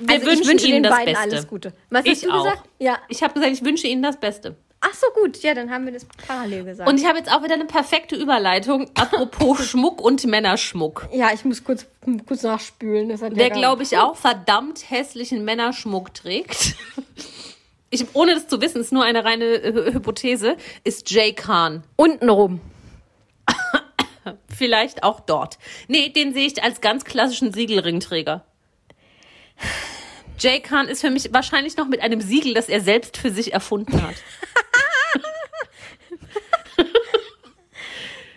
Wir 0.00 0.14
Also 0.14 0.26
ich 0.30 0.36
wünschen 0.38 0.48
wünsche 0.48 0.66
Ihnen 0.66 0.74
den 0.74 0.82
das 0.84 0.92
beiden 0.92 1.14
Beste. 1.14 1.30
alles 1.30 1.46
Gute. 1.48 1.72
Was 1.90 2.00
hast 2.00 2.06
Ich 2.06 2.20
du 2.22 2.30
auch. 2.30 2.44
gesagt? 2.44 2.62
Ja. 2.78 2.98
Ich 3.08 3.22
habe 3.22 3.34
gesagt, 3.34 3.52
ich 3.52 3.64
wünsche 3.64 3.86
Ihnen 3.86 4.02
das 4.02 4.18
Beste. 4.18 4.56
Ach 4.80 4.94
so, 4.94 5.06
gut. 5.20 5.42
Ja, 5.42 5.54
dann 5.54 5.70
haben 5.70 5.84
wir 5.86 5.92
das 5.92 6.06
parallel 6.26 6.64
gesagt. 6.64 6.88
Und 6.88 7.00
ich 7.00 7.06
habe 7.06 7.18
jetzt 7.18 7.32
auch 7.32 7.42
wieder 7.42 7.54
eine 7.54 7.64
perfekte 7.64 8.14
Überleitung, 8.14 8.88
apropos 8.94 9.64
Schmuck 9.68 10.00
und 10.00 10.24
Männerschmuck. 10.26 11.08
ja, 11.12 11.30
ich 11.32 11.44
muss 11.44 11.64
kurz, 11.64 11.86
kurz 12.26 12.42
nachspülen. 12.42 13.08
Das 13.08 13.20
Der, 13.20 13.50
glaube 13.50 13.82
ich, 13.82 13.96
auch 13.98 14.16
verdammt 14.16 14.88
hässlichen 14.90 15.44
Männerschmuck 15.44 16.14
trägt. 16.14 16.76
ich, 17.90 18.04
ohne 18.14 18.34
das 18.34 18.46
zu 18.48 18.60
wissen, 18.60 18.80
ist 18.80 18.92
nur 18.92 19.02
eine 19.02 19.24
reine 19.24 19.44
äh, 19.44 19.92
Hypothese, 19.94 20.56
ist 20.84 21.10
Jay 21.10 21.32
Khan. 21.32 21.82
Untenrum. 21.96 22.60
Vielleicht 24.48 25.02
auch 25.04 25.20
dort. 25.20 25.58
Nee, 25.88 26.08
den 26.10 26.34
sehe 26.34 26.46
ich 26.46 26.62
als 26.62 26.80
ganz 26.80 27.04
klassischen 27.04 27.52
Siegelringträger. 27.52 28.44
Jay 30.38 30.60
Khan 30.60 30.88
ist 30.88 31.00
für 31.00 31.10
mich 31.10 31.32
wahrscheinlich 31.32 31.76
noch 31.76 31.88
mit 31.88 32.00
einem 32.00 32.20
Siegel, 32.20 32.54
das 32.54 32.68
er 32.68 32.80
selbst 32.80 33.16
für 33.16 33.30
sich 33.30 33.52
erfunden 33.52 34.02
hat. 34.02 34.14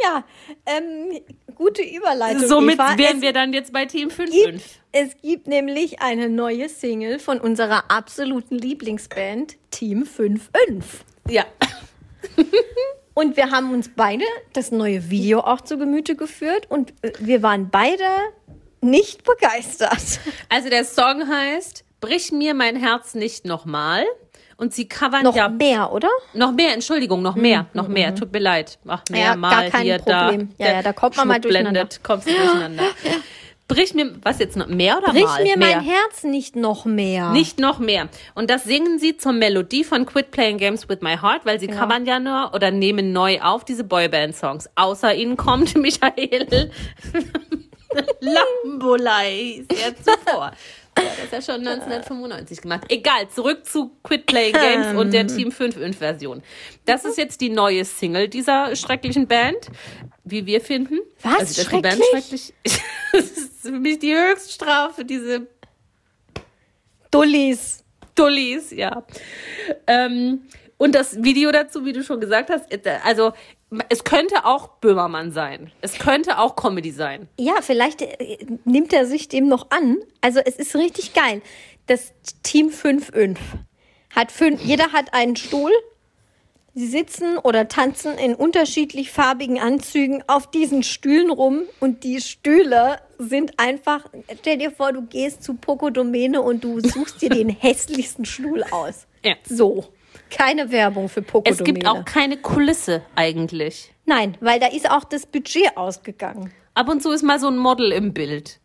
Ja, 0.01 0.23
ähm, 0.65 1.19
gute 1.55 1.81
Überleitung. 1.81 2.47
Somit 2.47 2.75
Eva. 2.75 2.97
wären 2.97 3.17
es 3.17 3.21
wir 3.21 3.33
dann 3.33 3.53
jetzt 3.53 3.73
bei 3.73 3.85
Team 3.85 4.09
5-5. 4.09 4.31
gibt, 4.31 4.61
es 4.91 5.21
gibt 5.21 5.47
nämlich 5.47 6.01
eine 6.01 6.29
neue 6.29 6.69
Single 6.69 7.19
von 7.19 7.39
unserer 7.39 7.91
absoluten 7.91 8.57
Lieblingsband 8.57 9.57
Team 9.71 10.03
5-5. 10.03 10.39
Ja. 11.29 11.45
Und 13.13 13.35
wir 13.35 13.51
haben 13.51 13.73
uns 13.73 13.91
beide 13.93 14.23
das 14.53 14.71
neue 14.71 15.09
Video 15.09 15.41
auch 15.41 15.59
zu 15.59 15.77
Gemüte 15.77 16.15
geführt 16.15 16.67
und 16.69 16.93
äh, 17.01 17.11
wir 17.19 17.43
waren 17.43 17.69
beide 17.69 18.05
nicht 18.81 19.23
begeistert. 19.23 20.19
Also 20.49 20.69
der 20.69 20.85
Song 20.85 21.27
heißt 21.27 21.83
Brich 22.01 22.31
mir 22.31 22.53
mein 22.53 22.75
Herz 22.77 23.13
nicht 23.13 23.45
nochmal. 23.45 24.05
Und 24.57 24.73
sie 24.73 24.89
covern 24.89 25.23
Noch 25.23 25.35
ja 25.37 25.47
mehr, 25.47 25.93
oder? 25.93 26.09
noch 26.33 26.51
mehr, 26.51 26.73
Entschuldigung, 26.73 27.21
noch 27.21 27.35
mehr, 27.37 27.67
noch 27.73 27.87
mehr. 27.87 28.13
Tut 28.13 28.33
mir 28.33 28.39
leid. 28.39 28.77
Ach, 28.87 29.01
mehr 29.09 29.19
Ja, 29.27 29.35
mal 29.37 29.49
gar 29.51 29.69
kein 29.71 29.83
hier 29.83 29.97
Problem. 29.99 30.49
da. 30.57 30.65
Ja, 30.65 30.71
ja, 30.73 30.81
da 30.81 30.91
kommt 30.91 31.15
man 31.15 31.29
mal 31.29 31.39
durcheinander. 31.39 31.87
kommst 32.03 32.27
du 32.27 32.31
durcheinander. 32.33 32.83
Brich 33.69 33.93
mir, 33.93 34.15
was 34.23 34.39
jetzt 34.39 34.57
noch 34.57 34.67
mehr 34.67 34.97
oder 34.97 35.13
Brich 35.13 35.23
mal? 35.23 35.43
mir 35.43 35.55
mehr. 35.57 35.77
mein 35.77 35.81
Herz 35.85 36.23
nicht 36.23 36.57
noch 36.57 36.83
mehr. 36.85 37.29
Nicht 37.29 37.57
noch 37.59 37.79
mehr. 37.79 38.09
Und 38.35 38.49
das 38.49 38.65
singen 38.65 38.99
sie 38.99 39.15
zur 39.15 39.31
Melodie 39.31 39.85
von 39.85 40.05
Quit 40.05 40.31
Playing 40.31 40.57
Games 40.57 40.89
with 40.89 40.97
My 41.01 41.15
Heart, 41.17 41.45
weil 41.45 41.59
sie 41.59 41.67
Genau. 41.67 41.81
covern 41.83 42.05
ja 42.05 42.19
nur 42.19 42.51
oder 42.53 42.71
nehmen 42.71 43.13
neu 43.13 43.39
auf 43.41 43.63
diese 43.63 43.85
Boyband-Songs. 43.85 44.69
Außer 44.75 45.13
ihnen 45.15 45.37
kommt 45.37 45.75
Michael 45.77 46.71
Lambolei 48.19 49.63
sehr 49.71 49.95
zuvor. 49.95 50.51
Ja, 50.97 51.05
das 51.05 51.41
ist 51.41 51.47
ja 51.47 51.53
schon 51.53 51.65
1995 51.65 52.61
gemacht. 52.61 52.83
Egal, 52.89 53.29
zurück 53.29 53.65
zu 53.65 53.91
Quit 54.03 54.25
Playing 54.25 54.51
Games 54.51 54.99
und 54.99 55.13
der 55.13 55.27
Team 55.27 55.47
5-5-Version. 55.47 56.43
Das 56.83 57.05
ist 57.05 57.17
jetzt 57.17 57.39
die 57.39 57.47
neue 57.47 57.85
Single 57.85 58.27
dieser 58.27 58.75
schrecklichen 58.75 59.25
Band, 59.25 59.67
wie 60.25 60.45
wir 60.45 60.59
finden. 60.59 60.99
Was? 61.21 61.39
Also, 61.39 61.61
dass 61.61 61.69
die 61.69 61.81
Band 61.81 62.03
schrecklich. 62.11 62.53
das 63.13 63.31
ist 63.31 63.61
für 63.61 63.71
mich 63.71 63.99
die 63.99 64.13
Höchststrafe, 64.13 65.05
diese 65.05 65.47
Dullis. 67.11 67.85
Dullis, 68.15 68.71
ja. 68.71 69.05
Ähm, 69.87 70.41
und 70.77 70.95
das 70.95 71.21
Video 71.21 71.51
dazu, 71.51 71.85
wie 71.85 71.93
du 71.93 72.03
schon 72.03 72.19
gesagt 72.19 72.49
hast, 72.49 72.71
äh, 72.71 72.97
also 73.03 73.31
es 73.89 74.03
könnte 74.03 74.45
auch 74.45 74.67
Böhmermann 74.79 75.31
sein. 75.31 75.71
Es 75.81 75.99
könnte 75.99 76.39
auch 76.39 76.55
Comedy 76.55 76.91
sein. 76.91 77.27
Ja, 77.37 77.55
vielleicht 77.61 78.01
äh, 78.01 78.37
nimmt 78.65 78.93
er 78.93 79.05
sich 79.05 79.27
dem 79.27 79.47
noch 79.47 79.69
an. 79.69 79.97
Also 80.21 80.39
es 80.39 80.55
ist 80.55 80.75
richtig 80.75 81.13
geil. 81.13 81.41
Das 81.85 82.13
Team 82.43 82.69
5-5 82.69 83.37
hat 84.15 84.31
fünf, 84.31 84.61
jeder 84.61 84.91
hat 84.91 85.13
einen 85.13 85.35
Stuhl. 85.35 85.71
Sie 86.75 86.87
sitzen 86.87 87.37
oder 87.37 87.67
tanzen 87.67 88.17
in 88.17 88.35
unterschiedlich 88.35 89.11
farbigen 89.11 89.59
Anzügen 89.59 90.23
auf 90.27 90.49
diesen 90.49 90.83
Stühlen 90.83 91.29
rum 91.29 91.63
und 91.79 92.03
die 92.03 92.21
Stühle 92.21 92.99
sind 93.17 93.59
einfach, 93.59 94.05
stell 94.39 94.57
dir 94.57 94.71
vor, 94.71 94.93
du 94.93 95.01
gehst 95.01 95.43
zu 95.43 95.55
Poco 95.55 95.89
Domene 95.89 96.41
und 96.41 96.63
du 96.63 96.79
suchst 96.79 97.21
dir 97.21 97.29
den 97.29 97.49
hässlichsten 97.59 98.25
Stuhl 98.25 98.63
aus. 98.71 99.07
Ja. 99.23 99.33
So. 99.47 99.85
Keine 100.29 100.71
Werbung 100.71 101.09
für 101.09 101.21
Poco 101.21 101.49
Es 101.49 101.63
gibt 101.63 101.87
auch 101.87 102.05
keine 102.05 102.37
Kulisse 102.37 103.01
eigentlich. 103.15 103.93
Nein, 104.05 104.37
weil 104.41 104.59
da 104.59 104.67
ist 104.67 104.89
auch 104.89 105.03
das 105.03 105.25
Budget 105.25 105.75
ausgegangen. 105.75 106.53
Ab 106.73 106.89
und 106.89 107.01
zu 107.01 107.11
ist 107.11 107.23
mal 107.23 107.39
so 107.39 107.47
ein 107.47 107.57
Model 107.57 107.91
im 107.91 108.13
Bild. 108.13 108.59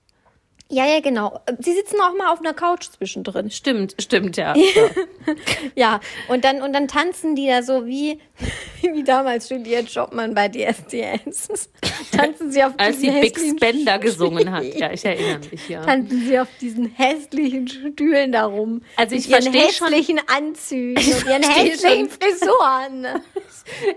Ja, 0.71 0.87
ja, 0.87 1.01
genau. 1.01 1.41
Sie 1.61 1.73
sitzen 1.75 1.97
auch 2.01 2.15
mal 2.17 2.33
auf 2.33 2.41
einer 2.41 2.55
Couch 2.55 2.87
zwischendrin. 2.97 3.51
Stimmt, 3.51 3.95
stimmt, 4.01 4.37
ja. 4.39 4.55
Ja, 5.75 6.01
und 6.29 6.45
dann, 6.45 6.63
und 6.63 6.73
dann 6.73 6.89
tanzen 6.89 7.35
die 7.37 7.47
da 7.47 7.63
so 7.63 7.87
wie, 7.87 8.19
wie 8.83 9.05
damals 9.05 9.49
Juliette 9.51 9.91
Schoppmann 9.91 10.35
bei 10.35 10.49
DSDS. 10.49 11.69
tanzen 12.17 12.51
sie 12.51 12.65
auf 12.65 12.73
Als 12.79 12.97
sie 13.01 13.07
diesen 13.09 13.21
Big 13.21 13.35
hässlichen 13.37 13.59
Spender 13.59 13.93
Stühlen. 13.93 14.01
gesungen 14.01 14.51
hat. 14.53 14.65
Ja, 14.65 14.91
ich 14.93 15.05
erinnere 15.05 15.41
mich, 15.51 15.69
ja. 15.69 15.83
Tanzen 15.85 16.21
sie 16.27 16.39
auf 16.39 16.49
diesen 16.61 16.87
hässlichen 16.87 17.69
Stühlen 17.69 18.33
da 18.33 18.47
rum. 18.47 18.83
Also 18.97 19.15
ich 19.17 19.29
mit 19.29 19.43
ihren 19.45 19.53
versteh 19.53 19.73
schon- 19.75 19.89
hässlichen 19.89 20.21
Anzügen 20.27 20.97
und 21.15 21.27
ihren 21.27 21.43
hässlichen 21.43 22.09
schon. 22.11 22.21
Frisuren. 22.21 23.07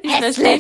Ich 0.02 0.12
verstehe, 0.16 0.60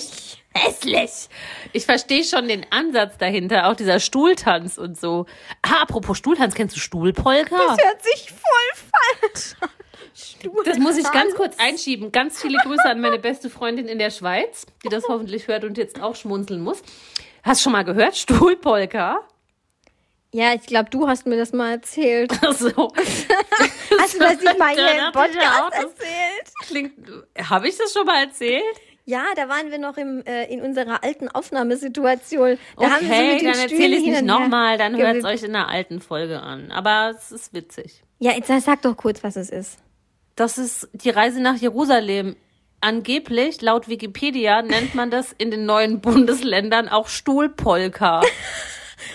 Hässlich. 0.65 1.29
Ich 1.73 1.85
verstehe 1.85 2.23
schon 2.23 2.47
den 2.47 2.65
Ansatz 2.71 3.17
dahinter, 3.17 3.67
auch 3.67 3.75
dieser 3.75 3.99
Stuhltanz 3.99 4.77
und 4.77 4.99
so. 4.99 5.25
Ah, 5.61 5.81
apropos 5.81 6.17
Stuhltanz, 6.17 6.55
kennst 6.55 6.75
du 6.75 6.79
Stuhlpolka? 6.79 7.55
Das 7.55 7.85
hört 7.85 8.03
sich 8.03 8.31
voll 8.31 8.89
falsch 9.21 9.55
an. 9.61 9.69
Das 10.65 10.79
muss 10.79 10.97
ich 10.97 11.09
ganz 11.11 11.35
kurz 11.35 11.57
einschieben. 11.59 12.11
Ganz 12.11 12.41
viele 12.41 12.57
Grüße 12.59 12.85
an 12.85 13.01
meine 13.01 13.19
beste 13.19 13.49
Freundin 13.49 13.87
in 13.87 13.99
der 13.99 14.09
Schweiz, 14.09 14.65
die 14.83 14.89
das 14.89 15.03
hoffentlich 15.07 15.47
hört 15.47 15.63
und 15.63 15.77
jetzt 15.77 16.01
auch 16.01 16.15
schmunzeln 16.15 16.61
muss. 16.61 16.81
Hast 17.43 17.61
du 17.61 17.63
schon 17.63 17.73
mal 17.73 17.83
gehört? 17.83 18.15
Stuhlpolka? 18.15 19.19
Ja, 20.33 20.53
ich 20.53 20.65
glaube, 20.65 20.89
du 20.89 21.07
hast 21.07 21.25
mir 21.25 21.37
das 21.37 21.53
mal 21.53 21.71
erzählt. 21.71 22.31
Ach 22.41 22.53
so. 22.53 22.69
Hast 23.99 24.15
du 24.15 24.19
das 24.19 24.41
nicht 24.41 24.59
mal 24.59 24.73
hier 24.73 25.05
im 25.05 25.11
Podcast 25.13 25.73
erzählt? 25.73 26.51
Klingt. 26.61 26.93
Habe 27.49 27.69
ich 27.69 27.77
das 27.77 27.93
schon 27.93 28.05
mal 28.05 28.23
erzählt? 28.23 28.63
Ja, 29.09 29.23
da 29.37 29.47
waren 29.47 29.71
wir 29.71 29.77
noch 29.77 29.95
im, 29.95 30.21
äh, 30.25 30.51
in 30.51 30.61
unserer 30.61 31.01
alten 31.01 31.29
Aufnahmesituation. 31.29 32.57
Da 32.77 32.89
haben 32.89 33.07
wir 33.07 33.07
so 33.07 33.13
Okay, 33.13 33.33
mit 33.33 33.41
den 33.41 33.51
dann 33.53 33.61
erzähle 33.61 33.95
ich 33.95 34.05
her 34.05 34.21
nochmal, 34.21 34.77
dann 34.77 34.97
hört 34.97 35.15
es 35.15 35.23
euch 35.23 35.43
in 35.43 35.55
einer 35.55 35.69
alten 35.69 36.01
Folge 36.01 36.41
an. 36.41 36.73
Aber 36.73 37.13
es 37.15 37.31
ist 37.31 37.53
witzig. 37.53 38.03
Ja, 38.19 38.33
jetzt 38.33 38.49
sag 38.65 38.81
doch 38.81 38.97
kurz, 38.97 39.23
was 39.23 39.37
es 39.37 39.49
ist. 39.49 39.77
Das 40.35 40.57
ist 40.57 40.89
die 40.91 41.09
Reise 41.09 41.41
nach 41.41 41.55
Jerusalem. 41.55 42.35
Angeblich, 42.81 43.61
laut 43.61 43.87
Wikipedia, 43.87 44.61
nennt 44.61 44.93
man 44.93 45.09
das 45.09 45.31
in 45.31 45.51
den 45.51 45.65
neuen 45.65 46.01
Bundesländern 46.01 46.89
auch 46.89 47.07
Stuhlpolka. 47.07 48.21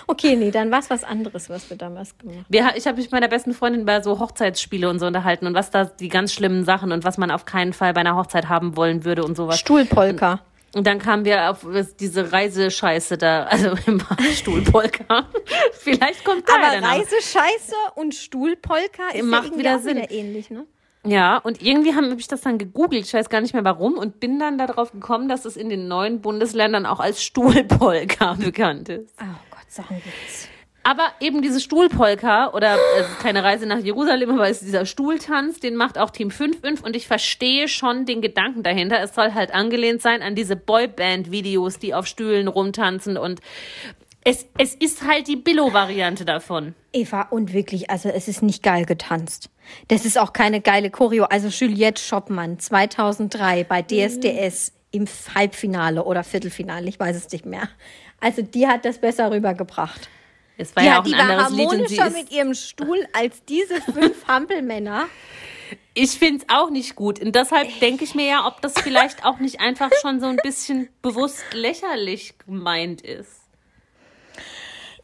Okay, 0.07 0.37
nee, 0.37 0.51
dann 0.51 0.71
war 0.71 0.79
es 0.79 0.91
was 0.91 1.05
anderes, 1.05 1.51
was 1.51 1.69
wir 1.71 1.77
damals 1.77 2.17
gemacht 2.19 2.37
haben. 2.39 2.47
Wir, 2.49 2.73
ich 2.77 2.87
habe 2.87 2.97
mich 2.97 3.07
mit 3.07 3.13
meiner 3.13 3.29
besten 3.29 3.53
Freundin 3.53 3.85
bei 3.85 4.03
so 4.03 4.19
Hochzeitsspiele 4.19 4.89
und 4.89 4.99
so 4.99 5.07
unterhalten 5.07 5.47
und 5.47 5.55
was 5.55 5.71
da 5.71 5.85
die 5.85 6.09
ganz 6.09 6.33
schlimmen 6.33 6.65
Sachen 6.65 6.93
und 6.93 7.05
was 7.05 7.19
man 7.19 7.31
auf 7.31 7.45
keinen 7.45 7.73
Fall 7.73 7.93
bei 7.95 8.01
einer 8.01 8.17
Hochzeit 8.17 8.49
haben 8.49 8.77
wollen 8.77 9.05
würde 9.05 9.25
und 9.25 9.37
sowas. 9.37 9.59
Stuhlpolka. 9.59 10.41
Und 10.75 10.87
dann 10.87 10.99
kamen 10.99 11.27
wir 11.27 11.51
auf 11.51 11.67
diese 12.01 12.33
Reisescheiße 12.33 13.19
da, 13.19 13.45
also 13.51 13.75
im 13.87 14.03
Stuhlpolka. 14.33 15.27
Vielleicht 15.73 16.25
kommt 16.25 16.49
da 16.49 16.55
Aber. 16.55 16.87
Reisescheiße 16.87 17.75
und 17.95 18.15
Stuhlpolka 18.15 19.11
ist 19.13 19.25
Macht 19.25 19.53
ja 19.53 19.59
wieder 19.59 19.77
auch 19.77 19.81
Sinn. 19.81 19.97
wieder 19.99 20.11
ähnlich, 20.11 20.51
ne? 20.51 20.67
Ja, 21.05 21.39
und 21.39 21.61
irgendwie 21.61 21.97
habe 21.97 22.09
hab 22.11 22.19
ich 22.19 22.29
das 22.29 22.43
dann 22.43 22.59
gegoogelt, 22.59 23.05
ich 23.05 23.13
weiß 23.13 23.29
gar 23.29 23.41
nicht 23.41 23.55
mehr 23.55 23.65
warum, 23.65 23.99
und 23.99 24.21
bin 24.21 24.39
dann 24.39 24.57
darauf 24.57 24.93
gekommen, 24.93 25.29
dass 25.29 25.45
es 25.45 25.57
in 25.57 25.69
den 25.69 25.89
neuen 25.89 26.21
Bundesländern 26.21 26.87
auch 26.87 27.01
als 27.01 27.25
Stuhlpolka 27.25 28.35
bekannt 28.39 28.89
ist. 28.89 29.13
Oh 29.21 29.52
Ein 29.79 29.97
Witz. 29.97 30.49
Aber 30.85 31.13
eben 31.21 31.43
diese 31.43 31.61
Stuhlpolka 31.61 32.51
oder 32.55 32.77
es 32.99 33.07
ist 33.07 33.21
keine 33.21 33.45
Reise 33.45 33.67
nach 33.67 33.79
Jerusalem, 33.79 34.31
aber 34.31 34.49
es 34.49 34.59
ist 34.59 34.67
dieser 34.67 34.85
Stuhltanz, 34.85 35.61
den 35.61 35.77
macht 35.77 35.97
auch 35.97 36.11
Team 36.11 36.29
5-5 36.29 36.83
und 36.83 36.97
ich 36.97 37.07
verstehe 37.07 37.69
schon 37.69 38.05
den 38.05 38.21
Gedanken 38.21 38.65
dahinter. 38.65 39.01
Es 39.01 39.15
soll 39.15 39.33
halt 39.33 39.55
angelehnt 39.55 40.03
sein 40.03 40.23
an 40.23 40.35
diese 40.35 40.57
Boyband-Videos, 40.57 41.79
die 41.79 41.95
auf 41.95 42.07
Stühlen 42.07 42.49
rumtanzen 42.49 43.17
und 43.17 43.41
es, 44.25 44.47
es 44.57 44.75
ist 44.75 45.07
halt 45.07 45.27
die 45.27 45.37
Billo-Variante 45.37 46.25
davon. 46.25 46.75
Eva, 46.93 47.23
und 47.23 47.53
wirklich, 47.53 47.91
also 47.91 48.09
es 48.09 48.29
ist 48.29 48.43
nicht 48.43 48.63
geil 48.63 48.85
getanzt. 48.85 49.51
Das 49.89 50.05
ist 50.05 50.19
auch 50.19 50.33
keine 50.33 50.61
geile 50.61 50.91
Choreo. 50.91 51.25
Also 51.25 51.49
Juliette 51.49 52.01
Schoppmann 52.01 52.59
2003 52.59 53.65
bei 53.65 53.83
DSDS 53.83 54.73
im 54.93 55.07
Halbfinale 55.35 56.05
oder 56.05 56.23
Viertelfinale, 56.23 56.89
ich 56.89 57.01
weiß 57.01 57.17
es 57.17 57.31
nicht 57.33 57.47
mehr. 57.47 57.69
Also 58.23 58.41
die 58.41 58.69
hat 58.69 58.85
das 58.85 58.99
besser 58.99 59.31
rübergebracht. 59.33 60.09
Es 60.57 60.77
war 60.77 60.83
Die, 60.83 60.89
ja 60.89 61.01
auch 61.01 61.05
ein 61.05 61.11
die 61.11 61.13
war 61.13 61.21
anderes 61.29 61.51
Lied 61.51 61.67
und 61.67 61.89
sie 61.89 61.99
harmonischer 61.99 62.07
ist, 62.07 62.17
mit 62.17 62.31
ihrem 62.31 62.55
Stuhl 62.55 63.07
als 63.13 63.45
diese 63.45 63.81
fünf 63.81 64.27
Hampelmänner. 64.29 65.09
Ich 65.95 66.13
finde 66.13 66.45
es 66.45 66.55
auch 66.55 66.71
nicht 66.71 66.95
gut. 66.95 67.21
Und 67.21 67.35
deshalb 67.35 67.69
denke 67.81 68.05
ich 68.05 68.15
mir 68.15 68.27
ja, 68.27 68.47
ob 68.47 68.63
das 68.63 68.75
vielleicht 68.75 69.25
auch 69.25 69.41
nicht 69.41 69.61
einfach 69.61 69.91
schon 70.01 70.21
so 70.21 70.27
ein 70.27 70.37
bisschen 70.37 70.89
bewusst 71.03 71.43
lächerlich 71.53 72.39
gemeint 72.39 73.03
ist. 73.03 73.41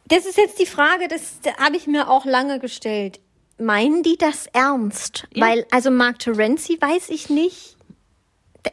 Das 0.07 0.25
ist 0.25 0.37
jetzt 0.37 0.57
die 0.59 0.65
Frage, 0.65 1.07
das 1.07 1.39
habe 1.59 1.75
ich 1.75 1.87
mir 1.87 2.09
auch 2.09 2.25
lange 2.25 2.59
gestellt. 2.59 3.19
Meinen 3.57 4.01
die 4.01 4.17
das 4.17 4.47
ernst? 4.47 5.27
Ja. 5.33 5.45
Weil, 5.45 5.65
also 5.71 5.91
Mark 5.91 6.19
Terenzi 6.19 6.77
weiß 6.79 7.09
ich 7.09 7.29
nicht. 7.29 7.75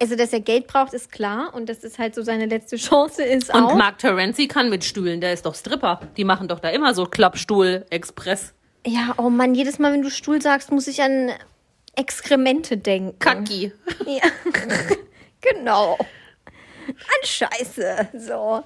Also, 0.01 0.16
dass 0.16 0.32
er 0.32 0.41
Geld 0.41 0.66
braucht, 0.66 0.93
ist 0.95 1.12
klar. 1.12 1.55
Und 1.55 1.68
dass 1.68 1.84
es 1.84 1.99
halt 1.99 2.14
so 2.14 2.22
seine 2.22 2.47
letzte 2.47 2.76
Chance 2.76 3.22
ist 3.22 3.55
Und 3.55 3.64
auch. 3.64 3.74
Mark 3.74 3.99
Terenzi 3.99 4.49
kann 4.49 4.68
mit 4.68 4.84
Stühlen, 4.84 5.20
der 5.20 5.32
ist 5.32 5.47
doch 5.47 5.55
Stripper. 5.55 6.01
Die 6.16 6.24
machen 6.24 6.49
doch 6.49 6.59
da 6.61 6.70
immer 6.70 6.95
so 6.95 7.05
Klappstuhl, 7.05 7.87
Express. 7.91 8.53
ja, 8.87 9.14
oh 9.16 9.30
Mann, 9.30 9.55
jedes 9.55 9.78
Mal, 9.78 9.93
wenn 9.93 10.03
du 10.03 10.11
Stuhl 10.11 10.43
sagst, 10.43 10.70
muss 10.72 10.87
ich 10.89 11.03
an 11.03 11.30
Exkremente 11.95 12.76
denken. 12.76 13.18
Kacki. 13.18 13.72
Ja. 14.07 14.28
genau. 15.41 15.97
An 16.89 17.22
Scheiße. 17.24 18.09
So. 18.18 18.62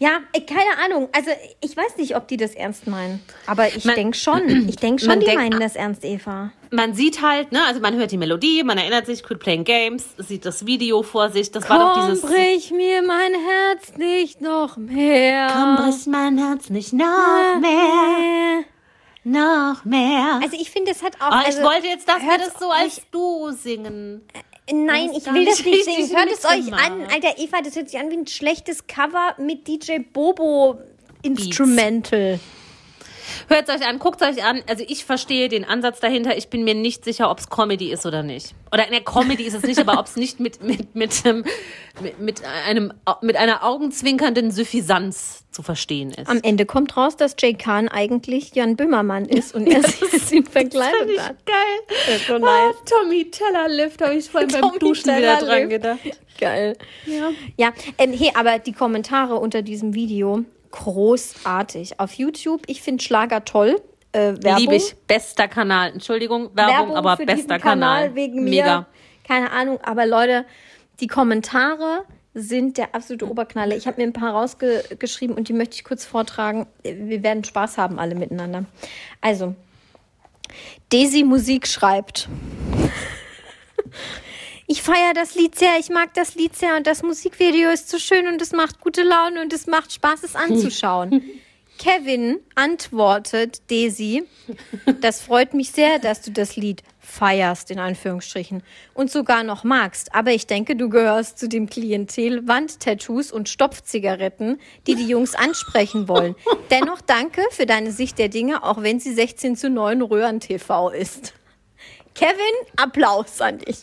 Ja, 0.00 0.20
äh, 0.32 0.40
keine 0.42 0.78
Ahnung. 0.84 1.08
Also 1.12 1.30
ich 1.60 1.76
weiß 1.76 1.96
nicht, 1.96 2.14
ob 2.16 2.28
die 2.28 2.36
das 2.36 2.54
ernst 2.54 2.86
meinen. 2.86 3.20
Aber 3.46 3.66
ich 3.66 3.82
denke 3.82 4.16
schon. 4.16 4.68
Ich 4.68 4.76
denke 4.76 5.02
schon, 5.04 5.18
die 5.18 5.26
denkt- 5.26 5.40
meinen 5.42 5.60
das 5.60 5.74
ernst, 5.74 6.04
Eva. 6.04 6.52
Man 6.70 6.92
sieht 6.94 7.22
halt, 7.22 7.50
ne, 7.50 7.64
also 7.66 7.80
man 7.80 7.96
hört 7.96 8.10
die 8.12 8.18
Melodie, 8.18 8.62
man 8.62 8.76
erinnert 8.76 9.06
sich, 9.06 9.22
Quit 9.22 9.38
Playing 9.40 9.64
Games, 9.64 10.04
sieht 10.18 10.44
das 10.44 10.66
Video 10.66 11.02
vor 11.02 11.30
sich. 11.30 11.50
Das 11.50 11.68
war 11.68 11.78
doch 11.78 11.94
Komm, 11.94 12.10
dieses. 12.10 12.20
brich 12.22 12.70
mir 12.70 13.02
mein 13.02 13.32
Herz 13.32 13.96
nicht 13.96 14.40
noch 14.42 14.76
mehr. 14.76 15.48
Komm, 15.50 15.76
brich 15.76 16.06
mein 16.06 16.36
Herz 16.36 16.68
nicht 16.68 16.92
noch 16.92 17.58
mehr, 17.60 18.64
noch 19.24 19.84
mehr. 19.86 20.40
Also 20.42 20.56
ich 20.60 20.70
finde, 20.70 20.90
es 20.92 21.02
hat 21.02 21.14
auch. 21.20 21.30
Oh, 21.32 21.40
ich 21.40 21.56
also, 21.56 21.62
wollte 21.62 21.86
jetzt, 21.86 22.06
dass 22.08 22.20
wir 22.20 22.36
das 22.38 22.52
so 22.60 22.70
als 22.70 23.00
du 23.10 23.50
singen. 23.52 24.28
Nein, 24.72 25.10
ich 25.16 25.26
will 25.26 25.44
das 25.44 25.64
nicht 25.64 25.84
singen. 25.84 26.16
Hört 26.16 26.30
es 26.32 26.44
euch 26.44 26.72
an. 26.72 27.02
Alter, 27.12 27.38
Eva, 27.38 27.60
das 27.62 27.76
hört 27.76 27.88
sich 27.88 27.98
an 27.98 28.10
wie 28.10 28.16
ein 28.16 28.26
schlechtes 28.26 28.86
Cover 28.86 29.34
mit 29.38 29.66
DJ 29.66 29.98
Bobo 30.12 30.78
Instrumental. 31.22 32.38
Hört 33.48 33.68
euch 33.70 33.86
an, 33.86 33.98
guckt 33.98 34.22
euch 34.22 34.44
an. 34.44 34.62
Also 34.68 34.84
ich 34.86 35.04
verstehe 35.04 35.48
den 35.48 35.64
Ansatz 35.64 36.00
dahinter. 36.00 36.36
Ich 36.36 36.48
bin 36.48 36.64
mir 36.64 36.74
nicht 36.74 37.04
sicher, 37.04 37.30
ob 37.30 37.38
es 37.38 37.48
Comedy 37.50 37.90
ist 37.92 38.06
oder 38.06 38.22
nicht. 38.22 38.54
Oder 38.72 38.86
in 38.86 38.92
der 38.92 39.02
Comedy 39.02 39.44
ist 39.44 39.54
es 39.54 39.62
nicht, 39.62 39.78
aber 39.78 39.98
ob 39.98 40.06
es 40.06 40.16
nicht 40.16 40.40
mit, 40.40 40.62
mit, 40.62 40.94
mit, 40.94 41.24
ähm, 41.24 41.44
mit, 42.00 42.18
mit, 42.20 42.42
einem, 42.66 42.92
mit 43.22 43.36
einer 43.36 43.64
augenzwinkernden 43.64 44.50
Suffisanz 44.50 45.44
zu 45.50 45.62
verstehen 45.62 46.10
ist. 46.12 46.28
Am 46.28 46.40
Ende 46.42 46.66
kommt 46.66 46.96
raus, 46.96 47.16
dass 47.16 47.34
Jay 47.38 47.54
Khan 47.54 47.88
eigentlich 47.88 48.54
Jan 48.54 48.76
Böhmermann 48.76 49.24
ist 49.24 49.54
und 49.54 49.66
er 49.66 49.82
sich 49.88 50.32
ihn 50.32 50.44
verkleidet 50.44 51.18
hat. 51.18 51.46
geil. 51.46 51.96
Das 52.06 52.16
ist 52.16 52.30
Ah, 52.30 52.38
nice. 52.38 52.76
Tommy 52.84 53.30
Tellerlift 53.30 54.02
habe 54.02 54.14
ich 54.16 54.28
vorhin 54.28 54.48
beim 54.52 54.60
Tommy 54.60 54.78
Duschen 54.78 55.16
wieder 55.16 55.38
dran 55.38 55.68
gedacht. 55.68 55.98
Geil. 56.38 56.76
Ja. 57.06 57.30
Ja, 57.56 57.72
ähm, 57.96 58.12
hey, 58.12 58.30
aber 58.34 58.58
die 58.58 58.72
Kommentare 58.72 59.36
unter 59.36 59.62
diesem 59.62 59.94
Video, 59.94 60.44
großartig. 60.70 62.00
Auf 62.00 62.12
YouTube, 62.14 62.62
ich 62.66 62.82
finde 62.82 63.02
Schlager 63.02 63.44
toll. 63.44 63.80
Äh, 64.12 64.34
Werbung. 64.40 64.56
Liebe 64.58 64.76
ich. 64.76 64.94
Bester 65.06 65.48
Kanal. 65.48 65.92
Entschuldigung, 65.92 66.50
Werbung, 66.54 66.74
Werbung 66.74 66.96
aber 66.96 67.16
bester 67.16 67.58
Kanal, 67.58 68.08
Kanal. 68.08 68.14
wegen 68.14 68.44
mir. 68.44 68.62
Mega. 68.62 68.86
Keine 69.26 69.50
Ahnung, 69.50 69.78
aber 69.82 70.06
Leute, 70.06 70.46
die 71.00 71.06
Kommentare 71.06 72.04
sind 72.34 72.78
der 72.78 72.94
absolute 72.94 73.28
Oberknaller. 73.28 73.76
Ich 73.76 73.86
habe 73.86 74.00
mir 74.00 74.06
ein 74.06 74.12
paar 74.12 74.32
rausgeschrieben 74.32 75.36
und 75.36 75.48
die 75.48 75.52
möchte 75.52 75.74
ich 75.76 75.84
kurz 75.84 76.04
vortragen. 76.04 76.66
Wir 76.82 77.22
werden 77.22 77.44
Spaß 77.44 77.78
haben 77.78 77.98
alle 77.98 78.14
miteinander. 78.14 78.64
Also, 79.20 79.54
Desi 80.92 81.24
Musik 81.24 81.66
schreibt. 81.66 82.28
Ich 84.70 84.82
feiere 84.82 85.14
das 85.14 85.34
Lied 85.34 85.58
sehr, 85.58 85.78
ich 85.80 85.88
mag 85.88 86.12
das 86.12 86.34
Lied 86.34 86.54
sehr 86.54 86.76
und 86.76 86.86
das 86.86 87.02
Musikvideo 87.02 87.70
ist 87.70 87.88
so 87.88 87.98
schön 87.98 88.28
und 88.28 88.42
es 88.42 88.52
macht 88.52 88.82
gute 88.82 89.02
Laune 89.02 89.40
und 89.40 89.50
es 89.54 89.66
macht 89.66 89.94
Spaß, 89.94 90.22
es 90.24 90.36
anzuschauen. 90.36 91.22
Kevin 91.78 92.40
antwortet 92.54 93.70
Desi, 93.70 94.24
das 95.00 95.22
freut 95.22 95.54
mich 95.54 95.70
sehr, 95.70 95.98
dass 95.98 96.20
du 96.20 96.32
das 96.32 96.56
Lied 96.56 96.82
feierst, 96.98 97.70
in 97.70 97.78
Anführungsstrichen, 97.78 98.62
und 98.92 99.10
sogar 99.10 99.42
noch 99.42 99.64
magst. 99.64 100.14
Aber 100.14 100.32
ich 100.32 100.46
denke, 100.46 100.76
du 100.76 100.90
gehörst 100.90 101.38
zu 101.38 101.48
dem 101.48 101.70
Klientel 101.70 102.46
Wandtattoos 102.46 103.32
und 103.32 103.48
Stopfzigaretten, 103.48 104.60
die 104.86 104.96
die 104.96 105.06
Jungs 105.06 105.34
ansprechen 105.34 106.08
wollen. 106.08 106.34
Dennoch 106.70 107.00
danke 107.00 107.40
für 107.52 107.64
deine 107.64 107.90
Sicht 107.90 108.18
der 108.18 108.28
Dinge, 108.28 108.64
auch 108.64 108.82
wenn 108.82 109.00
sie 109.00 109.14
16 109.14 109.56
zu 109.56 109.70
9 109.70 110.02
Röhren-TV 110.02 110.90
ist. 110.90 111.32
Kevin, 112.14 112.36
Applaus 112.76 113.40
an 113.40 113.58
dich. 113.58 113.78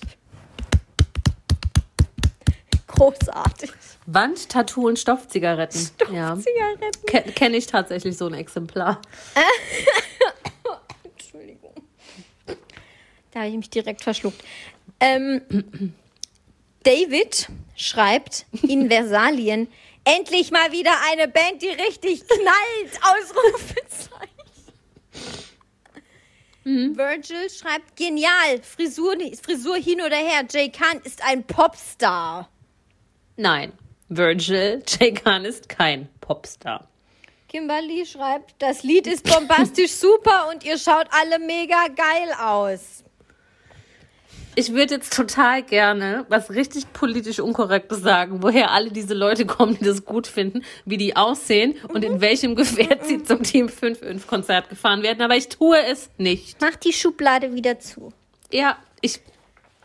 Großartig. 2.96 3.72
Wand, 4.06 4.50
Tattoo 4.50 4.88
und 4.88 5.00
Stoffzigaretten. 5.00 5.90
Ja. 6.12 6.38
Zigaretten. 6.38 7.06
Ke 7.08 7.22
Kenne 7.34 7.58
ich 7.58 7.68
tatsächlich 7.68 8.18
so 8.18 8.28
ein 8.28 8.34
Exemplar. 8.34 9.02
Entschuldigung. 11.04 11.74
Da 13.32 13.40
habe 13.40 13.50
ich 13.50 13.56
mich 13.56 13.70
direkt 13.70 14.04
verschluckt. 14.04 14.42
Ähm, 15.00 15.42
David 16.84 17.50
schreibt 17.76 18.46
in 18.62 18.90
Versalien, 18.92 19.68
endlich 20.04 20.52
mal 20.52 20.72
wieder 20.72 20.92
eine 21.12 21.28
Band, 21.28 21.62
die 21.62 21.70
richtig 21.70 22.26
knallt. 22.28 23.00
Ausrufezeichen. 23.02 24.36
Virgil 26.64 27.48
schreibt, 27.50 27.96
genial, 27.96 28.62
Frisur, 28.64 29.16
Frisur 29.40 29.76
hin 29.76 30.02
oder 30.02 30.16
her, 30.16 30.44
Jay 30.50 30.72
Khan 30.72 31.00
ist 31.04 31.24
ein 31.24 31.44
Popstar. 31.44 32.50
Nein. 33.38 33.74
Virgil 34.10 34.84
J. 35.00 35.16
Khan 35.16 35.46
ist 35.46 35.70
kein 35.70 36.10
Popstar. 36.22 36.88
Kimberly 37.48 38.06
schreibt, 38.06 38.56
das 38.60 38.84
Lied 38.84 39.08
ist 39.08 39.24
bombastisch 39.24 39.92
super 39.94 40.50
und 40.52 40.64
ihr 40.64 40.78
schaut 40.78 41.08
alle 41.12 41.40
mega 41.40 41.88
geil 41.88 42.30
aus. 42.40 43.04
Ich 44.58 44.72
würde 44.72 44.96
jetzt 44.96 45.14
total 45.14 45.64
gerne 45.64 46.26
was 46.30 46.50
richtig 46.50 46.92
politisch 46.94 47.40
Unkorrektes 47.40 48.02
sagen, 48.02 48.42
woher 48.42 48.72
alle 48.72 48.90
diese 48.90 49.14
Leute 49.14 49.46
kommen, 49.46 49.78
die 49.78 49.84
das 49.84 50.06
gut 50.06 50.28
finden, 50.28 50.64
wie 50.86 50.96
die 50.96 51.18
aussehen 51.18 51.76
und 51.90 52.06
in 52.06 52.22
welchem 52.22 52.56
Gefährt 52.56 53.06
sie 53.06 53.22
zum 53.22 53.44
Team 53.44 53.68
5 53.68 54.28
Konzert 54.28 54.70
gefahren 54.70 55.04
werden. 55.04 55.22
Aber 55.22 55.36
ich 55.36 55.50
tue 55.50 55.78
es 55.86 56.10
nicht. 56.18 56.58
Mach 56.62 56.78
die 56.78 56.94
Schublade 56.94 57.54
wieder 57.54 57.80
zu. 57.80 58.14
Ja, 58.50 58.78
ich 59.02 59.20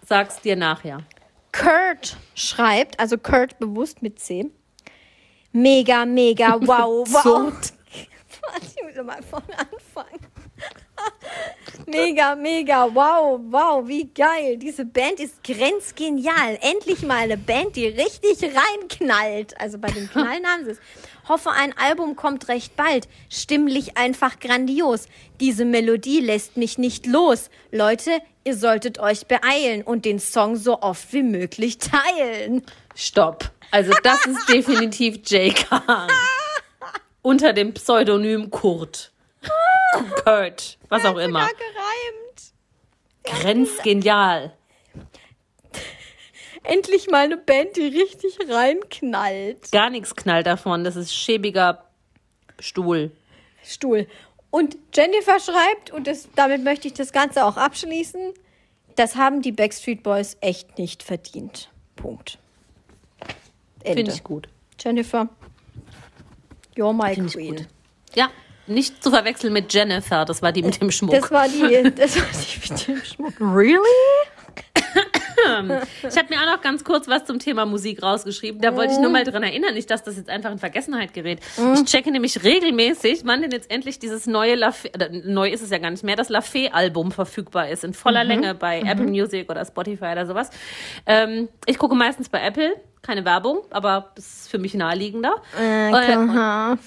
sag's 0.07 0.41
dir 0.41 0.55
nachher. 0.55 1.03
Kurt 1.53 2.17
schreibt, 2.35 2.99
also 2.99 3.19
Kurt 3.19 3.59
bewusst 3.59 4.03
mit 4.03 4.19
C. 4.19 4.51
Mega, 5.53 6.05
mega, 6.07 6.61
wow, 6.61 7.07
wow. 7.09 7.53
Warte, 7.53 7.73
ich 8.63 8.97
muss 8.97 9.05
mal 9.05 9.23
von 9.23 9.43
anfangen. 9.57 10.27
Mega, 11.87 12.35
mega, 12.35 12.95
wow, 12.95 13.41
wow, 13.51 13.87
wie 13.87 14.07
geil. 14.13 14.57
Diese 14.59 14.85
Band 14.85 15.19
ist 15.21 15.43
grenzgenial. 15.43 16.59
Endlich 16.61 17.03
mal 17.03 17.19
eine 17.19 17.37
Band, 17.37 17.77
die 17.77 17.87
richtig 17.87 18.43
reinknallt. 18.43 19.59
Also 19.61 19.79
bei 19.79 19.91
den 19.91 20.09
Knallen 20.09 20.47
haben 20.47 20.65
sie 20.65 20.73
es. 20.73 20.79
Hoffe, 21.31 21.53
ein 21.53 21.73
Album 21.79 22.17
kommt 22.17 22.49
recht 22.49 22.75
bald. 22.75 23.07
Stimmlich 23.29 23.97
einfach 23.97 24.41
grandios. 24.41 25.07
Diese 25.39 25.65
Melodie 25.65 26.19
lässt 26.19 26.57
mich 26.57 26.77
nicht 26.77 27.07
los. 27.07 27.51
Leute, 27.71 28.21
ihr 28.43 28.57
solltet 28.57 28.99
euch 28.99 29.29
beeilen 29.29 29.83
und 29.83 30.05
den 30.07 30.19
Song 30.19 30.57
so 30.57 30.83
oft 30.83 31.13
wie 31.13 31.23
möglich 31.23 31.79
teilen. 31.79 32.67
Stopp. 32.97 33.49
Also 33.71 33.93
das 34.03 34.27
ist 34.27 34.49
definitiv 34.49 35.19
J. 35.25 35.55
Khan. 35.55 36.11
Unter 37.23 37.53
dem 37.53 37.75
Pseudonym 37.75 38.51
Kurt. 38.51 39.13
Kurt. 40.25 40.79
Was 40.89 41.05
auch 41.05 41.17
immer. 41.17 41.49
Grenzgenial. 43.23 44.57
Endlich 46.63 47.09
mal 47.09 47.25
eine 47.25 47.37
Band, 47.37 47.77
die 47.77 47.87
richtig 47.87 48.39
reinknallt. 48.49 49.73
Gar 49.73 49.91
nichts 49.91 50.15
knallt 50.15 50.47
davon. 50.47 50.85
Das 50.85 50.97
ist 50.97 51.15
schäbiger 51.15 51.85
Stuhl. 52.59 53.11
Stuhl. 53.65 54.07
Und 54.51 54.77
Jennifer 54.95 55.39
schreibt, 55.41 55.91
und 55.91 56.07
das, 56.07 56.29
damit 56.35 56.65
möchte 56.65 56.89
ich 56.89 56.95
das 56.95 57.13
Ganze 57.13 57.45
auch 57.45 57.57
abschließen, 57.57 58.35
das 58.97 59.17
haben 59.17 59.43
die 59.43 59.53
Backstreet 59.53 60.03
Boys 60.03 60.37
echt 60.41 60.77
nicht 60.77 61.03
verdient. 61.03 61.71
Punkt. 61.97 62.39
Finde 63.85 64.13
ich 64.13 64.23
gut. 64.23 64.49
Jennifer, 64.79 65.29
you're 66.77 66.93
my 66.93 67.15
Finde 67.15 67.29
ich 67.29 67.35
queen. 67.35 67.67
Ja, 68.15 68.31
nicht 68.67 69.03
zu 69.03 69.11
verwechseln 69.11 69.53
mit 69.53 69.73
Jennifer. 69.73 70.25
Das 70.25 70.43
war 70.43 70.53
die 70.53 70.63
mit 70.63 70.81
dem 70.81 70.91
Schmuck. 70.91 71.15
Das 71.15 71.31
war 71.31 71.49
die, 71.49 71.91
das 71.95 72.17
war 72.17 72.27
die 72.33 72.73
mit 72.73 72.89
dem 72.89 73.05
Schmuck. 73.05 73.41
Really? 73.41 73.79
Ich 76.09 76.17
habe 76.17 76.29
mir 76.29 76.41
auch 76.41 76.57
noch 76.57 76.61
ganz 76.61 76.85
kurz 76.85 77.09
was 77.09 77.25
zum 77.25 77.39
Thema 77.39 77.67
Musik 77.67 78.03
rausgeschrieben. 78.03 78.61
Da 78.61 78.77
wollte 78.77 78.93
ich 78.93 78.99
nur 78.99 79.11
mal 79.11 79.25
dran 79.25 79.43
erinnern, 79.43 79.75
nicht, 79.75 79.91
dass 79.91 80.03
das 80.03 80.17
jetzt 80.17 80.29
einfach 80.29 80.51
in 80.51 80.59
Vergessenheit 80.59 81.13
gerät. 81.13 81.41
Ich 81.75 81.85
checke 81.85 82.11
nämlich 82.11 82.43
regelmäßig, 82.43 83.23
wann 83.25 83.43
denn 83.43 83.51
jetzt 83.51 83.71
endlich 83.71 83.99
dieses 83.99 84.27
neue 84.27 84.55
Lafay, 84.55 84.91
neu 85.25 85.51
ist 85.51 85.63
es 85.63 85.71
ja 85.71 85.79
gar 85.79 85.91
nicht 85.91 86.05
mehr, 86.05 86.17
das 86.17 86.29
Lafay-Album 86.29 87.13
verfügbar 87.13 87.69
ist, 87.69 87.85
in 87.85 87.95
voller 87.95 88.25
Länge 88.25 88.55
bei 88.55 88.81
Apple 88.81 89.07
Music 89.07 89.51
oder 89.51 89.65
Spotify 89.65 90.13
oder 90.13 90.27
sowas. 90.27 90.51
Ähm, 91.07 91.49
ich 91.67 91.79
gucke 91.79 91.95
meistens 91.95 92.29
bei 92.29 92.41
Apple, 92.41 92.77
keine 93.03 93.25
Werbung, 93.25 93.63
aber 93.71 94.11
das 94.15 94.27
ist 94.27 94.51
für 94.51 94.59
mich 94.59 94.75
naheliegender. 94.75 95.37
Äh, 95.59 95.91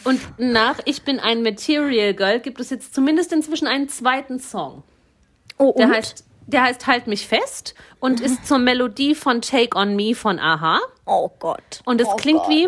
und, 0.04 0.06
und 0.06 0.22
nach 0.38 0.80
Ich 0.86 1.04
bin 1.04 1.20
ein 1.20 1.41
Material 1.41 2.14
Girl 2.14 2.39
gibt 2.39 2.60
es 2.60 2.70
jetzt 2.70 2.93
zumindest 2.93 3.34
inzwischen 3.34 3.68
einen 3.68 3.89
zweiten 3.89 4.39
Song. 4.39 4.84
Oh, 5.58 5.74
Der 5.78 5.88
und? 5.88 5.93
heißt, 5.95 6.26
der 6.47 6.63
heißt 6.63 6.87
Halt 6.87 7.07
mich 7.07 7.27
fest 7.27 7.75
und 7.99 8.19
ist 8.21 8.45
zur 8.45 8.57
Melodie 8.59 9.15
von 9.15 9.41
Take 9.41 9.77
on 9.77 9.95
Me 9.95 10.15
von 10.15 10.39
Aha. 10.39 10.79
oh 11.05 11.29
Gott. 11.39 11.81
Und 11.85 12.01
es 12.01 12.07
oh 12.07 12.15
klingt 12.15 12.41
Gott. 12.41 12.49
wie, 12.49 12.67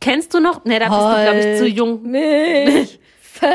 kennst 0.00 0.34
du 0.34 0.40
noch? 0.40 0.64
Ne, 0.64 0.78
da 0.78 0.86
bist 0.88 1.00
du, 1.00 1.22
glaube 1.22 1.38
ich, 1.52 1.58
zu 1.58 1.66
jung. 1.68 2.02
Mich 2.02 2.98
fest. 3.20 3.50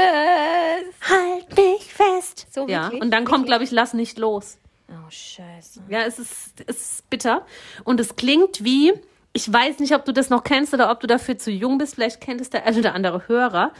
Halt 1.10 1.58
mich 1.58 1.94
fest. 1.94 2.48
So 2.52 2.68
Ja, 2.68 2.86
wirklich? 2.86 3.02
und 3.02 3.12
dann 3.12 3.26
kommt, 3.26 3.46
glaube 3.46 3.64
ich, 3.64 3.72
Lass 3.72 3.94
nicht 3.94 4.18
los. 4.18 4.58
Oh, 4.90 5.10
scheiße. 5.10 5.82
Ja, 5.90 6.02
es 6.02 6.20
ist, 6.20 6.54
es 6.68 6.94
ist 6.94 7.10
bitter. 7.10 7.46
Und 7.86 8.00
es 8.00 8.16
klingt 8.18 8.64
wie, 8.64 8.92
ich 9.34 9.52
weiß 9.52 9.80
nicht, 9.80 9.96
ob 9.96 10.04
du 10.06 10.12
das 10.12 10.30
noch 10.30 10.44
kennst 10.44 10.74
oder 10.74 10.92
ob 10.92 11.00
du 11.00 11.08
dafür 11.08 11.38
zu 11.38 11.50
jung 11.50 11.78
bist. 11.78 11.96
Vielleicht 11.96 12.20
kennt 12.20 12.42
es 12.42 12.50
der 12.50 12.66
ein 12.66 12.78
oder 12.78 12.94
andere 12.94 13.28
Hörer. 13.28 13.72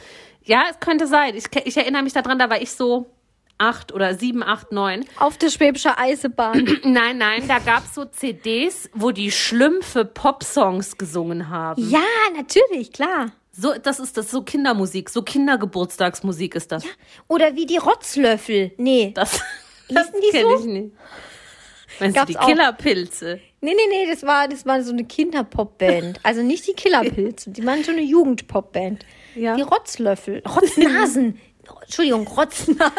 Ja, 0.44 0.64
es 0.70 0.80
könnte 0.80 1.06
sein. 1.06 1.34
Ich, 1.36 1.44
ich 1.64 1.76
erinnere 1.76 2.02
mich 2.02 2.14
daran, 2.14 2.38
da 2.38 2.48
war 2.48 2.60
ich 2.62 2.72
so 2.72 3.06
acht 3.62 3.92
oder 3.92 4.14
sieben, 4.14 4.42
acht, 4.42 4.72
neun. 4.72 5.04
Auf 5.18 5.38
der 5.38 5.50
Schwäbische 5.50 5.96
Eisenbahn. 5.96 6.64
Nein, 6.84 7.18
nein, 7.18 7.46
da 7.46 7.58
gab 7.58 7.84
es 7.84 7.94
so 7.94 8.04
CDs, 8.04 8.90
wo 8.92 9.12
die 9.12 9.30
Schlümpfe 9.30 10.04
Popsongs 10.04 10.98
gesungen 10.98 11.48
haben. 11.48 11.88
ja, 11.88 12.00
natürlich, 12.36 12.92
klar. 12.92 13.32
So, 13.52 13.74
das 13.80 14.00
ist 14.00 14.16
das, 14.16 14.30
so 14.30 14.42
Kindermusik, 14.42 15.10
so 15.10 15.22
Kindergeburtstagsmusik 15.22 16.54
ist 16.54 16.72
das. 16.72 16.84
Oder 17.28 17.54
wie 17.54 17.66
die 17.66 17.76
Rotzlöffel. 17.76 18.72
Nee. 18.78 19.12
Das, 19.14 19.40
das 19.88 20.06
Hießen 20.06 20.20
die 20.20 20.30
kenn 20.30 20.42
so? 20.42 20.58
ich 20.58 20.64
nicht. 20.64 20.92
Meinst 22.00 22.16
Gab's 22.16 22.26
du 22.26 22.32
die 22.32 22.38
auch. 22.38 22.46
Killerpilze? 22.46 23.40
Nee, 23.60 23.74
nee, 23.74 23.86
nee, 23.90 24.10
das 24.10 24.22
war, 24.24 24.48
das 24.48 24.66
war 24.66 24.82
so 24.82 24.92
eine 24.92 25.04
Kinderpopband. 25.04 26.18
Also 26.22 26.42
nicht 26.42 26.66
die 26.66 26.72
Killerpilze, 26.72 27.50
die 27.50 27.64
waren 27.64 27.84
schon 27.84 27.94
eine 27.94 28.02
Jugendpopband. 28.02 29.04
Ja. 29.34 29.54
Die 29.54 29.62
Rotzlöffel. 29.62 30.42
Rotznasen. 30.46 31.38
Entschuldigung, 31.80 32.26
Rotznasen. 32.26 32.82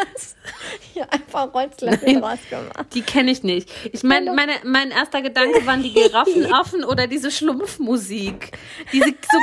Ja, 0.94 1.08
einfach 1.08 1.52
Rotzlöffel 1.52 2.20
draus 2.20 2.38
gemacht. 2.48 2.86
Die 2.94 3.02
kenne 3.02 3.32
ich 3.32 3.42
nicht. 3.42 3.68
Ich 3.92 4.04
meine, 4.04 4.32
meine, 4.32 4.52
mein 4.64 4.92
erster 4.92 5.22
Gedanke 5.22 5.66
waren 5.66 5.82
die 5.82 5.92
Giraffenaffen 5.92 6.84
oder 6.84 7.08
diese 7.08 7.32
Schlumpfmusik. 7.32 8.52
Diese 8.92 9.06
so 9.06 9.38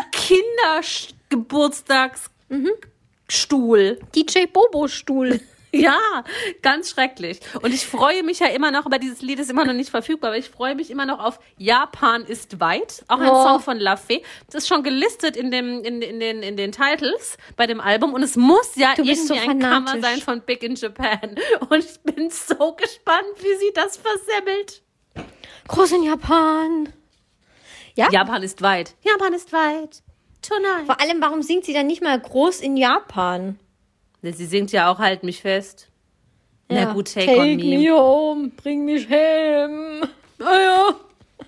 Kindergeburtstagsstuhl. 1.30 4.00
DJ 4.16 4.46
Bobo-Stuhl. 4.54 5.42
Ja, 5.74 6.24
ganz 6.62 6.90
schrecklich. 6.90 7.40
Und 7.62 7.74
ich 7.74 7.86
freue 7.86 8.24
mich 8.24 8.40
ja 8.40 8.48
immer 8.48 8.72
noch, 8.72 8.86
aber 8.86 9.00
dieses 9.00 9.22
Lied 9.22 9.40
ist 9.40 9.50
immer 9.50 9.64
noch 9.64 9.74
nicht 9.74 9.90
verfügbar, 9.90 10.32
aber 10.32 10.38
ich 10.38 10.50
freue 10.50 10.76
mich 10.76 10.92
immer 10.92 11.06
noch 11.06 11.20
auf 11.20 11.40
Japan 11.58 12.26
ist 12.26 12.60
weit. 12.60 13.06
Auch 13.08 13.20
ein 13.20 13.30
Oh. 13.30 13.44
Song 13.44 13.60
von 13.62 13.80
La 13.80 13.96
Fee. 13.96 14.22
Das 14.48 14.56
ist 14.64 14.68
schon 14.68 14.84
gelistet 14.84 15.38
in, 15.38 15.50
dem, 15.50 15.82
in, 15.84 16.02
in, 16.02 16.20
den, 16.20 16.44
in 16.44 16.58
den 16.58 16.72
Titles 16.74 17.38
bei 17.56 17.68
dem 17.68 17.80
Album. 17.80 18.14
Und 18.14 18.22
es 18.22 18.36
muss 18.36 18.76
ja 18.76 18.96
Du 18.96 19.06
bist 19.06 19.30
irgendwie 19.30 19.46
so 19.46 19.50
ein 19.52 19.60
Cover 19.60 20.02
sein 20.02 20.20
von 20.20 20.42
Big 20.42 20.62
in 20.64 20.76
Japan. 20.76 21.36
Und 21.70 21.80
ich 21.80 22.00
bin 22.02 22.30
so 22.30 22.74
gespannt, 22.74 23.28
wie 23.40 23.56
sie 23.56 23.72
das 23.74 23.98
versemmelt. 23.98 24.82
Groß 25.70 25.94
in 25.94 26.04
Japan. 26.04 26.92
Ja? 27.96 28.10
Japan 28.12 28.44
ist 28.44 28.62
weit. 28.62 28.96
Japan 29.04 29.34
ist 29.34 29.54
weit. 29.54 30.02
Tonight. 30.42 30.86
Vor 30.86 31.00
allem, 31.00 31.22
warum 31.22 31.42
singt 31.44 31.66
sie 31.66 31.74
dann 31.74 31.88
nicht 31.88 32.02
mal 32.02 32.20
groß 32.20 32.60
in 32.62 32.76
Japan? 32.76 33.60
Sie 34.24 34.46
singt 34.46 34.72
ja 34.72 34.92
auch 34.92 35.00
Halt 35.00 35.24
mich 35.24 35.42
fest. 35.42 35.88
Na 36.70 36.94
gut, 36.94 37.14
take, 37.14 37.26
Take 37.26 37.40
on 37.40 37.56
me. 37.58 37.78
me 37.78 37.92
home, 37.92 38.52
bring 38.56 38.86
mich 38.86 39.10
heim. 39.10 40.04
Ah 40.40 40.60
ja, 40.60 40.96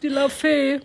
die 0.02 0.10
La 0.10 0.28
Fee. 0.28 0.82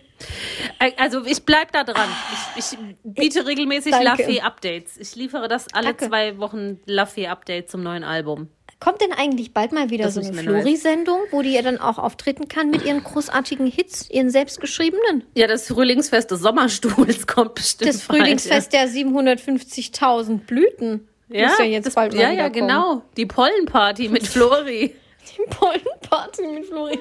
Also 0.97 1.25
ich 1.25 1.43
bleib 1.43 1.71
da 1.73 1.83
dran. 1.83 2.09
Ich, 2.57 2.71
ich 2.73 2.77
biete 3.03 3.45
regelmäßig 3.45 3.91
La 3.91 4.15
Danke. 4.15 4.23
Fee 4.25 4.41
Updates. 4.41 4.97
Ich 4.97 5.15
liefere 5.15 5.47
das 5.47 5.67
alle 5.73 5.87
Danke. 5.87 6.07
zwei 6.07 6.37
Wochen 6.37 6.79
La 6.85 7.05
Fee 7.05 7.27
Update 7.27 7.69
zum 7.69 7.83
neuen 7.83 8.03
Album. 8.03 8.47
Kommt 8.79 9.01
denn 9.01 9.11
eigentlich 9.11 9.53
bald 9.53 9.73
mal 9.73 9.89
wieder 9.89 10.05
Das 10.05 10.13
so 10.13 10.21
eine 10.21 10.33
Flori-Sendung, 10.33 11.19
wo 11.31 11.41
die 11.41 11.51
ja 11.51 11.61
dann 11.61 11.79
auch 11.79 11.97
auftreten 11.97 12.47
kann 12.47 12.69
mit 12.69 12.85
ihren 12.85 13.03
großartigen 13.03 13.67
Hits, 13.67 14.09
ihren 14.09 14.29
selbstgeschriebenen? 14.29 15.25
Ja, 15.35 15.47
das 15.47 15.67
Frühlingsfest 15.67 16.31
des 16.31 16.39
Sommerstuhls 16.39 17.27
kommt 17.27 17.55
bestimmt. 17.55 17.89
Das 17.89 18.01
Frühlingsfest 18.03 18.71
der 18.71 18.87
750.000 18.87 20.37
Blüten. 20.45 21.08
Ja. 21.29 21.47
Muss 21.47 21.59
ja 21.59 21.65
jetzt 21.65 21.85
das, 21.85 21.95
bald 21.95 22.13
mal 22.13 22.21
Ja, 22.21 22.31
ja, 22.31 22.47
genau. 22.49 23.03
Die 23.17 23.25
Pollenparty 23.25 24.09
mit 24.09 24.27
Flori. 24.27 24.95
Die 25.37 25.55
Pollenparty 25.55 26.47
mit 26.47 26.65
Flori. 26.65 26.99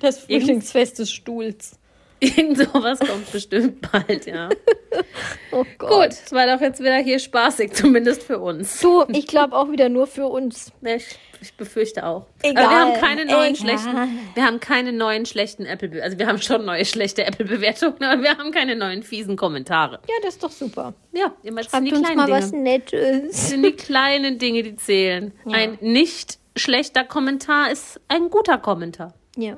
Das 0.00 0.20
Frühlingsfest 0.20 0.98
des 0.98 1.10
Stuhls. 1.10 1.78
Irgend 2.20 2.58
sowas 2.58 2.98
kommt 3.00 3.32
bestimmt 3.32 3.90
bald, 3.90 4.26
ja. 4.26 4.50
Oh 5.52 5.64
Gott. 5.78 5.90
Gut, 5.90 6.10
es 6.10 6.32
war 6.32 6.46
doch 6.46 6.60
jetzt 6.60 6.80
wieder 6.80 6.98
hier 6.98 7.18
spaßig, 7.18 7.72
zumindest 7.72 8.22
für 8.22 8.38
uns. 8.38 8.80
Du, 8.80 9.04
ich 9.08 9.26
glaube 9.26 9.56
auch 9.56 9.70
wieder 9.70 9.88
nur 9.88 10.06
für 10.06 10.26
uns. 10.26 10.70
Ne, 10.80 11.00
Ich, 11.40 11.54
befürchte 11.54 12.04
auch. 12.06 12.26
Egal, 12.42 12.64
Aber 12.64 12.74
wir 12.74 12.80
haben 12.80 13.00
keine 13.00 13.24
neuen 13.24 13.54
egal. 13.54 13.56
schlechten, 13.56 14.18
wir 14.34 14.44
haben 14.44 14.60
keine 14.60 14.92
neuen 14.92 15.24
schlechten 15.26 15.64
Apple, 15.64 16.02
also 16.02 16.18
wir 16.18 16.26
haben 16.26 16.40
schon 16.40 16.64
neue 16.64 16.84
schlechte 16.84 17.24
Apple-Bewertungen, 17.24 18.02
aber 18.04 18.22
wir 18.22 18.36
haben 18.36 18.50
keine 18.52 18.76
neuen 18.76 19.02
fiesen 19.02 19.36
Kommentare. 19.36 20.00
Ja, 20.06 20.14
das 20.22 20.34
ist 20.34 20.42
doch 20.44 20.50
super. 20.50 20.94
Ja, 21.12 21.34
immer 21.42 21.62
das 21.62 21.70
Schreibt 21.70 21.84
sind 21.84 21.84
die 21.86 21.92
uns 21.92 22.02
kleinen 22.02 22.16
mal 22.18 22.26
Dinge. 22.26 22.38
was 22.38 22.52
Nettes. 22.52 23.28
Das 23.30 23.48
sind 23.50 23.62
die 23.62 23.72
kleinen 23.72 24.38
Dinge, 24.38 24.62
die 24.62 24.76
zählen. 24.76 25.32
Ein 25.46 25.78
nicht 25.80 26.38
schlechter 26.56 27.04
Kommentar 27.04 27.70
ist 27.70 28.00
ein 28.08 28.28
guter 28.30 28.58
Kommentar. 28.58 29.14
Ja. 29.36 29.56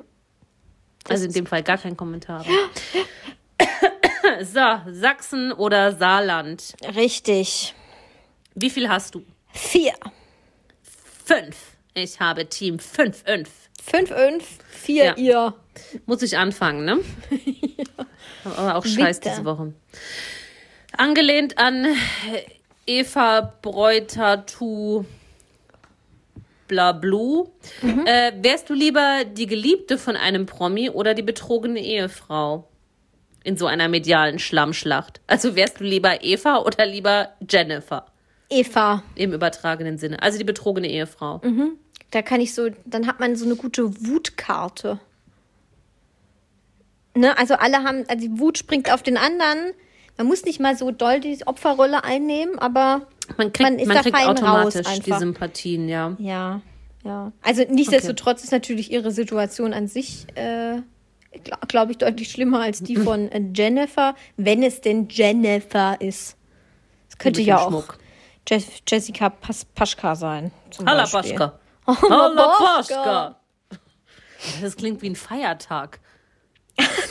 also 1.09 1.25
in 1.25 1.33
dem 1.33 1.45
Fall 1.45 1.63
gar 1.63 1.77
kein 1.77 1.97
Kommentar. 1.97 2.45
so, 4.41 4.59
Sachsen 4.91 5.51
oder 5.51 5.91
Saarland. 5.93 6.75
Richtig. 6.95 7.73
Wie 8.55 8.69
viel 8.69 8.87
hast 8.87 9.15
du? 9.15 9.23
Vier. 9.51 9.93
Fünf. 11.25 11.72
Ich 11.93 12.19
habe 12.19 12.45
Team 12.47 12.79
5, 12.79 13.23
5. 13.23 13.49
Fünf, 13.85 14.09
fünf, 14.09 14.45
vier, 14.69 15.03
Ja. 15.05 15.15
ihr. 15.17 15.53
Muss 16.05 16.21
ich 16.21 16.37
anfangen, 16.37 16.85
ne? 16.85 16.99
Aber 18.45 18.75
auch 18.75 18.85
scheiß 18.85 19.19
Bitte. 19.19 19.31
diese 19.35 19.45
Woche. 19.45 19.73
Angelehnt 20.95 21.57
an 21.57 21.87
Eva 22.87 23.53
Bräuter-Tu 23.61 25.03
Blablu. 26.67 27.49
Äh, 28.05 28.31
wärst 28.41 28.69
du 28.69 28.73
lieber 28.73 29.25
die 29.25 29.47
Geliebte 29.47 29.97
von 29.97 30.15
einem 30.15 30.45
Promi 30.45 30.89
oder 30.89 31.13
die 31.13 31.21
betrogene 31.23 31.81
Ehefrau? 31.81 32.67
In 33.43 33.57
so 33.57 33.65
einer 33.67 33.89
medialen 33.89 34.39
Schlammschlacht. 34.39 35.19
Also 35.27 35.55
wärst 35.57 35.81
du 35.81 35.83
lieber 35.83 36.23
Eva 36.23 36.59
oder 36.59 36.85
lieber 36.85 37.33
Jennifer? 37.49 38.05
Eva. 38.49 39.03
Im 39.15 39.33
übertragenen 39.33 39.97
Sinne. 39.97 40.21
Also 40.21 40.37
die 40.37 40.45
betrogene 40.45 40.87
Ehefrau. 40.89 41.41
Da 42.13 42.21
kann 42.21 42.41
ich 42.41 42.53
so, 42.53 42.69
dann 42.85 43.07
hat 43.07 43.19
man 43.19 43.35
so 43.35 43.43
eine 43.43 43.55
gute 43.55 44.05
Wutkarte. 44.05 44.99
Ne, 47.15 47.35
also 47.39 47.55
alle 47.55 47.83
haben, 47.83 48.05
also 48.07 48.27
die 48.27 48.39
Wut 48.39 48.59
springt 48.59 48.91
auf 48.91 49.01
den 49.01 49.17
anderen. 49.17 49.73
Man 50.19 50.27
muss 50.27 50.45
nicht 50.45 50.59
mal 50.59 50.77
so 50.77 50.91
doll 50.91 51.21
die 51.21 51.39
Opferrolle 51.47 52.03
einnehmen, 52.03 52.59
aber 52.59 53.07
Man 53.37 53.51
kriegt, 53.51 53.61
Man 53.61 53.73
man 53.77 53.79
ist 53.79 53.89
da 53.95 54.01
kriegt 54.01 54.15
fein 54.15 54.27
raus 54.27 54.37
automatisch 54.37 54.81
die 54.81 54.93
einfach. 54.93 55.19
Sympathien, 55.19 55.89
ja. 55.89 56.15
ja, 56.19 56.61
ja. 57.03 57.31
Also 57.41 57.63
nichtsdestotrotz 57.67 58.43
ist 58.43 58.51
natürlich 58.51 58.91
ihre 58.91 59.09
Situation 59.09 59.73
an 59.73 59.87
sich, 59.87 60.27
äh, 60.35 60.81
glaube 61.43 61.67
glaub 61.67 61.89
ich, 61.89 61.97
deutlich 61.97 62.29
schlimmer 62.29 62.61
als 62.61 62.83
die 62.83 62.95
von 62.95 63.27
äh, 63.31 63.41
Jennifer, 63.55 64.13
wenn 64.37 64.61
es 64.61 64.81
denn 64.81 65.07
Jennifer 65.09 65.99
ist. 65.99 66.37
Es 67.09 67.17
könnte 67.17 67.41
ja 67.41 67.57
auch 67.57 67.85
Jessica 68.47 69.29
Pas 69.31 69.65
Paschka 69.65 70.13
sein. 70.13 70.51
Hala. 70.85 71.07
Paschka. 71.07 71.59
Hala 71.87 72.47
Paschka. 72.57 73.39
Das 74.61 74.75
klingt 74.75 75.01
wie 75.01 75.09
ein 75.09 75.15
Feiertag. 75.15 75.99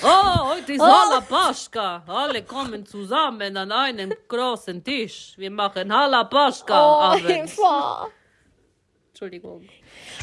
Oh, 0.02 0.48
heute 0.54 0.72
ist 0.72 0.80
Hala 0.82 1.20
Paschka. 1.20 2.02
Alle 2.06 2.42
kommen 2.42 2.84
zusammen 2.84 3.56
an 3.56 3.70
einen 3.70 4.12
großen 4.28 4.82
Tisch. 4.82 5.34
Wir 5.36 5.50
machen 5.50 5.92
Hala 5.92 6.24
Paschka 6.24 7.12
Oh. 7.14 7.18
Eva. 7.18 8.08
Entschuldigung. 9.10 9.68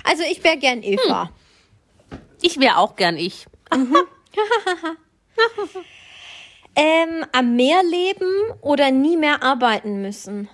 Also 0.04 0.24
ich 0.24 0.44
wäre 0.44 0.58
gern 0.58 0.84
Eva. 0.84 1.30
Ich 2.42 2.60
wäre 2.60 2.78
auch 2.78 2.96
gern 2.96 3.18
ich. 3.18 3.46
Ähm, 6.76 7.26
am 7.32 7.56
Meer 7.56 7.82
leben 7.84 8.52
oder 8.62 8.92
nie 8.92 9.18
mehr 9.18 9.42
arbeiten 9.44 10.02
müssen? 10.02 10.50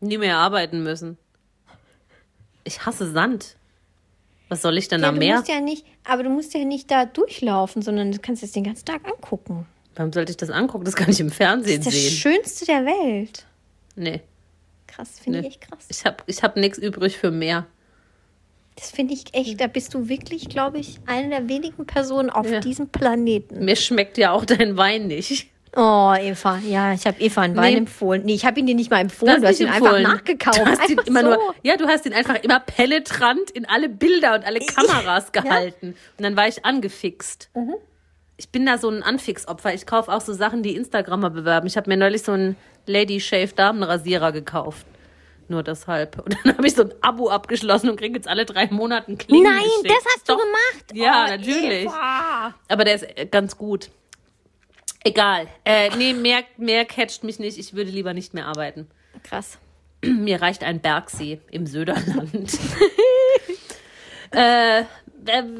Nie 0.00 0.18
mehr 0.18 0.38
arbeiten 0.38 0.82
müssen. 0.82 1.18
Ich 2.64 2.84
hasse 2.86 3.10
Sand. 3.10 3.56
Was 4.48 4.62
soll 4.62 4.76
ich 4.78 4.88
denn 4.88 5.02
Ja, 5.02 5.08
am 5.08 5.14
du 5.14 5.20
Meer? 5.20 5.36
musst 5.36 5.48
ja 5.48 5.60
nicht, 5.60 5.84
aber 6.04 6.22
du 6.22 6.30
musst 6.30 6.54
ja 6.54 6.64
nicht 6.64 6.90
da 6.90 7.06
durchlaufen, 7.06 7.82
sondern 7.82 8.12
du 8.12 8.18
kannst 8.18 8.42
es 8.42 8.52
den 8.52 8.64
ganzen 8.64 8.84
Tag 8.84 9.06
angucken. 9.06 9.66
Warum 9.96 10.12
sollte 10.12 10.30
ich 10.32 10.36
das 10.36 10.50
angucken? 10.50 10.84
Das 10.84 10.96
kann 10.96 11.08
ich 11.10 11.20
im 11.20 11.30
Fernsehen 11.30 11.82
Das 11.82 11.94
ist 11.94 11.96
das 11.96 12.02
sehen. 12.22 12.34
Schönste 12.34 12.64
der 12.66 12.84
Welt. 12.84 13.46
Nee. 13.96 14.20
Krass, 14.86 15.18
finde 15.20 15.40
Nee. 15.40 15.48
ich 15.48 15.54
echt 15.54 15.70
krass. 15.70 15.84
Ich 15.88 16.04
habe 16.04 16.16
ich 16.26 16.42
hab 16.42 16.56
nichts 16.56 16.78
übrig 16.78 17.16
für 17.16 17.30
Meer. 17.30 17.66
Das 18.76 18.90
finde 18.90 19.14
ich 19.14 19.32
echt, 19.34 19.60
da 19.60 19.68
bist 19.68 19.94
du 19.94 20.08
wirklich, 20.08 20.48
glaube 20.48 20.78
ich, 20.78 20.98
eine 21.06 21.28
der 21.30 21.48
wenigen 21.48 21.86
Personen 21.86 22.28
auf 22.28 22.50
Ja. 22.50 22.58
diesem 22.60 22.88
Planeten. 22.88 23.64
Mir 23.64 23.76
schmeckt 23.76 24.18
ja 24.18 24.32
auch 24.32 24.44
dein 24.44 24.76
Wein 24.76 25.06
nicht. 25.06 25.48
Oh, 25.76 26.14
Eva, 26.18 26.58
ja, 26.58 26.92
ich 26.92 27.04
habe 27.06 27.20
Eva 27.20 27.40
einen 27.42 27.56
Wein 27.56 27.72
Nee. 27.72 27.78
empfohlen. 27.78 28.22
Nee, 28.24 28.34
ich 28.34 28.44
habe 28.44 28.60
ihn 28.60 28.66
dir 28.66 28.74
nicht 28.74 28.90
mal 28.90 29.00
empfohlen, 29.00 29.40
du 29.42 29.48
hast, 29.48 29.58
ihn 29.60 29.66
nicht 29.66 29.74
einfach 29.74 29.96
empfohlen. 29.96 30.02
nachgekauft. 30.16 30.58
Du 30.58 30.66
hast 30.66 30.88
ihn 30.88 30.98
Einfach 30.98 31.06
immer 31.06 31.20
so. 31.22 31.26
nur, 31.30 31.54
ja, 31.62 31.76
du 31.76 31.86
hast 31.88 32.06
ihn 32.06 32.12
einfach 32.12 32.36
immer 32.42 32.60
penetrant 32.60 33.50
in 33.50 33.66
alle 33.68 33.88
Bilder 33.88 34.34
und 34.34 34.44
alle 34.44 34.60
Kameras 34.66 35.32
gehalten. 35.32 35.96
Und 36.16 36.22
dann 36.24 36.36
war 36.36 36.46
ich 36.46 36.64
angefixt. 36.64 37.50
Mhm. 37.54 37.74
Ich 38.36 38.48
bin 38.50 38.66
da 38.66 38.78
so 38.78 38.88
ein 38.88 39.02
Anfixopfer. 39.02 39.74
Ich 39.74 39.86
kaufe 39.86 40.12
auch 40.12 40.20
so 40.20 40.32
Sachen, 40.32 40.62
die 40.62 40.74
Instagrammer 40.76 41.30
bewerben. 41.30 41.66
Ich 41.66 41.76
habe 41.76 41.88
mir 41.90 41.96
neulich 41.96 42.22
so 42.22 42.32
einen 42.32 42.56
Lady 42.86 43.20
Shave 43.20 43.52
Damenrasierer 43.54 44.32
gekauft. 44.32 44.86
Nur 45.48 45.62
deshalb. 45.62 46.18
Und 46.24 46.36
dann 46.44 46.56
habe 46.56 46.66
ich 46.66 46.74
so 46.74 46.82
ein 46.82 46.94
Abo 47.00 47.28
abgeschlossen 47.28 47.90
und 47.90 47.96
kriege 47.96 48.14
jetzt 48.16 48.26
alle 48.28 48.44
drei 48.44 48.66
Monate 48.68 49.08
einen 49.08 49.18
Klingel 49.18 49.52
Nein, 49.52 49.62
geschickt. 49.62 49.90
das 49.90 50.04
hast 50.14 50.28
Doch. 50.28 50.36
du 50.38 50.42
gemacht. 50.42 50.84
Ja, 50.94 51.26
Oh, 51.26 51.30
natürlich. 51.30 51.84
Eva. 51.84 52.54
Aber 52.68 52.84
der 52.84 52.94
ist 52.94 53.02
äh, 53.18 53.26
ganz 53.26 53.56
gut. 53.58 53.90
Egal. 55.04 55.46
Äh, 55.64 55.90
nee, 55.96 56.12
mehr, 56.14 56.42
mehr 56.56 56.84
catcht 56.86 57.24
mich 57.24 57.38
nicht. 57.38 57.58
Ich 57.58 57.74
würde 57.74 57.90
lieber 57.90 58.14
nicht 58.14 58.32
mehr 58.34 58.46
arbeiten. 58.46 58.88
Krass. 59.22 59.58
Mir 60.04 60.40
reicht 60.40 60.64
ein 60.64 60.80
Bergsee 60.80 61.40
im 61.50 61.66
Söderland. 61.66 62.58
äh, 64.34 64.80
äh, 64.80 64.84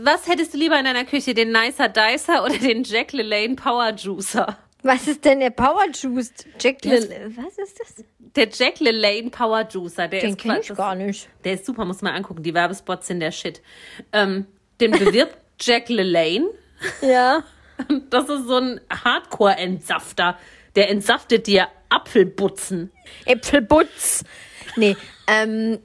was 0.03 0.27
hättest 0.29 0.55
du 0.55 0.59
lieber 0.59 0.79
in 0.79 0.85
deiner 0.85 1.05
Küche? 1.05 1.35
Den 1.35 1.53
Nicer 1.53 1.89
Dicer 1.89 2.45
oder 2.45 2.57
den 2.57 2.85
Jack 2.85 3.13
LaLanne 3.13 3.55
Power 3.57 3.93
Juicer? 3.95 4.59
Was 4.83 5.07
ist 5.09 5.25
denn 5.25 5.41
der 5.41 5.51
Power 5.51 5.85
Juice? 5.95 6.33
Jack 6.61 6.85
Lil 6.85 7.35
Was 7.37 7.57
ist 7.59 7.81
das? 7.81 8.05
Der 8.37 8.49
Jack 8.51 8.81
LaLanne 8.81 9.31
Power 9.31 9.67
Juicer, 9.71 10.09
der 10.09 10.21
Den 10.21 10.31
ist 10.31 10.39
kenne 10.41 10.61
ich 10.61 10.69
das- 10.69 10.77
gar 10.77 10.95
nicht. 10.95 11.29
Der 11.45 11.55
ist 11.55 11.65
super, 11.65 11.85
muss 11.85 12.03
man 12.03 12.15
angucken. 12.15 12.43
Die 12.43 12.53
Werbespots 12.53 13.07
sind 13.07 13.21
der 13.21 13.31
Shit. 13.33 13.63
Ähm, 14.13 14.47
den 14.81 14.91
bewirbt 14.91 15.37
Jack 15.61 15.89
LaLanne. 15.89 16.49
Ja. 17.01 17.45
Das 18.11 18.29
ist 18.29 18.47
so 18.47 18.57
ein 18.57 18.81
Hardcore-Entsafter. 18.91 20.39
Der 20.77 20.91
entsaftet 20.91 21.47
dir 21.47 21.69
Apfelbutzen. 21.89 22.91
Äpfelbutz. 23.27 24.25
Nee, 24.77 24.97
ähm, 25.27 25.79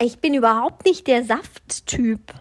ich 0.00 0.18
bin 0.18 0.34
überhaupt 0.34 0.86
nicht 0.86 1.06
der 1.06 1.24
Safttyp. 1.24 2.32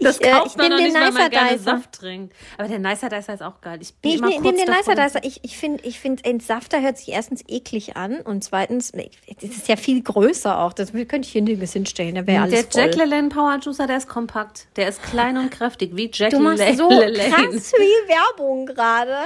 Das 0.00 0.20
Ich, 0.20 0.26
äh, 0.26 0.30
kauft 0.30 0.46
ich 0.48 0.56
man 0.56 0.70
den 0.70 0.78
nicht, 0.84 0.94
weil 0.94 1.12
man 1.12 1.30
gerne. 1.30 1.58
Saft 1.58 1.92
trinkt. 1.92 2.34
Aber 2.58 2.68
der 2.68 2.78
Nicer 2.78 3.08
Dicer 3.08 3.34
ist 3.34 3.42
auch 3.42 3.60
geil. 3.60 3.78
Ich 3.80 3.94
bin 3.94 4.20
Nee, 4.20 4.34
ich 4.34 4.40
nehme 4.40 4.56
den 4.56 4.68
Nicer 4.68 4.94
Dicer. 4.94 5.20
Ich, 5.22 5.40
ich 5.44 5.56
finde, 5.56 5.84
ich 5.84 5.98
find, 5.98 6.26
ein 6.26 6.40
Safter 6.40 6.80
hört 6.82 6.98
sich 6.98 7.08
erstens 7.08 7.42
eklig 7.48 7.96
an 7.96 8.20
und 8.20 8.44
zweitens, 8.44 8.92
es 8.92 9.42
ist 9.42 9.68
ja 9.68 9.76
viel 9.76 10.02
größer 10.02 10.58
auch. 10.58 10.72
Das 10.72 10.92
könnte 10.92 11.20
ich 11.20 11.30
hier 11.32 11.42
nirgends 11.42 11.72
hinstellen. 11.72 12.14
Da 12.14 12.26
wäre 12.26 12.48
Der 12.48 12.58
alles 12.58 12.68
voll. 12.70 12.82
Jack 12.82 12.96
LaLanne 12.96 13.28
Power 13.28 13.58
Juicer, 13.60 13.86
der 13.86 13.96
ist 13.98 14.08
kompakt. 14.08 14.68
Der 14.76 14.88
ist 14.88 15.02
klein 15.02 15.36
und 15.38 15.50
kräftig, 15.50 15.96
wie 15.96 16.10
Jack 16.12 16.30
Du 16.30 16.40
machst 16.40 16.62
so 16.76 16.88
krass 16.88 17.72
viel 17.74 18.08
Werbung 18.08 18.66
gerade. 18.66 19.16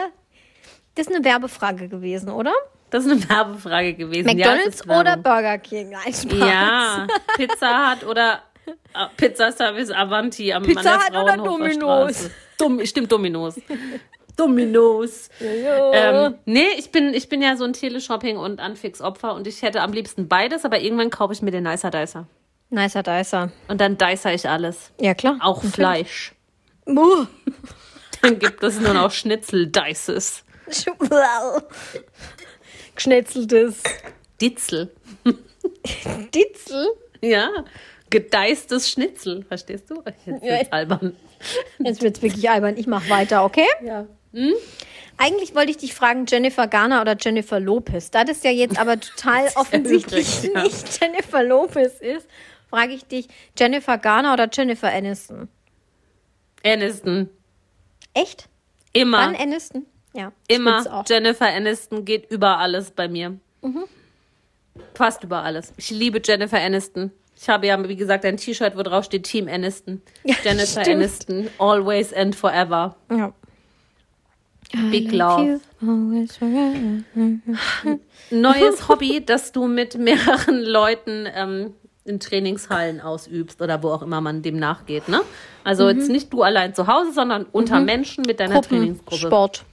Das 0.95 1.07
ist 1.07 1.15
eine 1.15 1.25
Werbefrage 1.25 1.89
gewesen, 1.89 2.29
oder? 2.29 2.53
Das 2.91 3.07
ist 3.07 3.11
eine 3.11 3.29
Werbefrage 3.29 3.95
gewesen. 3.95 4.29
ja, 4.37 4.49
McDonalds 4.49 4.87
Werbung. 4.87 5.01
oder 5.01 5.17
Burger 5.17 5.59
King? 5.59 5.91
Nein, 5.91 6.13
Spaß. 6.13 6.39
Ja, 6.39 7.07
Pizza 7.37 7.93
Hut 7.95 8.05
oder 8.07 8.43
äh, 8.67 9.07
Pizza 9.17 9.53
Service 9.53 9.91
Avanti 9.91 10.53
am 10.53 10.63
Pizza 10.63 10.95
an 10.95 11.13
der 11.13 11.21
Hut 11.23 11.29
oder 11.29 11.37
Domino's? 11.45 12.17
Straße. 12.17 12.31
Dom, 12.59 12.87
stimmt, 12.87 13.11
Dominos. 13.11 13.61
Dominos. 14.37 15.29
Ähm, 15.41 16.35
nee, 16.47 16.69
ich 16.79 16.91
bin, 16.91 17.13
ich 17.13 17.29
bin 17.29 17.43
ja 17.43 17.57
so 17.57 17.65
ein 17.65 17.75
Teleshopping- 17.75 18.39
und 18.39 18.61
Anfix-Opfer 18.61 19.35
und 19.35 19.47
ich 19.47 19.63
hätte 19.63 19.83
am 19.83 19.93
liebsten 19.93 20.29
beides, 20.29 20.65
aber 20.65 20.81
irgendwann 20.81 21.11
kaufe 21.11 21.35
ich 21.35 21.43
mir 21.43 21.51
den 21.51 21.65
Nicer 21.65 21.91
Dicer. 21.91 22.27
Nicer 22.71 23.03
Dicer. 23.03 23.53
Und 23.69 23.81
dann 23.81 23.99
dicer 23.99 24.33
ich 24.33 24.49
alles. 24.49 24.93
Ja, 24.99 25.13
klar. 25.15 25.39
Auch 25.41 25.63
Fleisch. 25.63 26.33
Buh. 26.87 27.27
Dann 28.23 28.39
gibt 28.39 28.63
es 28.63 28.81
nur 28.81 28.95
noch 28.95 29.11
Schnitzel-Dices. 29.11 30.45
Geschnetzeltes 32.95 33.83
Ditzel. 34.41 34.95
Ditzel. 36.33 36.93
Ja, 37.21 37.51
gedeistes 38.13 38.89
Schnitzel. 38.89 39.43
Verstehst 39.43 39.91
du? 39.91 40.03
Jetzt 40.25 40.43
wird's 40.43 40.73
albern. 40.73 41.17
Jetzt 41.81 42.03
wird's 42.03 42.23
wirklich 42.23 42.49
albern. 42.49 42.77
Ich 42.77 42.87
mach 42.87 43.09
weiter, 43.09 43.45
okay? 43.45 43.67
Ja. 43.85 44.07
Eigentlich 45.17 45.55
wollte 45.55 45.71
ich 45.73 45.79
dich 45.79 45.95
fragen, 45.95 46.27
Jennifer 46.29 46.69
Garner 46.69 47.01
oder 47.01 47.17
Jennifer 47.19 47.59
Lopez. 47.59 48.11
Da 48.11 48.25
das 48.25 48.43
ja 48.45 48.51
jetzt 48.51 48.79
aber 48.79 49.01
total 49.01 49.49
offensichtlich 49.57 50.45
übrig, 50.45 50.55
ja. 50.55 50.63
nicht 50.63 51.01
Jennifer 51.01 51.43
Lopez 51.43 52.01
ist, 52.01 52.29
frage 52.69 52.93
ich 52.93 53.05
dich, 53.05 53.29
Jennifer 53.59 53.99
Garner 53.99 54.33
oder 54.35 54.49
Jennifer 54.53 54.93
Aniston? 54.93 55.49
Aniston. 56.65 57.29
Echt? 58.15 58.49
Immer. 58.93 59.19
Dann 59.19 59.37
Aniston? 59.37 59.87
Ja. 60.15 60.33
Immer. 60.49 61.05
Jennifer 61.09 61.47
Aniston 61.47 62.05
geht 62.05 62.31
über 62.31 62.59
alles 62.59 62.91
bei 62.91 63.09
mir. 63.09 63.39
Mhm. 63.63 63.85
Fast 64.95 65.25
über 65.25 65.43
alles. 65.43 65.73
Ich 65.77 65.91
liebe 65.91 66.21
Jennifer 66.25 66.61
Aniston. 66.61 67.11
Ich 67.43 67.49
habe 67.49 67.67
ja, 67.67 67.89
wie 67.89 67.97
gesagt, 67.97 68.25
ein 68.25 68.37
T-Shirt, 68.37 68.77
wo 68.77 68.85
drauf 68.85 69.05
steht 69.05 69.25
Team 69.25 69.49
Aniston. 69.49 70.01
Ja, 70.23 70.37
Jennifer 70.45 70.83
stimmt. 70.83 70.89
Aniston, 71.03 71.49
always 71.59 72.13
and 72.15 72.37
forever. 72.37 72.95
Ja. 73.11 73.33
Big 74.93 75.11
love. 75.11 75.61
Neues 78.31 78.89
Hobby, 78.89 79.23
das 79.27 79.51
du 79.51 79.67
mit 79.67 79.99
mehreren 79.99 80.63
Leuten 80.63 81.27
ähm, 81.35 81.75
in 82.05 82.21
Trainingshallen 82.21 83.01
ausübst 83.01 83.61
oder 83.61 83.83
wo 83.83 83.89
auch 83.89 84.03
immer 84.03 84.21
man 84.21 84.43
dem 84.43 84.61
nachgeht. 84.61 85.09
Ne? 85.09 85.21
Also 85.65 85.85
Mhm. 85.85 85.99
jetzt 85.99 86.11
nicht 86.11 86.33
du 86.33 86.43
allein 86.43 86.77
zu 86.77 86.87
Hause, 86.87 87.13
sondern 87.13 87.45
unter 87.51 87.81
Menschen 87.81 88.23
mit 88.25 88.39
deiner 88.39 88.63
Trainingsgruppe. 88.63 89.17
Sport. 89.21 89.65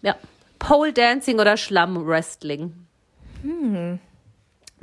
Ja. 0.00 0.16
Pole 0.58 0.94
Dancing 0.94 1.38
oder 1.38 1.58
Schlammwrestling. 1.58 2.72
Hm. 3.42 3.98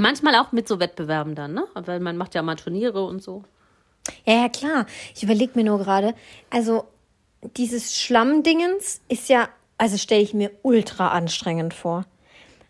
Manchmal 0.02 0.36
auch 0.36 0.52
mit 0.52 0.68
so 0.68 0.80
Wettbewerben 0.80 1.36
dann, 1.36 1.54
ne? 1.54 1.66
Weil 1.76 2.00
man 2.00 2.18
macht 2.18 2.34
ja 2.36 2.42
mal 2.42 2.56
Turniere 2.56 3.04
und 3.06 3.22
so. 3.22 3.44
Ja, 4.26 4.34
ja, 4.42 4.50
klar. 4.50 4.86
Ich 5.16 5.22
überlege 5.24 5.52
mir 5.56 5.64
nur 5.64 5.78
gerade, 5.80 6.16
also 6.50 6.86
dieses 7.58 7.98
Schlammdingens 8.00 9.02
ist 9.10 9.30
ja, 9.30 9.48
also 9.78 9.98
stelle 9.98 10.22
ich 10.22 10.34
mir 10.34 10.52
ultra 10.64 11.10
anstrengend 11.10 11.74
vor. 11.74 12.06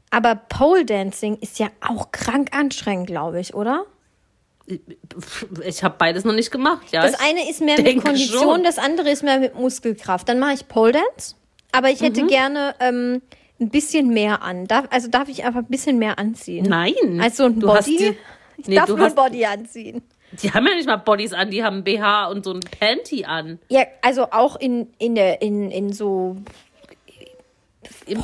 Aber 0.10 0.36
Pole 0.36 0.86
Dancing 0.86 1.38
ist 1.40 1.58
ja 1.60 1.68
auch 1.80 2.12
krank 2.12 2.50
anstrengend, 2.54 3.08
glaube 3.08 3.40
ich, 3.40 3.54
oder? 3.54 3.86
Ich 5.66 5.84
habe 5.84 5.96
beides 5.98 6.24
noch 6.24 6.34
nicht 6.34 6.52
gemacht, 6.52 6.92
ja. 6.92 7.02
Das 7.04 7.20
eine 7.20 7.50
ist 7.50 7.62
mehr 7.62 7.82
mit 7.82 8.02
Kondition, 8.04 8.42
schon. 8.42 8.64
das 8.64 8.78
andere 8.78 9.10
ist 9.10 9.24
mehr 9.24 9.40
mit 9.40 9.56
Muskelkraft. 9.56 10.28
Dann 10.30 10.40
mache 10.40 10.54
ich 10.54 10.68
Pole 10.68 10.92
Dance, 10.94 11.36
aber 11.72 11.90
ich 11.90 12.00
Mhm. 12.02 12.06
hätte 12.06 12.26
gerne 12.28 12.76
ähm, 12.80 13.22
ein 13.62 13.70
bisschen 13.70 14.10
mehr 14.10 14.42
an. 14.42 14.66
Darf, 14.68 14.86
also 14.90 15.08
darf 15.08 15.30
ich 15.30 15.44
einfach 15.46 15.60
ein 15.62 15.68
bisschen 15.68 16.00
mehr 16.00 16.18
anziehen? 16.20 16.66
Nein. 16.68 17.20
Als 17.22 17.38
so 17.38 17.46
ein 17.46 17.60
Du 17.60 17.70
hast 17.72 17.86
Body? 17.86 17.98
die- 17.98 18.18
ich 18.58 18.68
Nee, 18.68 18.76
darf 18.76 18.90
nur 18.90 19.02
ein 19.06 19.16
Body 19.16 19.46
anziehen. 19.46 20.02
Die 20.42 20.52
haben 20.52 20.66
ja 20.68 20.76
nicht 20.76 20.88
mal 20.88 20.98
Bodies 20.98 21.34
an, 21.34 21.50
die 21.52 21.64
haben 21.64 21.78
ein 21.78 21.84
BH 21.84 22.28
und 22.28 22.44
so 22.46 22.54
ein 22.54 22.60
Panty 22.80 23.26
an. 23.26 23.60
Ja, 23.70 23.84
also 24.02 24.28
auch 24.32 24.56
in, 24.56 24.88
in, 24.98 25.16
der, 25.16 25.42
in, 25.42 25.70
in 25.72 25.92
so 25.94 26.38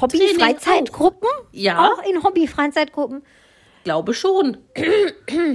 Hobby-Freizeitgruppen? 0.02 1.28
Ja. 1.52 1.88
Auch 1.92 2.04
in 2.10 2.24
Hobby-Freizeitgruppen? 2.24 3.24
Glaube 3.84 4.14
schon. 4.14 4.58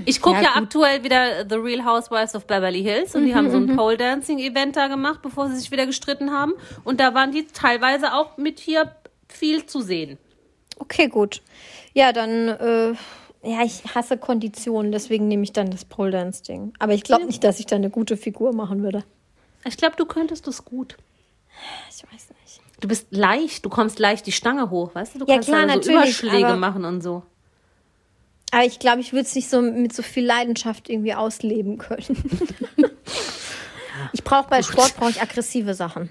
Ich 0.06 0.22
gucke 0.22 0.36
Ja, 0.38 0.42
ja, 0.42 0.50
aktuell 0.56 1.04
wieder 1.04 1.46
The 1.48 1.56
Real 1.56 1.84
Housewives 1.84 2.34
of 2.34 2.46
Beverly 2.46 2.82
Hills 2.82 3.14
und 3.14 3.26
die 3.26 3.34
haben 3.34 3.50
so 3.50 3.58
ein 3.58 3.76
Pole 3.76 3.98
Dancing 3.98 4.38
Event 4.38 4.74
da 4.76 4.86
gemacht, 4.88 5.20
bevor 5.22 5.48
sie 5.48 5.56
sich 5.56 5.70
wieder 5.70 5.84
gestritten 5.86 6.30
haben. 6.32 6.54
Und 6.84 6.98
da 7.00 7.12
waren 7.14 7.30
die 7.32 7.46
teilweise 7.46 8.14
auch 8.14 8.38
mit 8.38 8.58
hier 8.58 8.94
viel 9.32 9.66
zu 9.66 9.80
sehen. 9.80 10.18
Okay, 10.78 11.08
gut. 11.08 11.42
Ja, 11.94 12.12
dann, 12.12 12.48
äh, 12.48 12.92
ja, 13.42 13.64
ich 13.64 13.82
hasse 13.94 14.16
Konditionen, 14.16 14.92
deswegen 14.92 15.28
nehme 15.28 15.42
ich 15.42 15.52
dann 15.52 15.70
das 15.70 15.84
Pole 15.84 16.10
Dance 16.10 16.42
Ding. 16.42 16.72
Aber 16.78 16.94
ich 16.94 17.02
glaube 17.02 17.26
nicht, 17.26 17.44
dass 17.44 17.60
ich 17.60 17.66
da 17.66 17.76
eine 17.76 17.90
gute 17.90 18.16
Figur 18.16 18.52
machen 18.52 18.82
würde. 18.82 19.04
Ich 19.64 19.76
glaube, 19.76 19.96
du 19.96 20.06
könntest 20.06 20.46
das 20.46 20.64
gut. 20.64 20.96
Ich 21.90 22.02
weiß 22.04 22.28
nicht. 22.42 22.60
Du 22.80 22.88
bist 22.88 23.08
leicht, 23.10 23.64
du 23.64 23.68
kommst 23.68 23.98
leicht 23.98 24.26
die 24.26 24.32
Stange 24.32 24.70
hoch, 24.70 24.94
weißt 24.94 25.14
du? 25.14 25.18
Du 25.20 25.26
Ja, 25.26 25.34
kannst 25.34 25.48
klar, 25.48 25.66
da 25.66 25.74
so 25.74 25.78
natürlich, 25.92 26.22
Überschläge 26.22 26.56
machen 26.56 26.84
und 26.84 27.00
so. 27.00 27.22
Aber 28.50 28.64
ich 28.64 28.78
glaube, 28.78 29.00
ich 29.00 29.12
würde 29.12 29.22
es 29.24 29.34
nicht 29.34 29.48
so 29.48 29.62
mit 29.62 29.94
so 29.94 30.02
viel 30.02 30.26
Leidenschaft 30.26 30.90
irgendwie 30.90 31.14
ausleben 31.14 31.78
können. 31.78 32.04
ich 34.12 34.22
brauche 34.24 34.48
bei 34.50 34.62
Sport 34.62 34.96
brauche 34.96 35.10
ich 35.10 35.22
aggressive 35.22 35.74
Sachen. 35.74 36.10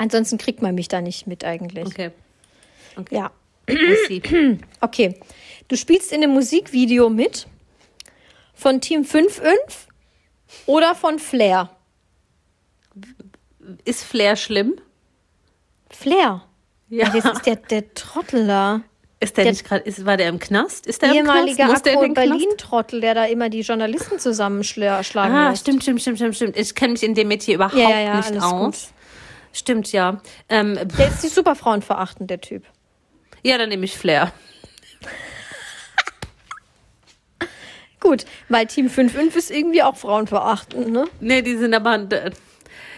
Ansonsten 0.00 0.38
kriegt 0.38 0.62
man 0.62 0.74
mich 0.74 0.88
da 0.88 1.02
nicht 1.02 1.26
mit 1.26 1.44
eigentlich. 1.44 1.86
Okay. 1.86 2.10
Okay. 2.96 3.14
Ja. 3.14 3.30
Okay. 4.80 5.20
Du 5.68 5.76
spielst 5.76 6.10
in 6.10 6.22
einem 6.24 6.32
Musikvideo 6.32 7.10
mit 7.10 7.46
von 8.54 8.80
Team 8.80 9.02
5-5 9.02 9.42
oder 10.64 10.94
von 10.94 11.18
Flair? 11.18 11.68
Ist 13.84 14.04
Flair 14.04 14.36
schlimm? 14.36 14.80
Flair. 15.90 16.42
Ja. 16.88 17.10
Das 17.10 17.24
ist 17.36 17.44
der, 17.46 17.56
der 17.56 17.92
Trottel 17.94 18.46
da. 18.46 18.80
Ist 19.20 19.36
der, 19.36 19.44
Der- 19.44 19.52
nicht 19.52 19.64
gerade, 19.64 20.06
war 20.06 20.16
der 20.16 20.28
im 20.30 20.38
Knast? 20.38 20.86
Ist 20.86 21.02
der 21.02 21.10
Knast? 21.12 21.84
Berlin-Trottel, 22.14 23.02
der 23.02 23.14
da 23.14 23.26
immer 23.26 23.50
die 23.50 23.60
Journalisten 23.60 24.18
zusammenschlagen 24.18 25.04
Ah, 25.14 25.50
lässt. 25.50 25.60
stimmt, 25.60 25.82
stimmt, 25.82 26.00
stimmt, 26.00 26.16
stimmt, 26.16 26.36
stimmt. 26.36 26.56
Ich 26.56 26.74
kenne 26.74 26.92
mich 26.94 27.02
in 27.02 27.14
dem 27.14 27.28
Metier 27.28 27.56
überhaupt 27.56 27.74
Ja, 27.76 27.90
ja, 27.90 28.00
ja, 28.00 28.16
nicht 28.16 28.42
aus. 28.42 28.92
Stimmt, 29.52 29.92
ja. 29.92 30.20
Ähm, 30.48 30.78
Der 30.98 31.08
ist 31.08 31.22
die 31.22 31.28
super 31.28 31.54
frauenverachtend, 31.56 32.30
der 32.30 32.40
Typ. 32.40 32.64
ja, 33.42 33.58
dann 33.58 33.68
nehme 33.68 33.84
ich 33.84 33.96
Flair. 33.96 34.32
Gut, 38.00 38.24
weil 38.48 38.66
Team 38.66 38.86
5-5 38.86 39.36
ist 39.36 39.50
irgendwie 39.50 39.82
auch 39.82 39.96
frauenverachtend, 39.96 40.90
ne? 40.90 41.04
Nee, 41.20 41.42
die 41.42 41.56
sind 41.56 41.74
aber. 41.74 42.06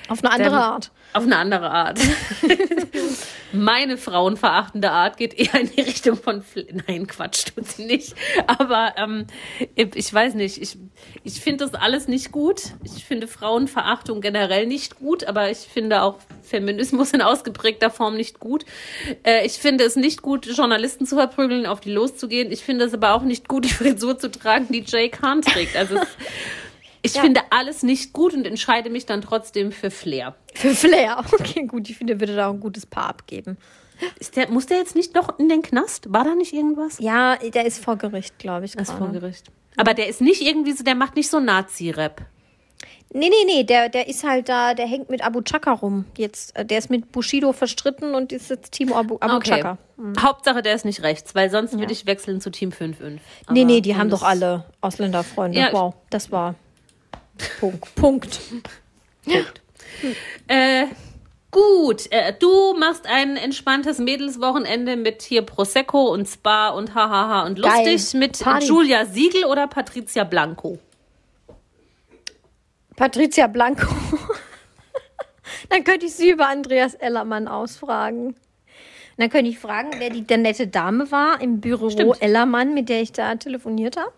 Auf 0.09 0.23
eine 0.23 0.33
andere 0.33 0.61
Art. 0.61 0.91
Auf 1.15 1.25
eine 1.25 1.37
andere 1.37 1.71
Art. 1.71 2.01
Meine 3.53 3.99
frauenverachtende 3.99 4.91
Art 4.91 5.19
geht 5.19 5.35
eher 5.35 5.61
in 5.61 5.71
die 5.71 5.83
Richtung 5.83 6.17
von. 6.17 6.43
Fl 6.43 6.67
Nein, 6.87 7.07
Quatsch, 7.07 7.45
tut 7.55 7.67
sie 7.69 7.85
nicht. 7.85 8.15
Aber 8.47 8.95
ähm, 8.97 9.27
ich 9.75 10.13
weiß 10.13 10.35
nicht. 10.35 10.61
Ich, 10.61 10.79
ich 11.23 11.41
finde 11.41 11.67
das 11.67 11.75
alles 11.75 12.09
nicht 12.09 12.33
gut. 12.33 12.63
Ich 12.83 13.05
finde 13.05 13.27
Frauenverachtung 13.27 14.23
generell 14.23 14.67
nicht 14.67 14.99
gut, 14.99 15.25
aber 15.25 15.51
ich 15.51 15.59
finde 15.59 16.03
auch 16.03 16.17
Feminismus 16.43 17.13
in 17.13 17.21
ausgeprägter 17.21 17.91
Form 17.91 18.17
nicht 18.17 18.41
gut. 18.41 18.65
Äh, 19.23 19.45
ich 19.45 19.55
finde 19.55 19.85
es 19.85 19.97
nicht 19.97 20.23
gut, 20.23 20.47
Journalisten 20.47 21.05
zu 21.05 21.17
verprügeln, 21.17 21.67
auf 21.67 21.81
die 21.81 21.93
loszugehen. 21.93 22.51
Ich 22.51 22.63
finde 22.63 22.87
es 22.87 22.95
aber 22.95 23.13
auch 23.13 23.23
nicht 23.23 23.49
gut, 23.49 23.67
die 23.67 23.75
Frisur 23.75 24.19
zu 24.19 24.31
tragen, 24.31 24.69
die 24.71 24.85
Jay 24.87 25.11
Khan 25.11 25.43
trägt. 25.43 25.77
Also 25.77 25.97
ich 27.03 27.15
Ja. 27.15 27.23
finde 27.23 27.41
alles 27.51 27.83
nicht 27.83 28.13
gut 28.13 28.33
und 28.35 28.47
entscheide 28.47 28.91
mich 28.91 29.07
dann 29.07 29.21
trotzdem 29.23 29.73
für 29.73 29.91
Flair. 29.91 30.35
Für 30.55 30.75
Flair. 30.75 31.25
Okay, 31.33 31.67
gut. 31.67 31.89
Ich 31.91 31.97
finde, 31.99 32.15
er 32.15 32.21
würde 32.21 32.37
da 32.37 32.49
auch 32.49 32.53
ein 32.55 32.61
gutes 32.61 32.87
Paar 32.87 33.09
abgeben. 33.09 33.57
Ist 34.19 34.37
der, 34.37 34.49
muss 34.51 34.67
der 34.67 34.79
jetzt 34.79 34.97
nicht 34.97 35.15
noch 35.15 35.39
in 35.39 35.49
den 35.49 35.63
Knast? 35.63 36.13
War 36.13 36.25
da 36.25 36.35
nicht 36.35 36.53
irgendwas? 36.53 36.99
Ja, 36.99 37.37
der 37.37 37.67
ist 37.67 37.83
vor 37.85 37.97
Gericht, 37.97 38.39
glaube 38.39 38.65
ich. 38.65 38.73
Das 38.73 38.89
ist 38.89 38.97
vor 38.99 39.09
Gericht. 39.11 39.47
Aber 39.77 39.95
der 39.95 40.09
ist 40.09 40.21
nicht 40.21 40.43
irgendwie 40.43 40.73
so, 40.73 40.83
der 40.85 40.95
macht 40.95 41.17
nicht 41.17 41.31
so 41.31 41.39
Nazi-Rap. 41.41 42.23
Nee, 43.15 43.29
nee, 43.29 43.45
nee, 43.47 43.63
der, 43.65 43.91
der 43.91 44.09
ist 44.09 44.25
halt 44.25 44.49
da, 44.49 44.73
der 44.73 44.87
hängt 44.87 45.11
mit 45.11 45.23
Abu 45.23 45.43
Chaka 45.43 45.73
rum. 45.73 46.07
Jetzt, 46.17 46.57
äh, 46.57 46.65
der 46.65 46.79
ist 46.79 46.89
mit 46.89 47.13
Bushido 47.13 47.53
verstritten 47.53 48.15
und 48.15 48.33
ist 48.33 48.49
jetzt 48.49 48.73
Team 48.73 48.91
Abu, 48.93 49.19
Abu 49.21 49.39
Chaka. 49.41 49.77
Hauptsache, 50.19 50.63
der 50.63 50.75
ist 50.75 50.87
nicht 50.87 51.03
rechts, 51.03 51.35
weil 51.35 51.51
sonst 51.51 51.79
würde 51.79 51.93
ich 51.93 52.07
wechseln 52.07 52.41
zu 52.41 52.51
Team 52.51 52.71
5-5. 52.71 53.19
Nee, 53.51 53.65
nee, 53.65 53.83
die 53.83 53.97
haben 53.97 54.09
doch 54.09 54.23
alle 54.23 54.65
Ausländerfreunde. 54.81 55.59
Ja. 55.59 55.73
Wow, 55.73 55.95
das 56.09 56.33
war 56.33 56.55
Punkt. 57.61 57.95
Punkt. 57.95 58.41
Äh, 60.49 60.87
gut, 61.51 62.11
äh, 62.11 62.33
du 62.39 62.75
machst 62.75 63.07
ein 63.07 63.37
entspanntes 63.37 63.99
Mädelswochenende 63.99 64.97
mit 64.97 65.23
hier 65.23 65.43
Prosecco 65.43 66.13
und 66.13 66.27
Spa 66.27 66.71
und 66.71 66.95
hahaha 66.95 67.47
und 67.47 67.63
Geil. 67.63 67.93
lustig 67.93 68.19
mit 68.19 68.39
Party. 68.39 68.67
Julia 68.67 69.05
Siegel 69.07 69.45
oder 69.45 69.67
Patricia 69.67 70.25
Blanco? 70.25 70.79
Patricia 72.97 73.47
Blanco. 73.47 73.87
Dann 75.69 75.85
könnte 75.85 76.07
ich 76.07 76.15
sie 76.15 76.31
über 76.31 76.49
Andreas 76.49 76.95
Ellermann 76.95 77.49
ausfragen. 77.49 78.37
Dann 79.17 79.31
könnte 79.31 79.51
ich 79.51 79.59
fragen, 79.59 79.91
wer 79.99 80.11
die 80.11 80.23
der 80.23 80.39
nette 80.39 80.67
Dame 80.67 81.11
war 81.11 81.41
im 81.41 81.61
Büro 81.61 81.91
Stimmt. 81.91 82.21
Ellermann, 82.23 82.75
mit 82.75 82.89
der 82.89 83.03
ich 83.03 83.13
da 83.13 83.35
telefoniert 83.37 83.97
habe. 83.97 84.13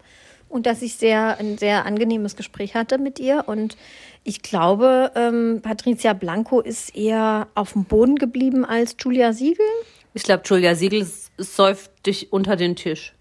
Und 0.54 0.66
dass 0.66 0.82
ich 0.82 0.94
sehr, 0.94 1.38
ein 1.40 1.58
sehr 1.58 1.84
angenehmes 1.84 2.36
Gespräch 2.36 2.76
hatte 2.76 2.98
mit 2.98 3.18
ihr. 3.18 3.42
Und 3.48 3.76
ich 4.22 4.40
glaube, 4.40 5.10
ähm, 5.16 5.58
Patricia 5.64 6.12
Blanco 6.12 6.60
ist 6.60 6.94
eher 6.94 7.48
auf 7.56 7.72
dem 7.72 7.86
Boden 7.86 8.14
geblieben 8.14 8.64
als 8.64 8.94
Julia 9.00 9.32
Siegel. 9.32 9.66
Ich 10.12 10.22
glaube, 10.22 10.44
Julia 10.44 10.76
Siegel 10.76 11.04
säuft 11.38 11.90
dich 12.06 12.32
unter 12.32 12.54
den 12.54 12.76
Tisch. 12.76 13.16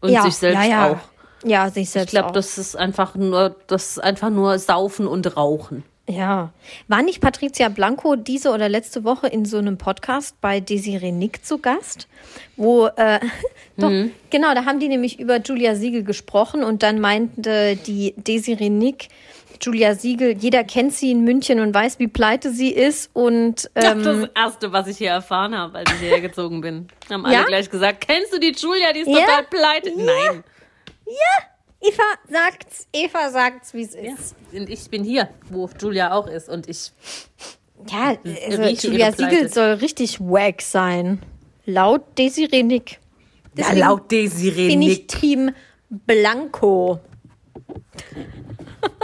Und 0.00 0.18
sich 0.22 0.36
selbst 0.36 0.64
ja, 0.64 0.70
ja. 0.70 0.90
auch. 0.90 0.98
Ja, 1.46 1.68
sich 1.68 1.82
Ich 1.82 1.90
selbst 1.90 2.12
glaube, 2.12 2.28
auch. 2.28 2.32
das 2.32 2.56
ist 2.56 2.76
einfach 2.76 3.14
nur, 3.14 3.56
das 3.66 3.90
ist 3.90 3.98
einfach 3.98 4.30
nur 4.30 4.58
Saufen 4.58 5.06
und 5.06 5.36
Rauchen. 5.36 5.84
Ja. 6.08 6.52
War 6.86 7.02
nicht 7.02 7.20
Patricia 7.22 7.68
Blanco 7.70 8.14
diese 8.16 8.50
oder 8.50 8.68
letzte 8.68 9.04
Woche 9.04 9.26
in 9.26 9.46
so 9.46 9.56
einem 9.56 9.78
Podcast 9.78 10.38
bei 10.42 10.60
Desiree 10.60 11.12
Nick 11.12 11.44
zu 11.46 11.58
Gast? 11.58 12.08
Wo, 12.56 12.86
äh, 12.88 13.20
doch, 13.78 13.90
genau, 14.30 14.54
da 14.54 14.66
haben 14.66 14.80
die 14.80 14.88
nämlich 14.88 15.18
über 15.18 15.40
Julia 15.40 15.74
Siegel 15.76 16.04
gesprochen 16.04 16.62
und 16.62 16.82
dann 16.82 17.00
meinte 17.00 17.76
die 17.76 18.12
Desiree 18.18 18.68
Nick, 18.68 19.08
Julia 19.62 19.94
Siegel, 19.94 20.36
jeder 20.36 20.62
kennt 20.64 20.92
sie 20.92 21.10
in 21.10 21.24
München 21.24 21.60
und 21.60 21.72
weiß, 21.72 21.98
wie 21.98 22.08
pleite 22.08 22.50
sie 22.50 22.70
ist 22.70 23.08
und 23.14 23.70
ähm, 23.74 24.02
das 24.02 24.28
erste, 24.34 24.72
was 24.72 24.88
ich 24.88 24.98
hier 24.98 25.10
erfahren 25.10 25.56
habe, 25.56 25.78
als 25.78 25.90
ich 25.92 26.00
hierher 26.00 26.20
gezogen 26.20 26.60
bin. 26.60 26.88
Haben 27.10 27.24
alle 27.24 27.34
Ja? 27.34 27.44
gleich 27.44 27.70
gesagt, 27.70 28.06
kennst 28.06 28.34
du 28.34 28.38
die 28.40 28.52
Julia, 28.52 28.92
die 28.92 29.00
ist 29.00 29.08
Ja? 29.08 29.20
total 29.20 29.44
pleite. 29.44 29.90
Nein. 29.96 30.44
Eva 31.86 32.02
sagt's, 32.28 32.86
Eva 32.92 33.30
sagt's, 33.30 33.74
wie 33.74 33.82
es 33.82 33.94
Ja. 33.94 34.14
ist. 34.14 34.34
Und 34.52 34.68
ich 34.70 34.88
bin 34.90 35.04
hier, 35.04 35.28
wo 35.50 35.68
Julia 35.80 36.12
auch 36.14 36.26
ist. 36.26 36.48
Und 36.48 36.68
ich, 36.68 36.92
Ja, 37.90 38.16
also 38.48 38.62
Julia. 38.88 39.12
Siegel 39.12 39.52
soll 39.52 39.72
richtig 39.74 40.18
wack 40.20 40.62
sein. 40.62 41.22
Laut 41.66 42.02
Desiree 42.18 42.62
Nick. 42.62 42.98
ja, 43.56 43.72
laut 43.72 44.10
Desiree 44.10 44.68
bin 44.68 44.82
ich. 44.82 45.06
Team 45.06 45.50
Blanco. 45.90 47.00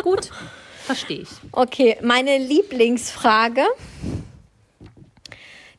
Gut, 0.02 0.30
verstehe 0.84 1.20
ich. 1.20 1.28
Okay, 1.52 1.96
meine 2.02 2.38
Lieblingsfrage. 2.38 3.62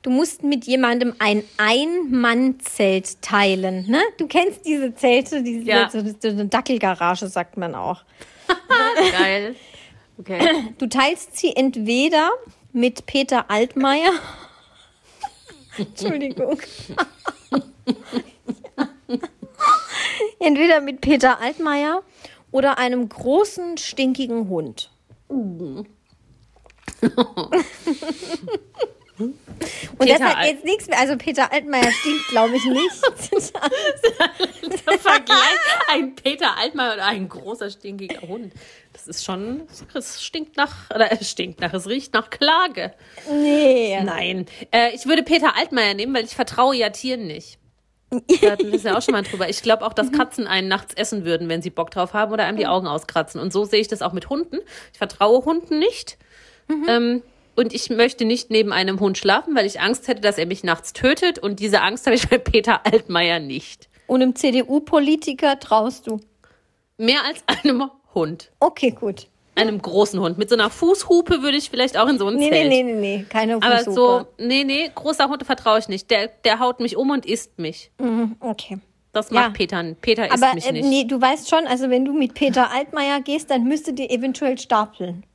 Du 0.01 0.09
musst 0.09 0.43
mit 0.43 0.65
jemandem 0.65 1.13
ein 1.19 1.43
Ein-Mann-Zelt 1.57 3.21
teilen. 3.21 3.85
Ne? 3.87 4.01
Du 4.17 4.27
kennst 4.27 4.65
diese 4.65 4.95
Zelte, 4.95 5.43
diese 5.43 5.63
Ja. 5.63 5.89
so, 5.89 6.01
so 6.19 6.27
eine 6.29 6.47
Dackelgarage, 6.47 7.27
sagt 7.27 7.57
man 7.57 7.75
auch. 7.75 8.03
Geil. 9.11 9.55
Okay. 10.17 10.73
Du 10.79 10.87
teilst 10.87 11.37
sie 11.37 11.55
entweder 11.55 12.31
mit 12.73 13.05
Peter 13.05 13.49
Altmaier. 13.51 14.11
Entschuldigung. 15.77 16.59
entweder 20.39 20.81
mit 20.81 21.01
Peter 21.01 21.39
Altmaier 21.39 22.01
oder 22.51 22.79
einem 22.79 23.07
großen, 23.07 23.77
stinkigen 23.77 24.49
Hund. 24.49 24.89
Und 29.21 30.09
das 30.09 30.17
Peter 30.19 30.37
Al- 30.37 30.47
jetzt 30.47 30.63
nichts 30.65 30.87
mehr. 30.87 30.99
Also 30.99 31.17
Peter 31.17 31.51
Altmaier 31.53 31.91
stinkt, 31.91 32.27
glaube 32.29 32.55
ich, 32.55 32.65
nicht. 32.65 33.51
Der 34.87 34.99
Vergleich, 34.99 35.37
ein 35.91 36.15
Peter 36.15 36.57
Altmaier 36.57 36.93
oder 36.93 37.05
ein 37.05 37.27
großer, 37.29 37.69
stinkiger 37.69 38.27
Hund. 38.27 38.53
Das 38.93 39.07
ist 39.07 39.23
schon, 39.23 39.61
es 39.93 40.23
stinkt 40.23 40.57
nach, 40.57 40.89
oder 40.93 41.11
es 41.11 41.29
stinkt 41.29 41.61
nach, 41.61 41.73
es 41.73 41.87
riecht 41.87 42.13
nach 42.13 42.29
Klage. 42.29 42.93
nee. 43.29 43.99
Nein, 44.03 44.45
äh, 44.71 44.93
ich 44.93 45.05
würde 45.05 45.23
Peter 45.23 45.55
Altmaier 45.55 45.93
nehmen, 45.93 46.13
weil 46.13 46.25
ich 46.25 46.35
vertraue 46.35 46.75
ja 46.75 46.89
Tieren 46.89 47.27
nicht. 47.27 47.57
Da 48.41 48.51
hatten 48.51 48.67
wir 48.67 48.73
es 48.75 48.83
ja 48.83 48.97
auch 48.97 49.01
schon 49.01 49.13
mal 49.13 49.23
drüber. 49.23 49.47
Ich 49.47 49.61
glaube 49.61 49.85
auch, 49.85 49.93
dass 49.93 50.11
Katzen 50.11 50.45
einen 50.45 50.67
nachts 50.67 50.93
essen 50.95 51.23
würden, 51.23 51.47
wenn 51.47 51.61
sie 51.61 51.69
Bock 51.69 51.91
drauf 51.91 52.11
haben 52.13 52.33
oder 52.33 52.43
einem 52.43 52.57
die 52.57 52.67
Augen 52.67 52.85
auskratzen. 52.85 53.39
Und 53.39 53.53
so 53.53 53.63
sehe 53.63 53.79
ich 53.79 53.87
das 53.87 54.01
auch 54.01 54.11
mit 54.11 54.29
Hunden. 54.29 54.57
Ich 54.91 54.97
vertraue 54.97 55.45
Hunden 55.45 55.79
nicht. 55.79 56.17
Ähm, 56.89 57.21
und 57.55 57.73
ich 57.73 57.89
möchte 57.89 58.25
nicht 58.25 58.49
neben 58.49 58.71
einem 58.71 58.99
Hund 58.99 59.17
schlafen, 59.17 59.55
weil 59.55 59.65
ich 59.65 59.79
Angst 59.81 60.07
hätte, 60.07 60.21
dass 60.21 60.37
er 60.37 60.45
mich 60.45 60.63
nachts 60.63 60.93
tötet. 60.93 61.39
Und 61.39 61.59
diese 61.59 61.81
Angst 61.81 62.05
habe 62.05 62.15
ich 62.15 62.27
bei 62.29 62.37
Peter 62.39 62.85
Altmaier 62.85 63.39
nicht. 63.39 63.89
Und 64.07 64.21
einem 64.21 64.35
CDU-Politiker 64.35 65.59
traust 65.59 66.07
du. 66.07 66.19
Mehr 66.97 67.19
als 67.25 67.43
einem 67.47 67.89
Hund. 68.13 68.51
Okay, 68.59 68.91
gut. 68.91 69.27
Einem 69.55 69.81
großen 69.81 70.19
Hund. 70.19 70.37
Mit 70.37 70.49
so 70.49 70.55
einer 70.55 70.69
Fußhupe 70.69 71.41
würde 71.41 71.57
ich 71.57 71.69
vielleicht 71.69 71.97
auch 71.97 72.07
in 72.07 72.17
so 72.17 72.27
ein 72.27 72.35
Nee, 72.35 72.49
Zelt. 72.49 72.69
nee, 72.69 72.83
nee, 72.83 72.93
nee, 72.93 73.17
nee. 73.17 73.25
Keine 73.29 73.55
Aber 73.55 73.77
Fußhupe. 73.79 73.93
so, 73.93 74.25
nee, 74.37 74.63
nee, 74.63 74.89
großer 74.93 75.27
Hund 75.27 75.43
vertraue 75.45 75.79
ich 75.79 75.87
nicht. 75.89 76.09
Der, 76.09 76.27
der 76.45 76.59
haut 76.59 76.79
mich 76.79 76.95
um 76.95 77.09
und 77.09 77.25
isst 77.25 77.59
mich. 77.59 77.91
Mhm, 77.99 78.35
Okay. 78.39 78.77
Das 79.13 79.29
Ja. 79.29 79.41
macht 79.41 79.53
Peter. 79.55 79.83
Peter 79.99 80.31
isst 80.33 80.41
Aber 80.41 80.53
mich 80.55 80.65
äh, 80.65 80.71
nicht. 80.71 80.87
nee, 80.87 81.03
du 81.03 81.19
weißt 81.19 81.49
schon, 81.49 81.67
also 81.67 81.89
wenn 81.89 82.05
du 82.05 82.13
mit 82.13 82.33
Peter 82.33 82.71
Altmaier 82.71 83.19
gehst, 83.19 83.51
dann 83.51 83.65
müsstet 83.65 83.99
ihr 83.99 84.09
eventuell 84.09 84.57
stapeln. 84.57 85.25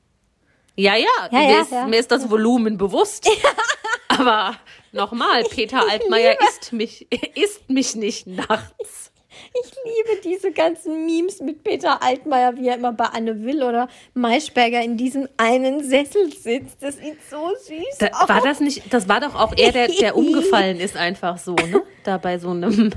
Ja, 0.76 0.94
ja, 0.94 1.06
Ja, 1.30 1.38
mir, 1.40 1.50
ja, 1.50 1.60
ist, 1.62 1.72
ja. 1.72 1.86
mir 1.86 1.98
ist 1.98 2.10
das 2.10 2.28
Volumen 2.30 2.76
bewusst. 2.78 3.28
Aber 4.08 4.54
nochmal, 4.92 5.42
Peter 5.44 5.82
Altmaier 5.90 6.36
isst 6.48 6.72
mich, 6.72 7.06
isst 7.34 7.68
mich 7.68 7.96
nicht 7.96 8.26
nachts. 8.26 9.10
Ich 9.52 9.70
liebe 9.84 10.20
diese 10.22 10.50
ganzen 10.52 11.04
Memes 11.04 11.40
mit 11.40 11.62
Peter 11.62 12.02
Altmaier, 12.02 12.56
wie 12.56 12.68
er 12.68 12.76
immer 12.76 12.92
bei 12.92 13.04
Anne 13.06 13.42
Will 13.42 13.62
oder 13.62 13.88
Maischberger 14.14 14.82
in 14.82 14.96
diesem 14.96 15.28
einen 15.36 15.82
Sessel 15.84 16.32
sitzt. 16.32 16.82
Das 16.82 16.96
sieht 16.96 17.18
so 17.30 17.50
süß 17.66 17.98
Da, 17.98 18.06
aus. 18.08 18.28
war 18.28 18.40
das 18.42 18.60
nicht, 18.60 18.92
das 18.92 19.08
war 19.08 19.20
doch 19.20 19.34
auch 19.34 19.52
er, 19.56 19.72
der, 19.72 19.88
der 19.88 20.16
umgefallen 20.16 20.80
ist, 20.80 20.96
einfach 20.96 21.38
so, 21.38 21.54
ne? 21.54 21.82
Da 22.04 22.16
bei 22.18 22.38
so 22.38 22.50
einem, 22.50 22.92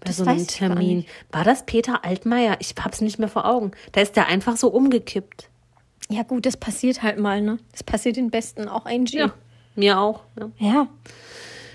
bei 0.00 0.12
so 0.12 0.24
einem 0.24 0.46
Termin. 0.46 1.06
War 1.30 1.44
das 1.44 1.66
Peter 1.66 2.04
Altmaier? 2.04 2.56
Ich 2.60 2.74
hab's 2.82 3.00
nicht 3.00 3.18
mehr 3.18 3.28
vor 3.28 3.44
Augen. 3.46 3.70
Da 3.92 4.00
ist 4.00 4.16
der 4.16 4.26
einfach 4.26 4.56
so 4.56 4.68
umgekippt. 4.68 5.50
Ja 6.08 6.22
gut, 6.22 6.46
das 6.46 6.56
passiert 6.56 7.02
halt 7.02 7.18
mal, 7.18 7.40
ne? 7.40 7.58
Das 7.72 7.82
passiert 7.82 8.16
den 8.16 8.30
Besten, 8.30 8.68
auch 8.68 8.86
Angie. 8.86 9.18
Ja, 9.18 9.32
mir 9.74 9.98
auch. 9.98 10.22
Ja. 10.38 10.50
ja. 10.58 10.88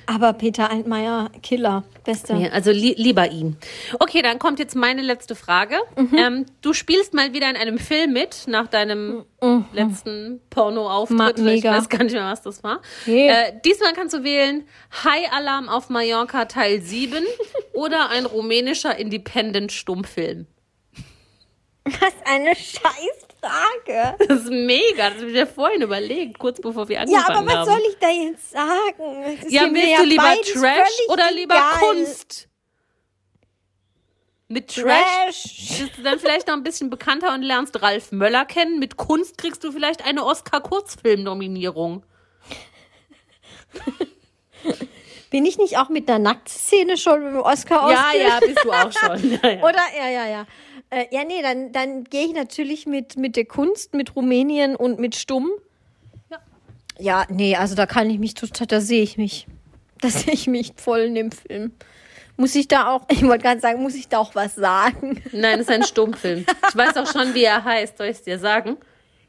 Aber 0.07 0.33
Peter 0.33 0.69
Altmaier, 0.69 1.29
Killer, 1.41 1.83
bester. 2.03 2.35
Ja, 2.35 2.49
also 2.49 2.71
li 2.71 2.95
lieber 2.97 3.29
ihn. 3.29 3.55
Okay, 3.99 4.21
dann 4.21 4.39
kommt 4.39 4.59
jetzt 4.59 4.75
meine 4.75 5.01
letzte 5.01 5.35
Frage. 5.35 5.75
Mhm. 5.95 6.17
Ähm, 6.17 6.45
du 6.61 6.73
spielst 6.73 7.13
mal 7.13 7.33
wieder 7.33 7.49
in 7.49 7.55
einem 7.55 7.77
Film 7.77 8.11
mit 8.11 8.43
nach 8.47 8.67
deinem 8.67 9.23
letzten 9.71 10.41
Porno-Auftritt. 10.49 11.39
Ich 11.39 11.63
weiß 11.63 11.87
gar 11.87 12.03
nicht 12.03 12.13
mehr, 12.13 12.25
was 12.25 12.41
das 12.41 12.63
war. 12.63 12.81
Nee. 13.05 13.29
Äh, 13.29 13.53
diesmal 13.63 13.93
kannst 13.93 14.13
du 14.13 14.23
wählen 14.23 14.63
High 15.03 15.31
Alarm 15.31 15.69
auf 15.69 15.89
Mallorca 15.89 16.45
Teil 16.45 16.81
7 16.81 17.23
oder 17.73 18.09
ein 18.09 18.25
rumänischer 18.25 18.97
Independent-Stummfilm. 18.97 20.47
Was 21.85 22.13
eine 22.25 22.55
Scheißfrage. 22.55 24.15
Das 24.27 24.41
ist 24.41 24.49
mega, 24.51 25.09
das 25.09 25.17
habe 25.19 25.27
ich 25.27 25.33
mir 25.33 25.47
vorhin 25.47 25.81
überlegt, 25.81 26.37
kurz 26.37 26.61
bevor 26.61 26.87
wir 26.87 26.97
Ja, 26.97 27.01
angefangen 27.01 27.37
aber 27.37 27.47
was 27.47 27.55
haben. 27.55 27.65
soll 27.71 27.81
ich 27.89 27.97
da 27.99 28.09
jetzt 28.09 28.51
sagen? 28.51 29.39
Ja, 29.49 29.63
willst 29.73 29.99
du 29.99 30.03
lieber 30.05 30.35
Trash 30.53 30.99
oder 31.09 31.31
lieber 31.31 31.55
egal. 31.55 31.79
Kunst? 31.79 32.47
Mit 34.47 34.67
Trash 34.75 34.83
Trash. 34.83 35.79
bist 35.79 35.97
du 35.97 36.01
dann 36.03 36.19
vielleicht 36.19 36.47
noch 36.47 36.55
ein 36.55 36.63
bisschen 36.63 36.89
bekannter 36.89 37.33
und 37.33 37.41
lernst 37.41 37.81
Ralf 37.81 38.11
Möller 38.11 38.45
kennen. 38.45 38.79
Mit 38.79 38.97
Kunst 38.97 39.37
kriegst 39.37 39.63
du 39.63 39.71
vielleicht 39.71 40.05
eine 40.05 40.23
Oscar-Kurzfilm-Nominierung. 40.25 42.03
Bin 45.29 45.45
ich 45.45 45.57
nicht 45.57 45.77
auch 45.77 45.87
mit 45.89 46.09
einer 46.09 46.19
Nacktszene 46.19 46.97
schon 46.97 47.23
mit 47.23 47.31
dem 47.33 47.39
Oscar 47.39 47.89
Ja, 47.89 48.11
ja, 48.13 48.39
bist 48.41 48.63
du 48.63 48.71
auch 48.71 48.91
schon. 48.91 49.31
Ja, 49.41 49.49
ja. 49.49 49.63
Oder? 49.63 49.81
Ja, 49.97 50.09
ja, 50.09 50.27
ja. 50.27 50.45
Äh, 50.91 51.05
ja, 51.09 51.23
nee, 51.23 51.41
dann, 51.41 51.71
dann 51.71 52.03
gehe 52.03 52.25
ich 52.25 52.33
natürlich 52.33 52.85
mit, 52.85 53.15
mit 53.15 53.37
der 53.37 53.45
Kunst, 53.45 53.93
mit 53.93 54.15
Rumänien 54.15 54.75
und 54.75 54.99
mit 54.99 55.15
Stumm. 55.15 55.49
Ja. 56.29 56.39
Ja, 56.99 57.25
nee, 57.29 57.55
also 57.55 57.75
da 57.75 57.85
kann 57.85 58.09
ich 58.09 58.19
mich 58.19 58.33
total, 58.33 58.67
da 58.67 58.81
sehe 58.81 59.01
ich 59.01 59.17
mich. 59.17 59.47
Da 60.01 60.09
sehe 60.09 60.33
ich 60.33 60.47
mich 60.47 60.73
voll 60.75 60.99
in 60.99 61.15
dem 61.15 61.31
Film. 61.31 61.71
Muss 62.35 62.55
ich 62.55 62.67
da 62.67 62.93
auch, 62.93 63.05
ich 63.09 63.23
wollte 63.23 63.43
gerade 63.43 63.61
sagen, 63.61 63.81
muss 63.81 63.95
ich 63.95 64.09
da 64.09 64.17
auch 64.17 64.35
was 64.35 64.55
sagen? 64.55 65.21
Nein, 65.31 65.59
das 65.59 65.67
ist 65.67 65.69
ein 65.69 65.83
Stummfilm. 65.83 66.45
Ich 66.69 66.75
weiß 66.75 66.97
auch 66.97 67.07
schon, 67.07 67.33
wie 67.33 67.43
er 67.43 67.63
heißt. 67.63 67.97
Soll 67.97 68.07
ich 68.07 68.17
es 68.17 68.23
dir 68.23 68.39
sagen? 68.39 68.77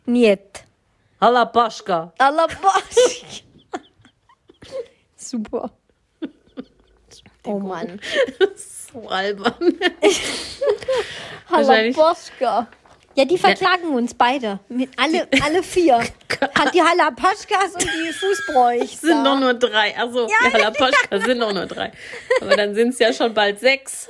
Niet. 0.05 0.65
Halabaschka. 1.21 2.13
Alabasch. 2.19 3.45
Super. 5.17 5.71
Oh 7.45 7.61
Mann. 7.61 8.01
So 8.93 9.09
albern. 9.09 9.55
Wahrscheinlich- 11.49 11.97
Halapaschka. 11.97 12.67
Ja, 13.15 13.27
die 13.27 13.37
verklagen 13.37 13.89
uns 13.95 14.15
beide. 14.15 14.59
Mit 14.71 14.89
alle, 14.99 15.29
alle 15.45 15.63
vier. 15.63 15.97
Hat 16.59 16.75
die 16.75 16.81
Halapaschkas 16.83 17.75
und 17.75 17.83
die 17.85 18.11
Fußbräuchs. 18.13 19.03
sind 19.03 19.23
doch 19.25 19.39
nur 19.39 19.53
drei. 19.53 19.95
Also, 19.99 20.21
ja, 20.23 20.29
Ja, 20.45 20.53
Halapaschka 20.55 21.21
sind 21.21 21.39
doch 21.41 21.53
nur 21.53 21.67
drei. 21.67 21.93
Aber 22.41 22.57
dann 22.57 22.75
sind 22.75 22.89
es 22.91 22.99
ja 22.99 23.13
schon 23.13 23.35
bald 23.35 23.61
sechs. 23.61 24.09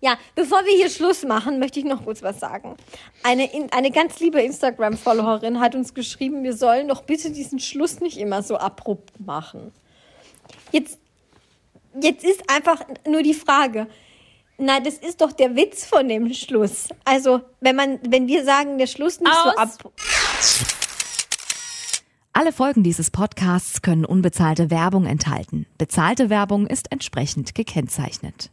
Ja, 0.00 0.16
bevor 0.36 0.64
wir 0.64 0.72
hier 0.76 0.88
Schluss 0.88 1.24
machen, 1.24 1.58
möchte 1.58 1.80
ich 1.80 1.84
noch 1.84 2.04
kurz 2.04 2.22
was 2.22 2.38
sagen. 2.38 2.76
Eine, 3.24 3.52
in, 3.52 3.72
eine 3.72 3.90
ganz 3.90 4.20
liebe 4.20 4.40
Instagram-Followerin 4.40 5.58
hat 5.58 5.74
uns 5.74 5.92
geschrieben, 5.94 6.44
wir 6.44 6.52
sollen 6.56 6.86
doch 6.86 7.02
bitte 7.02 7.32
diesen 7.32 7.58
Schluss 7.58 7.98
nicht 7.98 8.18
immer 8.18 8.44
so 8.44 8.56
abrupt 8.56 9.18
machen. 9.18 9.72
Jetzt, 10.70 11.00
jetzt 12.02 12.24
ist 12.24 12.42
einfach 12.50 12.80
nur 13.06 13.22
die 13.22 13.34
Frage, 13.34 13.86
na, 14.58 14.80
das 14.80 14.94
ist 14.94 15.20
doch 15.20 15.32
der 15.32 15.54
Witz 15.54 15.86
von 15.86 16.08
dem 16.08 16.32
Schluss. 16.34 16.88
Also, 17.04 17.40
wenn 17.60 17.76
man, 17.76 18.00
wenn 18.08 18.26
wir 18.26 18.44
sagen, 18.44 18.78
der 18.78 18.88
Schluss 18.88 19.20
nicht 19.20 19.32
so 19.32 19.50
Aus. 19.50 19.56
ab. 19.56 19.92
Alle 22.32 22.52
Folgen 22.52 22.82
dieses 22.82 23.10
Podcasts 23.10 23.82
können 23.82 24.04
unbezahlte 24.04 24.70
Werbung 24.70 25.06
enthalten. 25.06 25.66
Bezahlte 25.76 26.30
Werbung 26.30 26.66
ist 26.66 26.90
entsprechend 26.92 27.54
gekennzeichnet. 27.54 28.50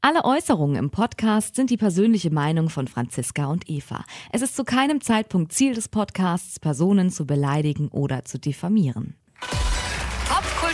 Alle 0.00 0.24
Äußerungen 0.24 0.76
im 0.76 0.90
Podcast 0.90 1.56
sind 1.56 1.70
die 1.70 1.76
persönliche 1.76 2.30
Meinung 2.30 2.70
von 2.70 2.86
Franziska 2.86 3.46
und 3.46 3.68
Eva. 3.68 4.04
Es 4.32 4.42
ist 4.42 4.54
zu 4.54 4.64
keinem 4.64 5.00
Zeitpunkt 5.00 5.52
Ziel 5.52 5.74
des 5.74 5.88
Podcasts, 5.88 6.60
Personen 6.60 7.10
zu 7.10 7.26
beleidigen 7.26 7.88
oder 7.88 8.24
zu 8.24 8.38
diffamieren. 8.38 9.16